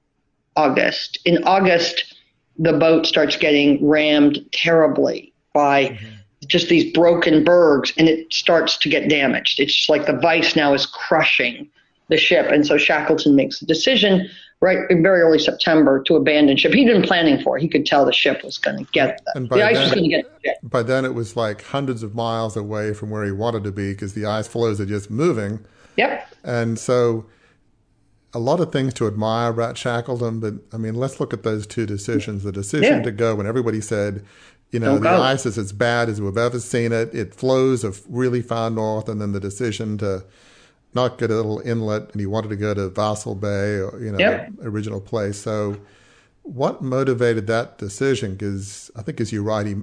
August. 0.55 1.19
In 1.25 1.43
August, 1.45 2.15
the 2.57 2.73
boat 2.73 3.05
starts 3.05 3.37
getting 3.37 3.85
rammed 3.87 4.39
terribly 4.51 5.33
by 5.55 5.85
mm-hmm. 5.85 6.05
just 6.45 6.69
these 6.69 6.93
broken 6.93 7.43
bergs 7.43 7.91
and 7.97 8.07
it 8.07 8.31
starts 8.31 8.77
to 8.77 8.89
get 8.89 9.09
damaged. 9.09 9.59
It's 9.59 9.73
just 9.73 9.89
like 9.89 10.05
the 10.05 10.19
vice 10.19 10.55
now 10.55 10.75
is 10.75 10.85
crushing 10.85 11.67
the 12.09 12.17
ship. 12.17 12.51
And 12.51 12.67
so 12.67 12.77
Shackleton 12.77 13.35
makes 13.35 13.59
the 13.59 13.65
decision 13.65 14.29
right 14.61 14.79
in 14.89 15.01
very 15.01 15.21
early 15.21 15.39
September 15.39 16.03
to 16.03 16.15
abandon 16.15 16.57
ship. 16.57 16.73
He'd 16.73 16.85
been 16.85 17.01
planning 17.01 17.41
for 17.41 17.57
it. 17.57 17.61
He 17.61 17.67
could 17.67 17.85
tell 17.85 18.05
the 18.05 18.13
ship 18.13 18.43
was 18.43 18.57
going 18.57 18.85
to 18.85 18.91
get 18.91 19.21
the, 19.33 19.41
the 19.41 19.63
ice 19.63 19.75
then, 19.75 19.83
was 19.83 19.91
going 19.93 20.03
to 20.03 20.09
get 20.09 20.41
the 20.43 20.69
By 20.69 20.83
then 20.83 21.05
it 21.05 21.13
was 21.13 21.35
like 21.35 21.63
hundreds 21.63 22.03
of 22.03 22.13
miles 22.13 22.55
away 22.55 22.93
from 22.93 23.09
where 23.09 23.25
he 23.25 23.31
wanted 23.31 23.63
to 23.63 23.71
be 23.71 23.93
because 23.93 24.13
the 24.13 24.25
ice 24.25 24.47
floes 24.47 24.79
are 24.79 24.85
just 24.85 25.09
moving. 25.09 25.65
Yep. 25.97 26.29
And 26.43 26.77
so 26.77 27.25
a 28.33 28.39
lot 28.39 28.59
of 28.59 28.71
things 28.71 28.93
to 28.95 29.07
admire 29.07 29.49
about 29.49 29.77
Shackleton, 29.77 30.41
but 30.41 30.55
I 30.73 30.77
mean, 30.77 30.95
let's 30.95 31.19
look 31.21 31.33
at 31.33 31.43
those 31.43 31.65
two 31.65 31.85
decisions. 31.85 32.43
The 32.43 32.51
decision 32.51 32.97
yeah. 32.97 33.03
to 33.03 33.11
go 33.11 33.35
when 33.35 33.47
everybody 33.47 33.79
said, 33.79 34.25
you 34.75 34.79
know, 34.81 34.87
Don't 34.87 35.03
the 35.03 35.09
go. 35.09 35.21
ice 35.21 35.45
is 35.45 35.57
as 35.57 35.71
bad 35.71 36.09
as 36.09 36.19
we've 36.19 36.37
ever 36.37 36.59
seen 36.59 36.91
it. 36.91 37.15
It 37.15 37.33
flows 37.33 37.85
really 38.09 38.41
far 38.41 38.69
north, 38.69 39.07
and 39.07 39.21
then 39.21 39.31
the 39.31 39.39
decision 39.39 39.97
to 39.99 40.25
not 40.93 41.17
get 41.17 41.31
a 41.31 41.35
little 41.35 41.59
inlet, 41.61 42.11
and 42.11 42.19
he 42.19 42.25
wanted 42.25 42.49
to 42.49 42.57
go 42.57 42.73
to 42.73 42.89
Vahsel 42.89 43.39
Bay, 43.39 43.79
or 43.79 43.97
you 44.03 44.11
know, 44.11 44.19
yep. 44.19 44.51
original 44.61 44.99
place. 44.99 45.37
So, 45.37 45.77
what 46.43 46.81
motivated 46.81 47.47
that 47.47 47.77
decision? 47.77 48.33
Because 48.33 48.91
I 48.97 49.01
think, 49.01 49.21
as 49.21 49.31
you 49.31 49.43
write, 49.43 49.65
he 49.65 49.75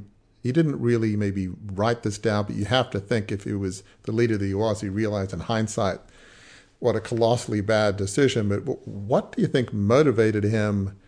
he 0.42 0.52
didn't 0.52 0.78
really 0.78 1.16
maybe 1.16 1.48
write 1.72 2.02
this 2.02 2.18
down, 2.18 2.44
but 2.44 2.56
you 2.56 2.66
have 2.66 2.90
to 2.90 3.00
think 3.00 3.32
if 3.32 3.44
he 3.44 3.54
was 3.54 3.82
the 4.02 4.12
leader 4.12 4.36
that 4.36 4.44
he 4.44 4.52
was, 4.52 4.82
he 4.82 4.90
realized 4.90 5.32
in 5.32 5.40
hindsight 5.40 6.00
what 6.80 6.96
a 6.96 7.00
colossally 7.00 7.62
bad 7.62 7.96
decision. 7.96 8.50
But 8.50 8.86
what 8.86 9.32
do 9.32 9.40
you 9.40 9.48
think 9.48 9.72
motivated 9.72 10.44
him 10.44 10.98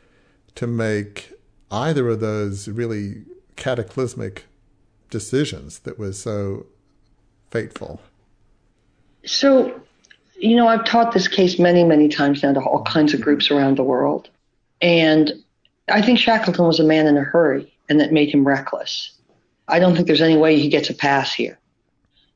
to 0.54 0.66
make 0.66 1.34
either 1.70 2.08
of 2.08 2.20
those 2.20 2.66
really 2.66 3.24
cataclysmic 3.56 4.44
decisions 5.10 5.80
that 5.80 5.98
was 5.98 6.20
so 6.20 6.66
fateful? 7.50 8.00
So, 9.24 9.80
you 10.36 10.56
know, 10.56 10.68
I've 10.68 10.84
taught 10.84 11.12
this 11.12 11.28
case 11.28 11.58
many, 11.58 11.84
many 11.84 12.08
times 12.08 12.42
now 12.42 12.52
to 12.52 12.60
all 12.60 12.82
kinds 12.82 13.14
of 13.14 13.20
groups 13.20 13.50
around 13.50 13.76
the 13.76 13.84
world. 13.84 14.28
And 14.80 15.32
I 15.88 16.02
think 16.02 16.18
Shackleton 16.18 16.66
was 16.66 16.80
a 16.80 16.84
man 16.84 17.06
in 17.06 17.16
a 17.16 17.22
hurry, 17.22 17.72
and 17.88 18.00
that 18.00 18.12
made 18.12 18.30
him 18.30 18.46
reckless. 18.46 19.12
I 19.68 19.78
don't 19.78 19.94
think 19.94 20.06
there's 20.06 20.20
any 20.20 20.36
way 20.36 20.58
he 20.58 20.68
gets 20.68 20.90
a 20.90 20.94
pass 20.94 21.32
here. 21.32 21.58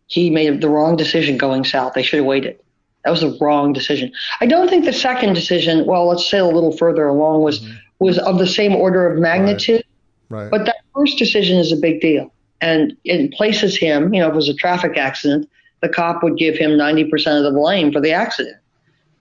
He 0.06 0.30
made 0.30 0.60
the 0.60 0.68
wrong 0.68 0.96
decision 0.96 1.36
going 1.36 1.64
south. 1.64 1.92
They 1.92 2.02
should 2.02 2.18
have 2.18 2.26
waited. 2.26 2.58
That 3.04 3.10
was 3.10 3.20
the 3.20 3.36
wrong 3.40 3.72
decision. 3.72 4.12
I 4.40 4.46
don't 4.46 4.68
think 4.68 4.84
the 4.84 4.92
second 4.92 5.34
decision, 5.34 5.86
well, 5.86 6.08
let's 6.08 6.28
say 6.28 6.38
a 6.38 6.44
little 6.44 6.76
further 6.76 7.06
along, 7.06 7.42
was 7.42 7.60
mm-hmm. 7.60 7.76
was 7.98 8.18
of 8.18 8.38
the 8.38 8.46
same 8.46 8.74
order 8.74 9.10
of 9.10 9.18
magnitude. 9.18 9.76
Right. 9.76 9.84
Right. 10.28 10.50
But 10.50 10.66
that 10.66 10.76
first 10.94 11.18
decision 11.18 11.58
is 11.58 11.72
a 11.72 11.76
big 11.76 12.00
deal, 12.00 12.32
and 12.60 12.96
it 13.04 13.32
places 13.32 13.76
him. 13.76 14.12
You 14.12 14.20
know, 14.20 14.28
if 14.28 14.32
it 14.32 14.36
was 14.36 14.48
a 14.48 14.54
traffic 14.54 14.96
accident, 14.96 15.48
the 15.80 15.88
cop 15.88 16.22
would 16.22 16.36
give 16.36 16.56
him 16.56 16.76
ninety 16.76 17.04
percent 17.04 17.38
of 17.38 17.52
the 17.52 17.58
blame 17.58 17.92
for 17.92 18.00
the 18.00 18.12
accident. 18.12 18.56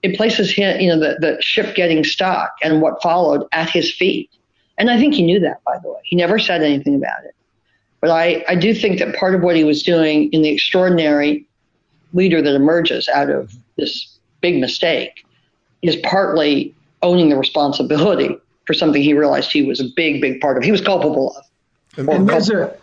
It 0.03 0.16
places 0.16 0.51
him, 0.51 0.80
you 0.80 0.89
know, 0.89 0.99
the, 0.99 1.18
the 1.20 1.41
ship 1.41 1.76
getting 1.76 2.03
stuck 2.03 2.55
and 2.62 2.82
what 2.82 3.01
followed 3.01 3.47
at 3.51 3.70
his 3.70 3.93
feet. 3.93 4.30
And 4.78 4.91
I 4.91 4.99
think 4.99 5.16
he 5.16 5.24
knew 5.24 5.39
that, 5.39 5.64
by 5.64 5.80
the 5.80 5.89
way. 5.89 5.99
He 6.03 6.16
never 6.16 6.38
said 6.38 6.62
anything 6.62 6.95
about 6.95 7.26
it. 7.26 7.36
But 7.99 8.12
I, 8.12 8.45
I 8.47 8.53
do 8.53 8.76
think 8.76 8.99
that 8.99 9.16
part 9.16 9.34
of 9.34 9.41
what 9.41 9.55
he 9.55 9.64
was 9.64 9.82
doing 9.82 10.32
in 10.32 10.43
the 10.43 10.49
extraordinary 10.49 11.47
leader 12.14 12.43
that 12.43 12.53
emerges 12.53 13.10
out 13.10 13.32
of 13.32 13.55
this 13.76 14.20
big 14.39 14.62
mistake 14.62 15.26
is 15.82 15.95
partly 15.97 16.76
owning 17.01 17.30
the 17.30 17.38
responsibility 17.38 18.38
for 18.68 18.74
something 18.74 19.01
he 19.01 19.13
realized 19.13 19.51
he 19.51 19.63
was 19.63 19.80
a 19.80 19.86
big, 19.95 20.22
big 20.22 20.41
part 20.41 20.57
of. 20.57 20.63
He 20.63 20.72
was 20.72 20.82
culpable 20.82 21.36
of. 21.36 21.45
And, 21.97 22.09
and 22.09 22.30
there's 22.30 22.51
a, 22.51 22.78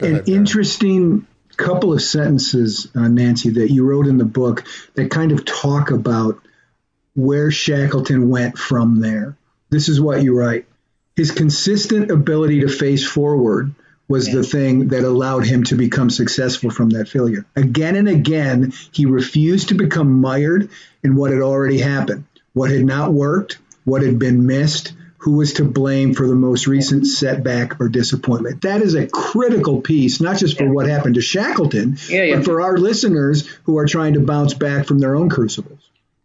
an 0.00 0.24
interesting 0.26 1.26
couple 1.56 1.92
of 1.92 2.02
sentences, 2.02 2.88
uh, 2.96 3.06
Nancy, 3.06 3.50
that 3.50 3.70
you 3.70 3.84
wrote 3.84 4.06
in 4.06 4.18
the 4.18 4.24
book 4.24 4.64
that 4.94 5.10
kind 5.10 5.30
of 5.30 5.44
talk 5.44 5.90
about 5.90 6.40
where 7.14 7.50
Shackleton 7.50 8.30
went 8.30 8.58
from 8.58 9.00
there. 9.00 9.36
This 9.70 9.88
is 9.88 10.00
what 10.00 10.22
you 10.22 10.36
write. 10.36 10.66
His 11.14 11.30
consistent 11.30 12.10
ability 12.10 12.60
to 12.60 12.68
face 12.68 13.06
forward 13.06 13.74
was 14.08 14.26
the 14.26 14.42
thing 14.42 14.88
that 14.88 15.04
allowed 15.04 15.46
him 15.46 15.62
to 15.64 15.74
become 15.74 16.10
successful 16.10 16.70
from 16.70 16.90
that 16.90 17.08
failure. 17.08 17.46
Again 17.54 17.96
and 17.96 18.08
again, 18.08 18.72
he 18.92 19.06
refused 19.06 19.68
to 19.68 19.74
become 19.74 20.20
mired 20.20 20.70
in 21.02 21.14
what 21.16 21.30
had 21.30 21.42
already 21.42 21.78
happened, 21.78 22.24
what 22.54 22.70
had 22.70 22.84
not 22.84 23.12
worked, 23.12 23.58
what 23.84 24.02
had 24.02 24.18
been 24.18 24.46
missed, 24.46 24.94
who 25.22 25.36
was 25.36 25.52
to 25.54 25.64
blame 25.64 26.14
for 26.14 26.26
the 26.26 26.34
most 26.34 26.66
recent 26.66 27.06
setback 27.06 27.80
or 27.80 27.88
disappointment. 27.88 28.62
That 28.62 28.82
is 28.82 28.96
a 28.96 29.06
critical 29.06 29.80
piece, 29.80 30.20
not 30.20 30.36
just 30.36 30.58
for 30.58 30.72
what 30.72 30.88
happened 30.88 31.14
to 31.14 31.20
Shackleton, 31.20 31.96
yeah, 32.08 32.24
yeah. 32.24 32.36
but 32.36 32.44
for 32.44 32.60
our 32.60 32.76
listeners 32.76 33.46
who 33.62 33.78
are 33.78 33.86
trying 33.86 34.14
to 34.14 34.20
bounce 34.20 34.52
back 34.52 34.86
from 34.86 34.98
their 34.98 35.14
own 35.14 35.28
crucibles. 35.28 35.78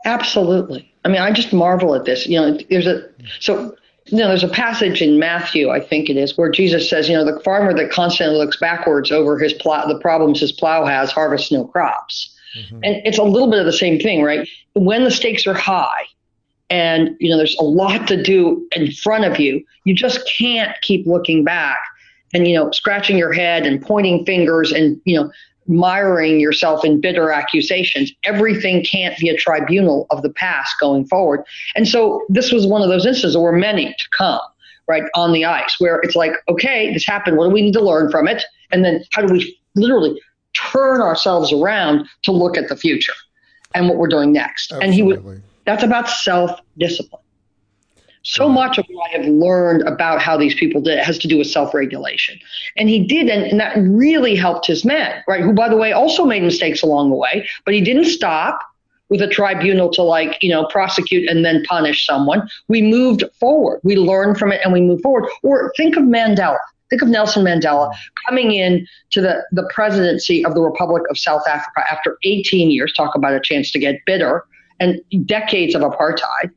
Absolutely. 0.03 0.91
I 1.05 1.09
mean, 1.09 1.21
I 1.21 1.31
just 1.31 1.53
marvel 1.53 1.93
at 1.93 2.05
this. 2.05 2.25
You 2.25 2.41
know, 2.41 2.57
there's 2.71 2.87
a 2.87 3.09
so 3.39 3.75
you 4.05 4.17
know, 4.17 4.29
there's 4.29 4.43
a 4.43 4.49
passage 4.49 5.01
in 5.01 5.19
Matthew, 5.19 5.69
I 5.69 5.79
think 5.79 6.09
it 6.09 6.17
is, 6.17 6.35
where 6.35 6.49
Jesus 6.49 6.89
says, 6.89 7.07
you 7.07 7.15
know, 7.15 7.25
the 7.25 7.39
farmer 7.41 7.73
that 7.75 7.91
constantly 7.91 8.37
looks 8.37 8.57
backwards 8.57 9.11
over 9.11 9.37
his 9.37 9.53
plow, 9.53 9.85
the 9.85 9.99
problems 9.99 10.39
his 10.39 10.51
plow 10.51 10.85
has, 10.85 11.11
harvests 11.11 11.51
no 11.51 11.65
crops. 11.65 12.35
Mm-hmm. 12.57 12.79
And 12.83 13.01
it's 13.05 13.17
a 13.17 13.23
little 13.23 13.49
bit 13.49 13.59
of 13.59 13.65
the 13.65 13.73
same 13.73 13.99
thing, 13.99 14.23
right? 14.23 14.47
When 14.73 15.03
the 15.03 15.11
stakes 15.11 15.45
are 15.45 15.53
high, 15.53 16.05
and 16.69 17.15
you 17.19 17.29
know 17.29 17.37
there's 17.37 17.57
a 17.59 17.63
lot 17.63 18.07
to 18.07 18.21
do 18.21 18.65
in 18.75 18.91
front 18.91 19.25
of 19.25 19.39
you. 19.39 19.63
You 19.85 19.93
just 19.93 20.29
can't 20.37 20.75
keep 20.81 21.05
looking 21.05 21.43
back 21.43 21.79
and 22.33 22.47
you 22.47 22.55
know 22.55 22.71
scratching 22.71 23.17
your 23.17 23.33
head 23.33 23.65
and 23.65 23.81
pointing 23.81 24.25
fingers 24.25 24.71
and 24.71 24.99
you 25.05 25.15
know 25.15 25.31
miring 25.67 26.39
yourself 26.39 26.85
in 26.85 27.01
bitter 27.01 27.31
accusations. 27.31 28.11
Everything 28.23 28.83
can't 28.83 29.17
be 29.17 29.29
a 29.29 29.37
tribunal 29.37 30.07
of 30.09 30.21
the 30.21 30.29
past 30.29 30.73
going 30.79 31.05
forward. 31.05 31.43
And 31.75 31.87
so 31.87 32.23
this 32.29 32.53
was 32.53 32.65
one 32.65 32.81
of 32.81 32.87
those 32.87 33.05
instances 33.05 33.37
were 33.37 33.51
many 33.51 33.87
to 33.87 34.09
come 34.17 34.39
right 34.87 35.03
on 35.13 35.33
the 35.33 35.43
ice 35.43 35.75
where 35.79 35.99
it's 35.99 36.15
like 36.15 36.31
okay 36.47 36.93
this 36.93 37.05
happened. 37.05 37.37
What 37.37 37.47
do 37.47 37.53
we 37.53 37.61
need 37.61 37.73
to 37.73 37.83
learn 37.83 38.09
from 38.11 38.27
it? 38.27 38.43
And 38.71 38.83
then 38.83 39.03
how 39.11 39.25
do 39.25 39.33
we 39.33 39.57
literally 39.75 40.19
turn 40.53 41.01
ourselves 41.01 41.53
around 41.53 42.07
to 42.23 42.31
look 42.31 42.57
at 42.57 42.67
the 42.69 42.75
future 42.75 43.13
and 43.75 43.87
what 43.87 43.97
we're 43.97 44.07
doing 44.07 44.31
next? 44.31 44.71
Absolutely. 44.71 44.85
and 44.85 44.93
he 44.93 45.03
would 45.03 45.43
that's 45.67 45.83
about 45.83 46.09
self 46.09 46.59
discipline. 46.77 47.21
So 48.23 48.49
much 48.49 48.77
of 48.77 48.85
what 48.89 49.09
I 49.09 49.17
have 49.17 49.27
learned 49.27 49.83
about 49.83 50.21
how 50.21 50.37
these 50.37 50.55
people 50.55 50.81
did 50.81 50.97
it 50.97 51.03
has 51.03 51.17
to 51.19 51.27
do 51.27 51.37
with 51.37 51.47
self 51.47 51.73
regulation. 51.73 52.39
And 52.77 52.89
he 52.89 53.05
did, 53.05 53.29
and, 53.29 53.43
and, 53.43 53.59
that 53.59 53.77
really 53.77 54.35
helped 54.35 54.65
his 54.65 54.83
men, 54.83 55.21
right? 55.27 55.41
Who, 55.41 55.53
by 55.53 55.69
the 55.69 55.75
way, 55.75 55.91
also 55.91 56.25
made 56.25 56.41
mistakes 56.41 56.81
along 56.81 57.09
the 57.09 57.17
way, 57.17 57.47
but 57.65 57.73
he 57.73 57.81
didn't 57.81 58.05
stop 58.05 58.59
with 59.09 59.21
a 59.21 59.27
tribunal 59.27 59.89
to 59.91 60.01
like, 60.01 60.41
you 60.41 60.49
know, 60.49 60.65
prosecute 60.67 61.29
and 61.29 61.43
then 61.43 61.63
punish 61.63 62.05
someone. 62.05 62.49
We 62.69 62.81
moved 62.81 63.23
forward. 63.39 63.81
We 63.83 63.95
learned 63.97 64.37
from 64.37 64.51
it 64.51 64.61
and 64.63 64.73
we 64.73 64.81
moved 64.81 65.03
forward. 65.03 65.29
Or 65.43 65.73
think 65.77 65.95
of 65.95 66.03
Mandela. 66.03 66.57
Think 66.89 67.01
of 67.01 67.09
Nelson 67.09 67.43
Mandela 67.43 67.93
coming 68.27 68.53
in 68.53 68.87
to 69.11 69.21
the, 69.21 69.43
the 69.51 69.69
presidency 69.73 70.45
of 70.45 70.53
the 70.53 70.61
Republic 70.61 71.03
of 71.09 71.17
South 71.17 71.43
Africa 71.47 71.83
after 71.91 72.17
18 72.23 72.71
years. 72.71 72.93
Talk 72.93 73.15
about 73.15 73.33
a 73.33 73.41
chance 73.41 73.71
to 73.71 73.79
get 73.79 73.99
bitter 74.05 74.45
and 74.79 75.01
decades 75.25 75.75
of 75.75 75.81
apartheid 75.81 76.51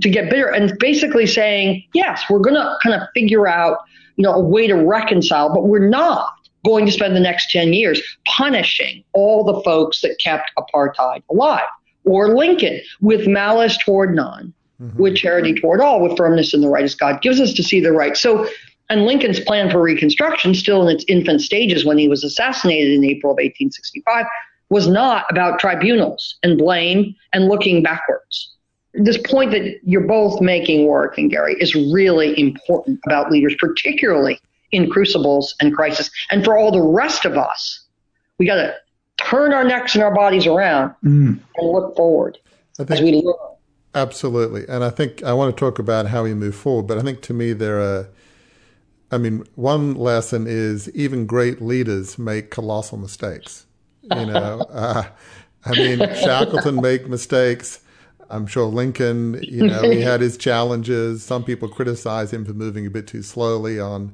to 0.00 0.10
get 0.10 0.30
bitter 0.30 0.48
and 0.48 0.76
basically 0.78 1.26
saying, 1.26 1.84
yes, 1.92 2.22
we're 2.28 2.38
going 2.38 2.54
to 2.54 2.76
kind 2.82 3.00
of 3.00 3.08
figure 3.14 3.46
out, 3.46 3.78
you 4.16 4.22
know, 4.22 4.32
a 4.32 4.40
way 4.40 4.66
to 4.66 4.74
reconcile, 4.74 5.52
but 5.52 5.64
we're 5.64 5.88
not 5.88 6.28
going 6.64 6.86
to 6.86 6.92
spend 6.92 7.14
the 7.14 7.20
next 7.20 7.50
10 7.50 7.72
years 7.72 8.00
punishing 8.26 9.04
all 9.12 9.44
the 9.44 9.60
folks 9.62 10.00
that 10.00 10.18
kept 10.22 10.50
apartheid 10.58 11.22
alive. 11.30 11.66
Or 12.04 12.34
Lincoln 12.34 12.80
with 13.00 13.26
malice 13.26 13.78
toward 13.78 14.14
none, 14.14 14.52
mm-hmm. 14.80 15.00
with 15.00 15.16
charity 15.16 15.54
toward 15.54 15.80
all, 15.80 16.02
with 16.02 16.16
firmness 16.16 16.54
in 16.54 16.60
the 16.60 16.68
right 16.68 16.84
as 16.84 16.94
God 16.94 17.22
gives 17.22 17.40
us 17.40 17.52
to 17.54 17.62
see 17.62 17.80
the 17.80 17.92
right. 17.92 18.16
So, 18.16 18.48
and 18.90 19.04
Lincoln's 19.04 19.40
plan 19.40 19.70
for 19.70 19.80
Reconstruction, 19.80 20.54
still 20.54 20.86
in 20.86 20.94
its 20.94 21.04
infant 21.08 21.40
stages 21.40 21.84
when 21.84 21.96
he 21.96 22.08
was 22.08 22.22
assassinated 22.24 22.92
in 22.92 23.04
April 23.04 23.32
of 23.32 23.36
1865, 23.36 24.26
was 24.70 24.88
not 24.88 25.26
about 25.30 25.58
tribunals 25.58 26.36
and 26.42 26.58
blame 26.58 27.14
and 27.32 27.48
looking 27.48 27.82
backwards. 27.82 28.50
This 28.94 29.18
point 29.18 29.50
that 29.50 29.80
you're 29.82 30.06
both 30.06 30.40
making, 30.40 30.86
Warwick 30.86 31.18
and 31.18 31.30
Gary, 31.30 31.56
is 31.58 31.74
really 31.74 32.38
important 32.38 33.00
about 33.06 33.30
leaders, 33.30 33.54
particularly 33.58 34.38
in 34.72 34.88
crucibles 34.90 35.54
and 35.60 35.74
crisis. 35.74 36.10
And 36.30 36.44
for 36.44 36.56
all 36.56 36.70
the 36.70 36.80
rest 36.80 37.24
of 37.24 37.36
us, 37.36 37.84
we 38.38 38.46
got 38.46 38.56
to 38.56 38.74
turn 39.16 39.52
our 39.52 39.64
necks 39.64 39.94
and 39.94 40.02
our 40.02 40.14
bodies 40.14 40.46
around 40.46 40.94
mm. 41.04 41.38
and 41.56 41.68
look 41.68 41.96
forward 41.96 42.38
think, 42.76 42.90
as 42.90 43.00
we 43.00 43.12
learn. 43.12 43.34
Absolutely. 43.94 44.64
And 44.68 44.82
I 44.82 44.90
think 44.90 45.22
I 45.22 45.32
want 45.32 45.56
to 45.56 45.60
talk 45.60 45.78
about 45.78 46.06
how 46.06 46.24
we 46.24 46.34
move 46.34 46.54
forward, 46.54 46.86
but 46.86 46.98
I 46.98 47.02
think 47.02 47.20
to 47.22 47.32
me 47.32 47.52
there 47.52 47.80
are 47.80 48.08
I 49.14 49.18
mean, 49.18 49.44
one 49.54 49.94
lesson 49.94 50.46
is 50.48 50.90
even 50.90 51.26
great 51.26 51.62
leaders 51.62 52.18
make 52.18 52.50
colossal 52.50 52.98
mistakes. 52.98 53.64
You 54.12 54.26
know, 54.26 54.60
uh, 54.70 55.04
I 55.64 55.70
mean, 55.72 55.98
Shackleton 55.98 56.80
made 56.80 57.08
mistakes. 57.08 57.80
I'm 58.30 58.46
sure 58.46 58.66
Lincoln, 58.66 59.38
you 59.42 59.66
know, 59.66 59.82
he 59.82 60.00
had 60.00 60.20
his 60.20 60.36
challenges. 60.36 61.22
Some 61.22 61.44
people 61.44 61.68
criticize 61.68 62.32
him 62.32 62.44
for 62.44 62.52
moving 62.52 62.86
a 62.86 62.90
bit 62.90 63.06
too 63.06 63.22
slowly 63.22 63.78
on 63.78 64.12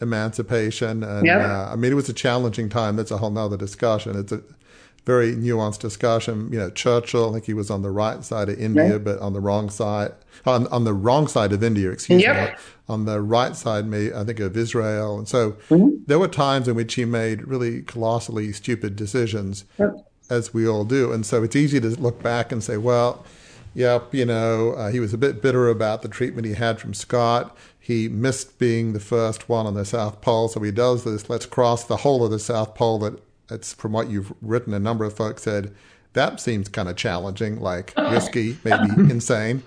emancipation. 0.00 1.02
And 1.02 1.26
yep. 1.26 1.42
uh, 1.42 1.70
I 1.72 1.76
mean, 1.76 1.92
it 1.92 1.96
was 1.96 2.08
a 2.08 2.14
challenging 2.14 2.68
time. 2.68 2.96
That's 2.96 3.10
a 3.10 3.18
whole 3.18 3.30
nother 3.30 3.56
discussion. 3.56 4.16
It's 4.16 4.32
a 4.32 4.42
very 5.04 5.34
nuanced 5.34 5.80
discussion. 5.80 6.52
You 6.52 6.58
know, 6.58 6.70
Churchill, 6.70 7.30
I 7.30 7.32
think 7.34 7.44
he 7.46 7.54
was 7.54 7.70
on 7.70 7.82
the 7.82 7.90
right 7.90 8.24
side 8.24 8.48
of 8.48 8.58
India, 8.58 8.92
right. 8.92 9.04
but 9.04 9.18
on 9.18 9.32
the 9.32 9.40
wrong 9.40 9.70
side, 9.70 10.12
on, 10.46 10.66
on 10.68 10.84
the 10.84 10.94
wrong 10.94 11.26
side 11.26 11.52
of 11.52 11.62
India, 11.62 11.90
excuse 11.90 12.22
yep. 12.22 12.52
me. 12.52 12.56
On 12.90 13.04
the 13.04 13.20
right 13.20 13.54
side, 13.54 13.86
me, 13.86 14.12
I 14.12 14.24
think 14.24 14.40
of 14.40 14.56
Israel. 14.56 15.18
And 15.18 15.28
so 15.28 15.52
mm-hmm. 15.68 16.02
there 16.06 16.18
were 16.18 16.28
times 16.28 16.68
in 16.68 16.74
which 16.74 16.94
he 16.94 17.04
made 17.04 17.46
really 17.46 17.82
colossally 17.82 18.52
stupid 18.52 18.96
decisions, 18.96 19.64
yep. 19.78 19.94
as 20.28 20.52
we 20.52 20.66
all 20.66 20.84
do. 20.84 21.12
And 21.12 21.24
so 21.24 21.42
it's 21.42 21.56
easy 21.56 21.80
to 21.80 21.88
look 21.88 22.22
back 22.22 22.52
and 22.52 22.62
say, 22.62 22.76
well, 22.76 23.24
yep, 23.74 24.14
you 24.14 24.24
know, 24.24 24.72
uh, 24.72 24.90
he 24.90 25.00
was 25.00 25.14
a 25.14 25.18
bit 25.18 25.40
bitter 25.40 25.68
about 25.68 26.02
the 26.02 26.08
treatment 26.08 26.46
he 26.46 26.54
had 26.54 26.80
from 26.80 26.94
Scott. 26.94 27.56
He 27.78 28.08
missed 28.08 28.58
being 28.58 28.92
the 28.92 29.00
first 29.00 29.48
one 29.48 29.66
on 29.66 29.74
the 29.74 29.84
South 29.84 30.20
Pole, 30.20 30.48
so 30.48 30.60
he 30.60 30.70
does 30.70 31.04
this. 31.04 31.30
Let's 31.30 31.46
cross 31.46 31.84
the 31.84 31.98
whole 31.98 32.24
of 32.24 32.30
the 32.30 32.38
South 32.38 32.74
Pole 32.74 32.98
that 33.00 33.22
it's 33.50 33.72
from 33.72 33.92
what 33.92 34.10
you've 34.10 34.32
written, 34.42 34.74
a 34.74 34.78
number 34.78 35.04
of 35.04 35.14
folks 35.14 35.42
said 35.42 35.74
that 36.12 36.40
seems 36.40 36.68
kind 36.68 36.88
of 36.88 36.96
challenging, 36.96 37.60
like 37.60 37.92
risky, 37.96 38.58
maybe 38.64 38.90
insane. 39.10 39.62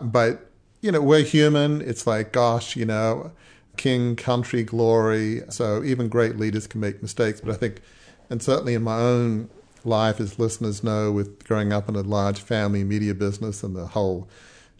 But, 0.00 0.50
you 0.82 0.92
know, 0.92 1.00
we're 1.00 1.22
human. 1.22 1.80
It's 1.80 2.06
like, 2.06 2.32
gosh, 2.32 2.76
you 2.76 2.84
know, 2.84 3.32
king, 3.76 4.16
country, 4.16 4.64
glory. 4.64 5.42
So 5.48 5.82
even 5.82 6.08
great 6.08 6.36
leaders 6.36 6.66
can 6.66 6.80
make 6.80 7.00
mistakes. 7.00 7.40
But 7.40 7.52
I 7.52 7.56
think, 7.56 7.80
and 8.28 8.42
certainly 8.42 8.74
in 8.74 8.82
my 8.82 8.98
own 8.98 9.48
life, 9.84 10.20
as 10.20 10.38
listeners 10.38 10.84
know, 10.84 11.10
with 11.10 11.44
growing 11.44 11.72
up 11.72 11.88
in 11.88 11.96
a 11.96 12.02
large 12.02 12.40
family 12.40 12.84
media 12.84 13.14
business 13.14 13.62
and 13.62 13.74
the 13.74 13.86
whole 13.86 14.28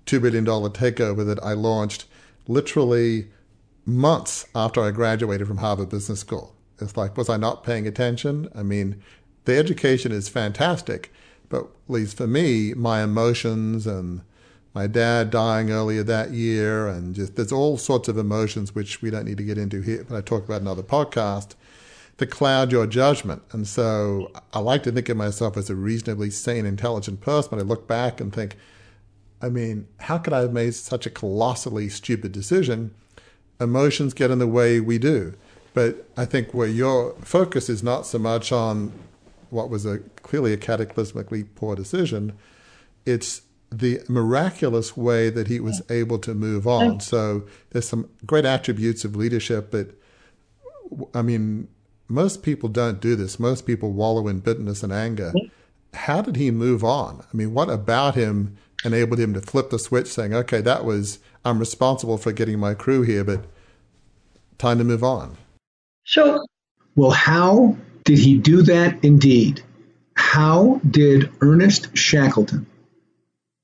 $2 0.06 0.20
billion 0.20 0.44
takeover 0.44 1.24
that 1.24 1.42
I 1.42 1.52
launched 1.52 2.04
literally 2.48 3.28
months 3.86 4.46
after 4.54 4.82
I 4.82 4.90
graduated 4.90 5.46
from 5.46 5.58
Harvard 5.58 5.88
Business 5.88 6.20
School. 6.20 6.54
It's 6.80 6.96
like, 6.96 7.16
was 7.16 7.28
I 7.28 7.36
not 7.36 7.62
paying 7.62 7.86
attention? 7.86 8.48
I 8.56 8.64
mean, 8.64 9.00
the 9.44 9.56
education 9.56 10.10
is 10.10 10.28
fantastic, 10.28 11.12
but 11.48 11.62
at 11.62 11.68
least 11.86 12.16
for 12.16 12.26
me, 12.26 12.74
my 12.74 13.02
emotions 13.02 13.86
and 13.86 14.22
my 14.74 14.86
dad 14.86 15.30
dying 15.30 15.70
earlier 15.70 16.02
that 16.02 16.30
year, 16.30 16.88
and 16.88 17.14
just 17.14 17.36
there's 17.36 17.52
all 17.52 17.76
sorts 17.76 18.08
of 18.08 18.16
emotions 18.16 18.74
which 18.74 19.02
we 19.02 19.10
don't 19.10 19.24
need 19.24 19.38
to 19.38 19.44
get 19.44 19.58
into 19.58 19.82
here, 19.82 20.04
but 20.08 20.16
I 20.16 20.20
talk 20.20 20.44
about 20.44 20.62
another 20.62 20.82
podcast 20.82 21.54
that 22.18 22.26
cloud 22.28 22.72
your 22.72 22.86
judgment. 22.86 23.42
And 23.52 23.66
so 23.66 24.30
I 24.52 24.60
like 24.60 24.82
to 24.84 24.92
think 24.92 25.08
of 25.08 25.16
myself 25.16 25.56
as 25.56 25.70
a 25.70 25.74
reasonably 25.74 26.30
sane, 26.30 26.66
intelligent 26.66 27.20
person, 27.20 27.50
but 27.50 27.58
I 27.58 27.62
look 27.62 27.86
back 27.86 28.20
and 28.20 28.32
think, 28.32 28.56
I 29.40 29.48
mean, 29.48 29.88
how 30.00 30.18
could 30.18 30.32
I 30.32 30.40
have 30.40 30.52
made 30.52 30.74
such 30.74 31.04
a 31.04 31.10
colossally 31.10 31.88
stupid 31.88 32.32
decision? 32.32 32.94
Emotions 33.60 34.14
get 34.14 34.30
in 34.30 34.38
the 34.38 34.46
way 34.46 34.80
we 34.80 34.98
do. 34.98 35.34
But 35.74 36.06
I 36.16 36.24
think 36.24 36.52
where 36.52 36.68
your 36.68 37.14
focus 37.22 37.68
is 37.68 37.82
not 37.82 38.06
so 38.06 38.18
much 38.18 38.52
on 38.52 38.92
what 39.50 39.68
was 39.68 39.84
a 39.84 39.98
clearly 40.22 40.52
a 40.52 40.56
cataclysmically 40.56 41.46
poor 41.54 41.74
decision, 41.74 42.32
it's 43.04 43.42
the 43.72 44.00
miraculous 44.08 44.96
way 44.96 45.30
that 45.30 45.48
he 45.48 45.60
was 45.60 45.82
able 45.90 46.18
to 46.18 46.34
move 46.34 46.66
on. 46.66 47.00
So 47.00 47.44
there's 47.70 47.88
some 47.88 48.08
great 48.26 48.44
attributes 48.44 49.04
of 49.04 49.16
leadership, 49.16 49.70
but 49.70 49.90
I 51.14 51.22
mean, 51.22 51.68
most 52.08 52.42
people 52.42 52.68
don't 52.68 53.00
do 53.00 53.16
this. 53.16 53.38
Most 53.38 53.66
people 53.66 53.92
wallow 53.92 54.28
in 54.28 54.40
bitterness 54.40 54.82
and 54.82 54.92
anger. 54.92 55.32
How 55.94 56.20
did 56.20 56.36
he 56.36 56.50
move 56.50 56.84
on? 56.84 57.24
I 57.32 57.36
mean, 57.36 57.54
what 57.54 57.70
about 57.70 58.14
him 58.14 58.56
enabled 58.84 59.18
him 59.18 59.32
to 59.34 59.40
flip 59.40 59.70
the 59.70 59.78
switch 59.78 60.08
saying, 60.08 60.34
okay, 60.34 60.60
that 60.60 60.84
was, 60.84 61.18
I'm 61.44 61.58
responsible 61.58 62.18
for 62.18 62.32
getting 62.32 62.58
my 62.58 62.74
crew 62.74 63.02
here, 63.02 63.24
but 63.24 63.46
time 64.58 64.78
to 64.78 64.84
move 64.84 65.02
on? 65.02 65.36
So, 66.04 66.44
well, 66.96 67.12
how 67.12 67.76
Did 68.04 68.18
he 68.18 68.38
do 68.38 68.62
that? 68.62 69.02
Indeed. 69.04 69.62
How 70.14 70.80
did 70.90 71.30
Ernest 71.40 71.96
Shackleton 71.96 72.66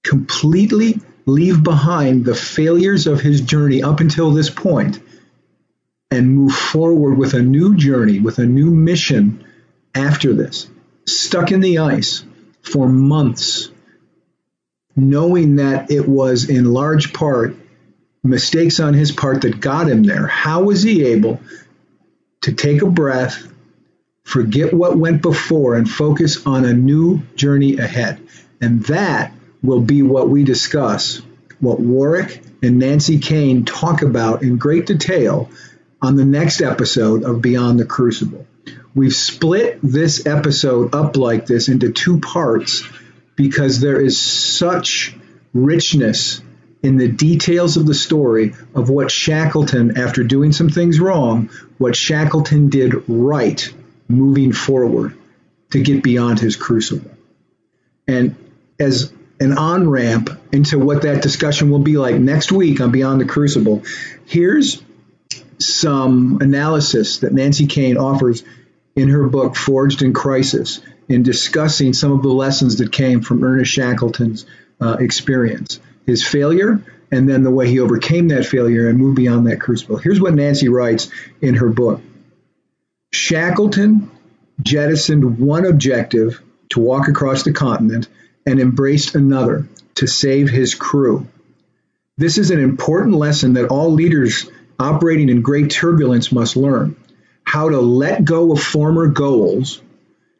completely 0.09 1.01
leave 1.27 1.63
behind 1.63 2.25
the 2.25 2.35
failures 2.35 3.07
of 3.07 3.21
his 3.21 3.43
journey 3.43 3.83
up 3.83 4.01
until 4.01 4.31
this 4.31 4.49
point 4.49 5.01
and 6.11 6.35
move 6.35 6.53
forward 6.53 7.19
with 7.19 7.35
a 7.35 7.43
new 7.43 7.77
journey, 7.77 8.19
with 8.19 8.39
a 8.39 8.47
new 8.47 8.71
mission 8.71 9.45
after 9.95 10.33
this? 10.33 10.69
Stuck 11.07 11.53
in 11.53 11.61
the 11.61 11.79
ice 11.79 12.25
for 12.63 12.89
months, 12.89 13.71
knowing 14.97 15.57
that 15.57 15.91
it 15.91 16.09
was 16.09 16.49
in 16.49 16.65
large 16.65 17.13
part 17.13 17.55
mistakes 18.25 18.81
on 18.81 18.95
his 18.95 19.13
part 19.13 19.43
that 19.43 19.61
got 19.61 19.89
him 19.89 20.03
there. 20.03 20.27
How 20.27 20.63
was 20.63 20.83
he 20.83 21.05
able 21.05 21.41
to 22.43 22.53
take 22.53 22.83
a 22.83 22.91
breath, 22.91 23.47
forget 24.25 24.73
what 24.73 24.97
went 24.97 25.21
before, 25.21 25.75
and 25.75 25.89
focus 25.89 26.47
on 26.47 26.65
a 26.65 26.73
new 26.73 27.23
journey 27.37 27.77
ahead? 27.77 28.27
And 28.61 28.83
that 28.85 29.33
will 29.63 29.81
be 29.81 30.03
what 30.03 30.29
we 30.29 30.45
discuss, 30.45 31.21
what 31.61 31.81
Warwick 31.81 32.43
and 32.63 32.79
Nancy 32.79 33.19
Koehn 33.19 33.67
talk 33.67 34.03
about 34.03 34.43
in 34.43 34.59
great 34.59 34.87
detail 34.87 35.51
on 36.01 36.17
the 36.17 36.25
next 36.25 36.61
episode 36.61 37.25
of 37.25 37.43
Beyond 37.43 37.81
the 37.81 37.85
Crucible. 37.85 38.47
We've 38.95 39.15
split 39.15 39.81
this 39.83 40.27
episode 40.27 40.95
up 40.95 41.17
like 41.17 41.47
this 41.47 41.69
into 41.69 41.93
two 41.93 42.21
parts 42.21 42.85
because 43.37 43.81
there 43.81 44.01
is 44.01 44.21
such 44.21 45.17
richness 45.53 46.41
in 46.83 46.97
the 46.97 47.09
details 47.09 47.77
of 47.77 47.87
the 47.87 47.95
story 47.95 48.55
of 48.75 48.89
what 48.89 49.11
Shackleton, 49.11 49.99
after 49.99 50.23
doing 50.23 50.53
some 50.53 50.69
things 50.69 51.01
wrong, 51.01 51.51
what 51.79 51.97
Shackleton 51.97 52.69
did 52.69 53.09
right 53.09 53.73
moving 54.09 54.53
forward 54.53 55.17
to 55.71 55.83
get 55.83 56.03
beyond 56.03 56.39
his 56.39 56.57
crucible. 56.57 57.11
And 58.07 58.37
as 58.79 59.13
an 59.41 59.57
on 59.57 59.89
ramp 59.89 60.31
into 60.53 60.79
what 60.79 61.03
that 61.03 61.23
discussion 61.23 61.71
will 61.71 61.79
be 61.79 61.97
like 61.97 62.17
next 62.17 62.51
week 62.51 62.81
on 62.81 62.91
Beyond 62.91 63.21
the 63.21 63.25
Crucible, 63.25 63.83
here's 64.27 64.83
some 65.59 66.39
analysis 66.41 67.19
that 67.19 67.33
Nancy 67.33 67.67
Koehn 67.67 67.97
offers 67.97 68.43
in 68.97 69.09
her 69.09 69.29
book 69.29 69.57
Forged 69.57 70.03
in 70.03 70.13
Crisis 70.13 70.81
in 71.09 71.23
discussing 71.23 71.93
some 71.93 72.13
of 72.13 72.23
the 72.23 72.29
lessons 72.29 72.79
that 72.79 72.93
came 72.93 73.23
from 73.23 73.43
Ernest 73.43 73.73
Shackleton's 73.73 74.45
uh, 74.81 74.97
experience, 75.01 75.81
his 76.07 76.27
failure, 76.27 76.83
and 77.11 77.29
then 77.29 77.43
the 77.43 77.51
way 77.51 77.69
he 77.69 77.81
overcame 77.81 78.29
that 78.29 78.45
failure 78.45 78.89
and 78.89 78.99
moved 78.99 79.17
beyond 79.17 79.47
that 79.47 79.61
crucible. 79.61 79.97
Here's 79.97 80.21
what 80.21 80.35
Nancy 80.35 80.69
writes 80.69 81.11
in 81.41 81.55
her 81.55 81.69
book 81.69 82.01
Shackleton 83.13 84.11
jettisoned 84.61 85.39
one 85.39 85.65
objective 85.65 86.43
to 86.71 86.81
walk 86.81 87.09
across 87.09 87.45
the 87.45 87.53
continent 87.53 88.09
and 88.49 88.61
embraced 88.61 89.15
another 89.15 89.69
to 89.95 90.07
save 90.07 90.49
his 90.49 90.75
crew. 90.75 91.29
This 92.17 92.39
is 92.39 92.51
an 92.51 92.59
important 92.59 93.15
lesson 93.15 93.53
that 93.53 93.69
all 93.69 93.93
leaders 93.93 94.51
operating 94.79 95.29
in 95.29 95.43
great 95.43 95.71
turbulence 95.71 96.33
must 96.33 96.57
learn 96.57 96.97
how 97.45 97.69
to 97.69 97.79
let 97.79 98.25
go 98.25 98.53
of 98.53 98.63
former 98.63 99.07
goals 99.07 99.83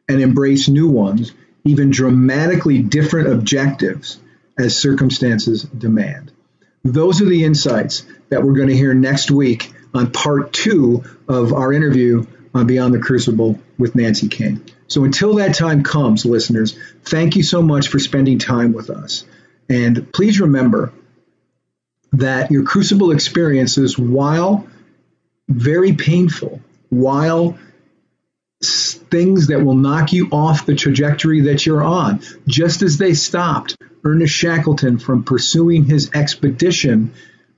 and 0.07 0.21
embrace 0.21 0.67
new 0.67 0.89
ones, 0.89 1.33
even 1.63 1.91
dramatically 1.91 2.81
different 2.81 3.31
objectives 3.31 4.19
as 4.57 4.75
circumstances 4.75 5.61
demand. 5.61 6.31
Those 6.83 7.21
are 7.21 7.25
the 7.25 7.43
insights 7.43 8.05
that 8.29 8.43
we're 8.43 8.53
going 8.53 8.69
to 8.69 8.75
hear 8.75 8.95
next 8.95 9.29
week 9.29 9.71
on 9.93 10.11
part 10.11 10.51
two 10.51 11.03
of 11.27 11.53
our 11.53 11.71
interview 11.71 12.25
on 12.53 12.67
Beyond 12.67 12.93
the 12.93 12.99
Crucible 12.99 13.59
with 13.77 13.95
Nancy 13.95 14.27
Koehn. 14.27 14.61
So 14.87 15.03
until 15.03 15.35
that 15.35 15.55
time 15.55 15.83
comes, 15.83 16.25
listeners, 16.25 16.77
thank 17.03 17.35
you 17.35 17.43
so 17.43 17.61
much 17.61 17.89
for 17.89 17.99
spending 17.99 18.39
time 18.39 18.73
with 18.73 18.89
us. 18.89 19.23
And 19.69 20.11
please 20.11 20.39
remember 20.39 20.91
that 22.13 22.49
your 22.49 22.63
crucible 22.63 23.11
experiences, 23.11 23.97
while 23.99 24.67
very 25.47 25.93
painful, 25.93 26.61
while 26.89 27.57
things 28.61 29.47
that 29.47 29.63
will 29.63 29.75
knock 29.75 30.11
you 30.11 30.27
off 30.31 30.65
the 30.65 30.75
trajectory 30.75 31.41
that 31.41 31.65
you're 31.65 31.83
on, 31.83 32.21
just 32.47 32.81
as 32.81 32.97
they 32.97 33.13
stopped 33.13 33.77
Ernest 34.03 34.33
Shackleton 34.33 34.97
from 34.97 35.23
pursuing 35.23 35.85
his 35.85 36.11
expedition 36.13 37.13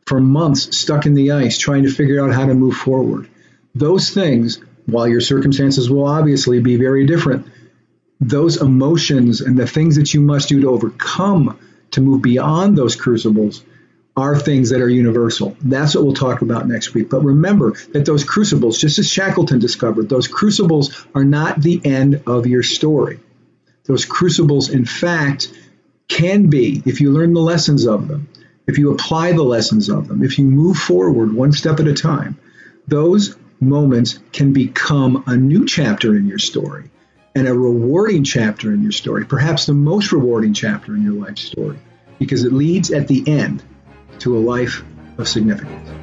for 0.06 0.20
months 0.20 0.78
stuck 0.78 1.06
in 1.06 1.14
the 1.14 1.32
ice, 1.32 1.58
trying 1.58 1.84
to 1.84 1.92
figure 1.92 2.24
out 2.24 2.34
how 2.34 2.46
to 2.46 2.54
move 2.54 2.76
forward. 2.76 3.30
Those 3.74 4.10
things, 4.10 4.60
while 4.86 5.08
your 5.08 5.22
circumstances 5.22 5.90
will 5.90 6.06
obviously 6.06 6.60
be 6.60 6.76
very 6.76 7.06
different, 7.06 7.48
those 8.20 8.62
emotions 8.62 9.42
and 9.42 9.58
the 9.58 9.68
things 9.68 9.96
that 9.96 10.14
you 10.14 10.22
must 10.22 10.50
do 10.50 10.62
to 10.62 10.70
overcome 10.70 11.60
to 11.92 12.02
move 12.02 12.22
beyond 12.22 12.78
those 12.78 12.96
crucibles 12.96 13.64
are 14.16 14.38
things 14.38 14.70
that 14.70 14.82
are 14.82 14.90
universal. 14.90 15.56
That's 15.62 15.96
what 15.96 16.04
we'll 16.04 16.14
talk 16.14 16.42
about 16.42 16.68
next 16.68 16.94
week. 16.94 17.10
But 17.10 17.22
remember 17.22 17.74
that 17.94 18.06
those 18.06 18.24
crucibles, 18.24 18.78
just 18.78 19.00
as 19.00 19.10
Shackleton 19.10 19.60
discovered, 19.60 20.10
those 20.10 20.28
crucibles 20.28 21.06
are 21.16 21.24
not 21.24 21.62
the 21.62 21.82
end 21.84 22.24
of 22.28 22.46
your 22.46 22.64
story. 22.64 23.20
Those 23.86 24.06
crucibles, 24.06 24.70
in 24.70 24.86
fact, 24.86 25.52
can 26.08 26.50
be, 26.50 26.84
if 26.86 27.00
you 27.02 27.12
learn 27.12 27.34
the 27.34 27.42
lessons 27.42 27.88
of 27.88 28.08
them, 28.08 28.28
if 28.68 28.78
you 28.78 28.92
apply 28.92 29.32
the 29.32 29.44
lessons 29.44 29.90
of 29.90 30.08
them, 30.08 30.24
if 30.24 30.38
you 30.38 30.46
move 30.46 30.78
forward 30.78 31.34
one 31.34 31.54
step 31.54 31.80
at 31.80 31.88
a 31.88 31.94
time, 31.94 32.38
those 32.88 33.36
moments 33.62 34.20
can 34.34 34.52
become 34.52 35.24
a 35.28 35.38
new 35.38 35.66
chapter 35.66 36.16
in 36.16 36.26
your 36.26 36.40
story 36.40 36.90
and 37.36 37.48
a 37.48 37.54
rewarding 37.54 38.24
chapter 38.24 38.74
in 38.74 38.82
your 38.84 38.92
story, 38.92 39.26
perhaps 39.26 39.66
the 39.66 39.74
most 39.74 40.12
rewarding 40.12 40.54
chapter 40.54 40.96
in 40.96 41.04
your 41.04 41.14
life 41.14 41.38
story, 41.38 41.80
because 42.20 42.44
it 42.44 42.52
leads 42.52 42.92
at 42.92 43.08
the 43.08 43.24
end 43.28 43.64
to 44.20 44.36
a 44.36 44.40
life 44.40 44.84
of 45.18 45.28
significance. 45.28 46.01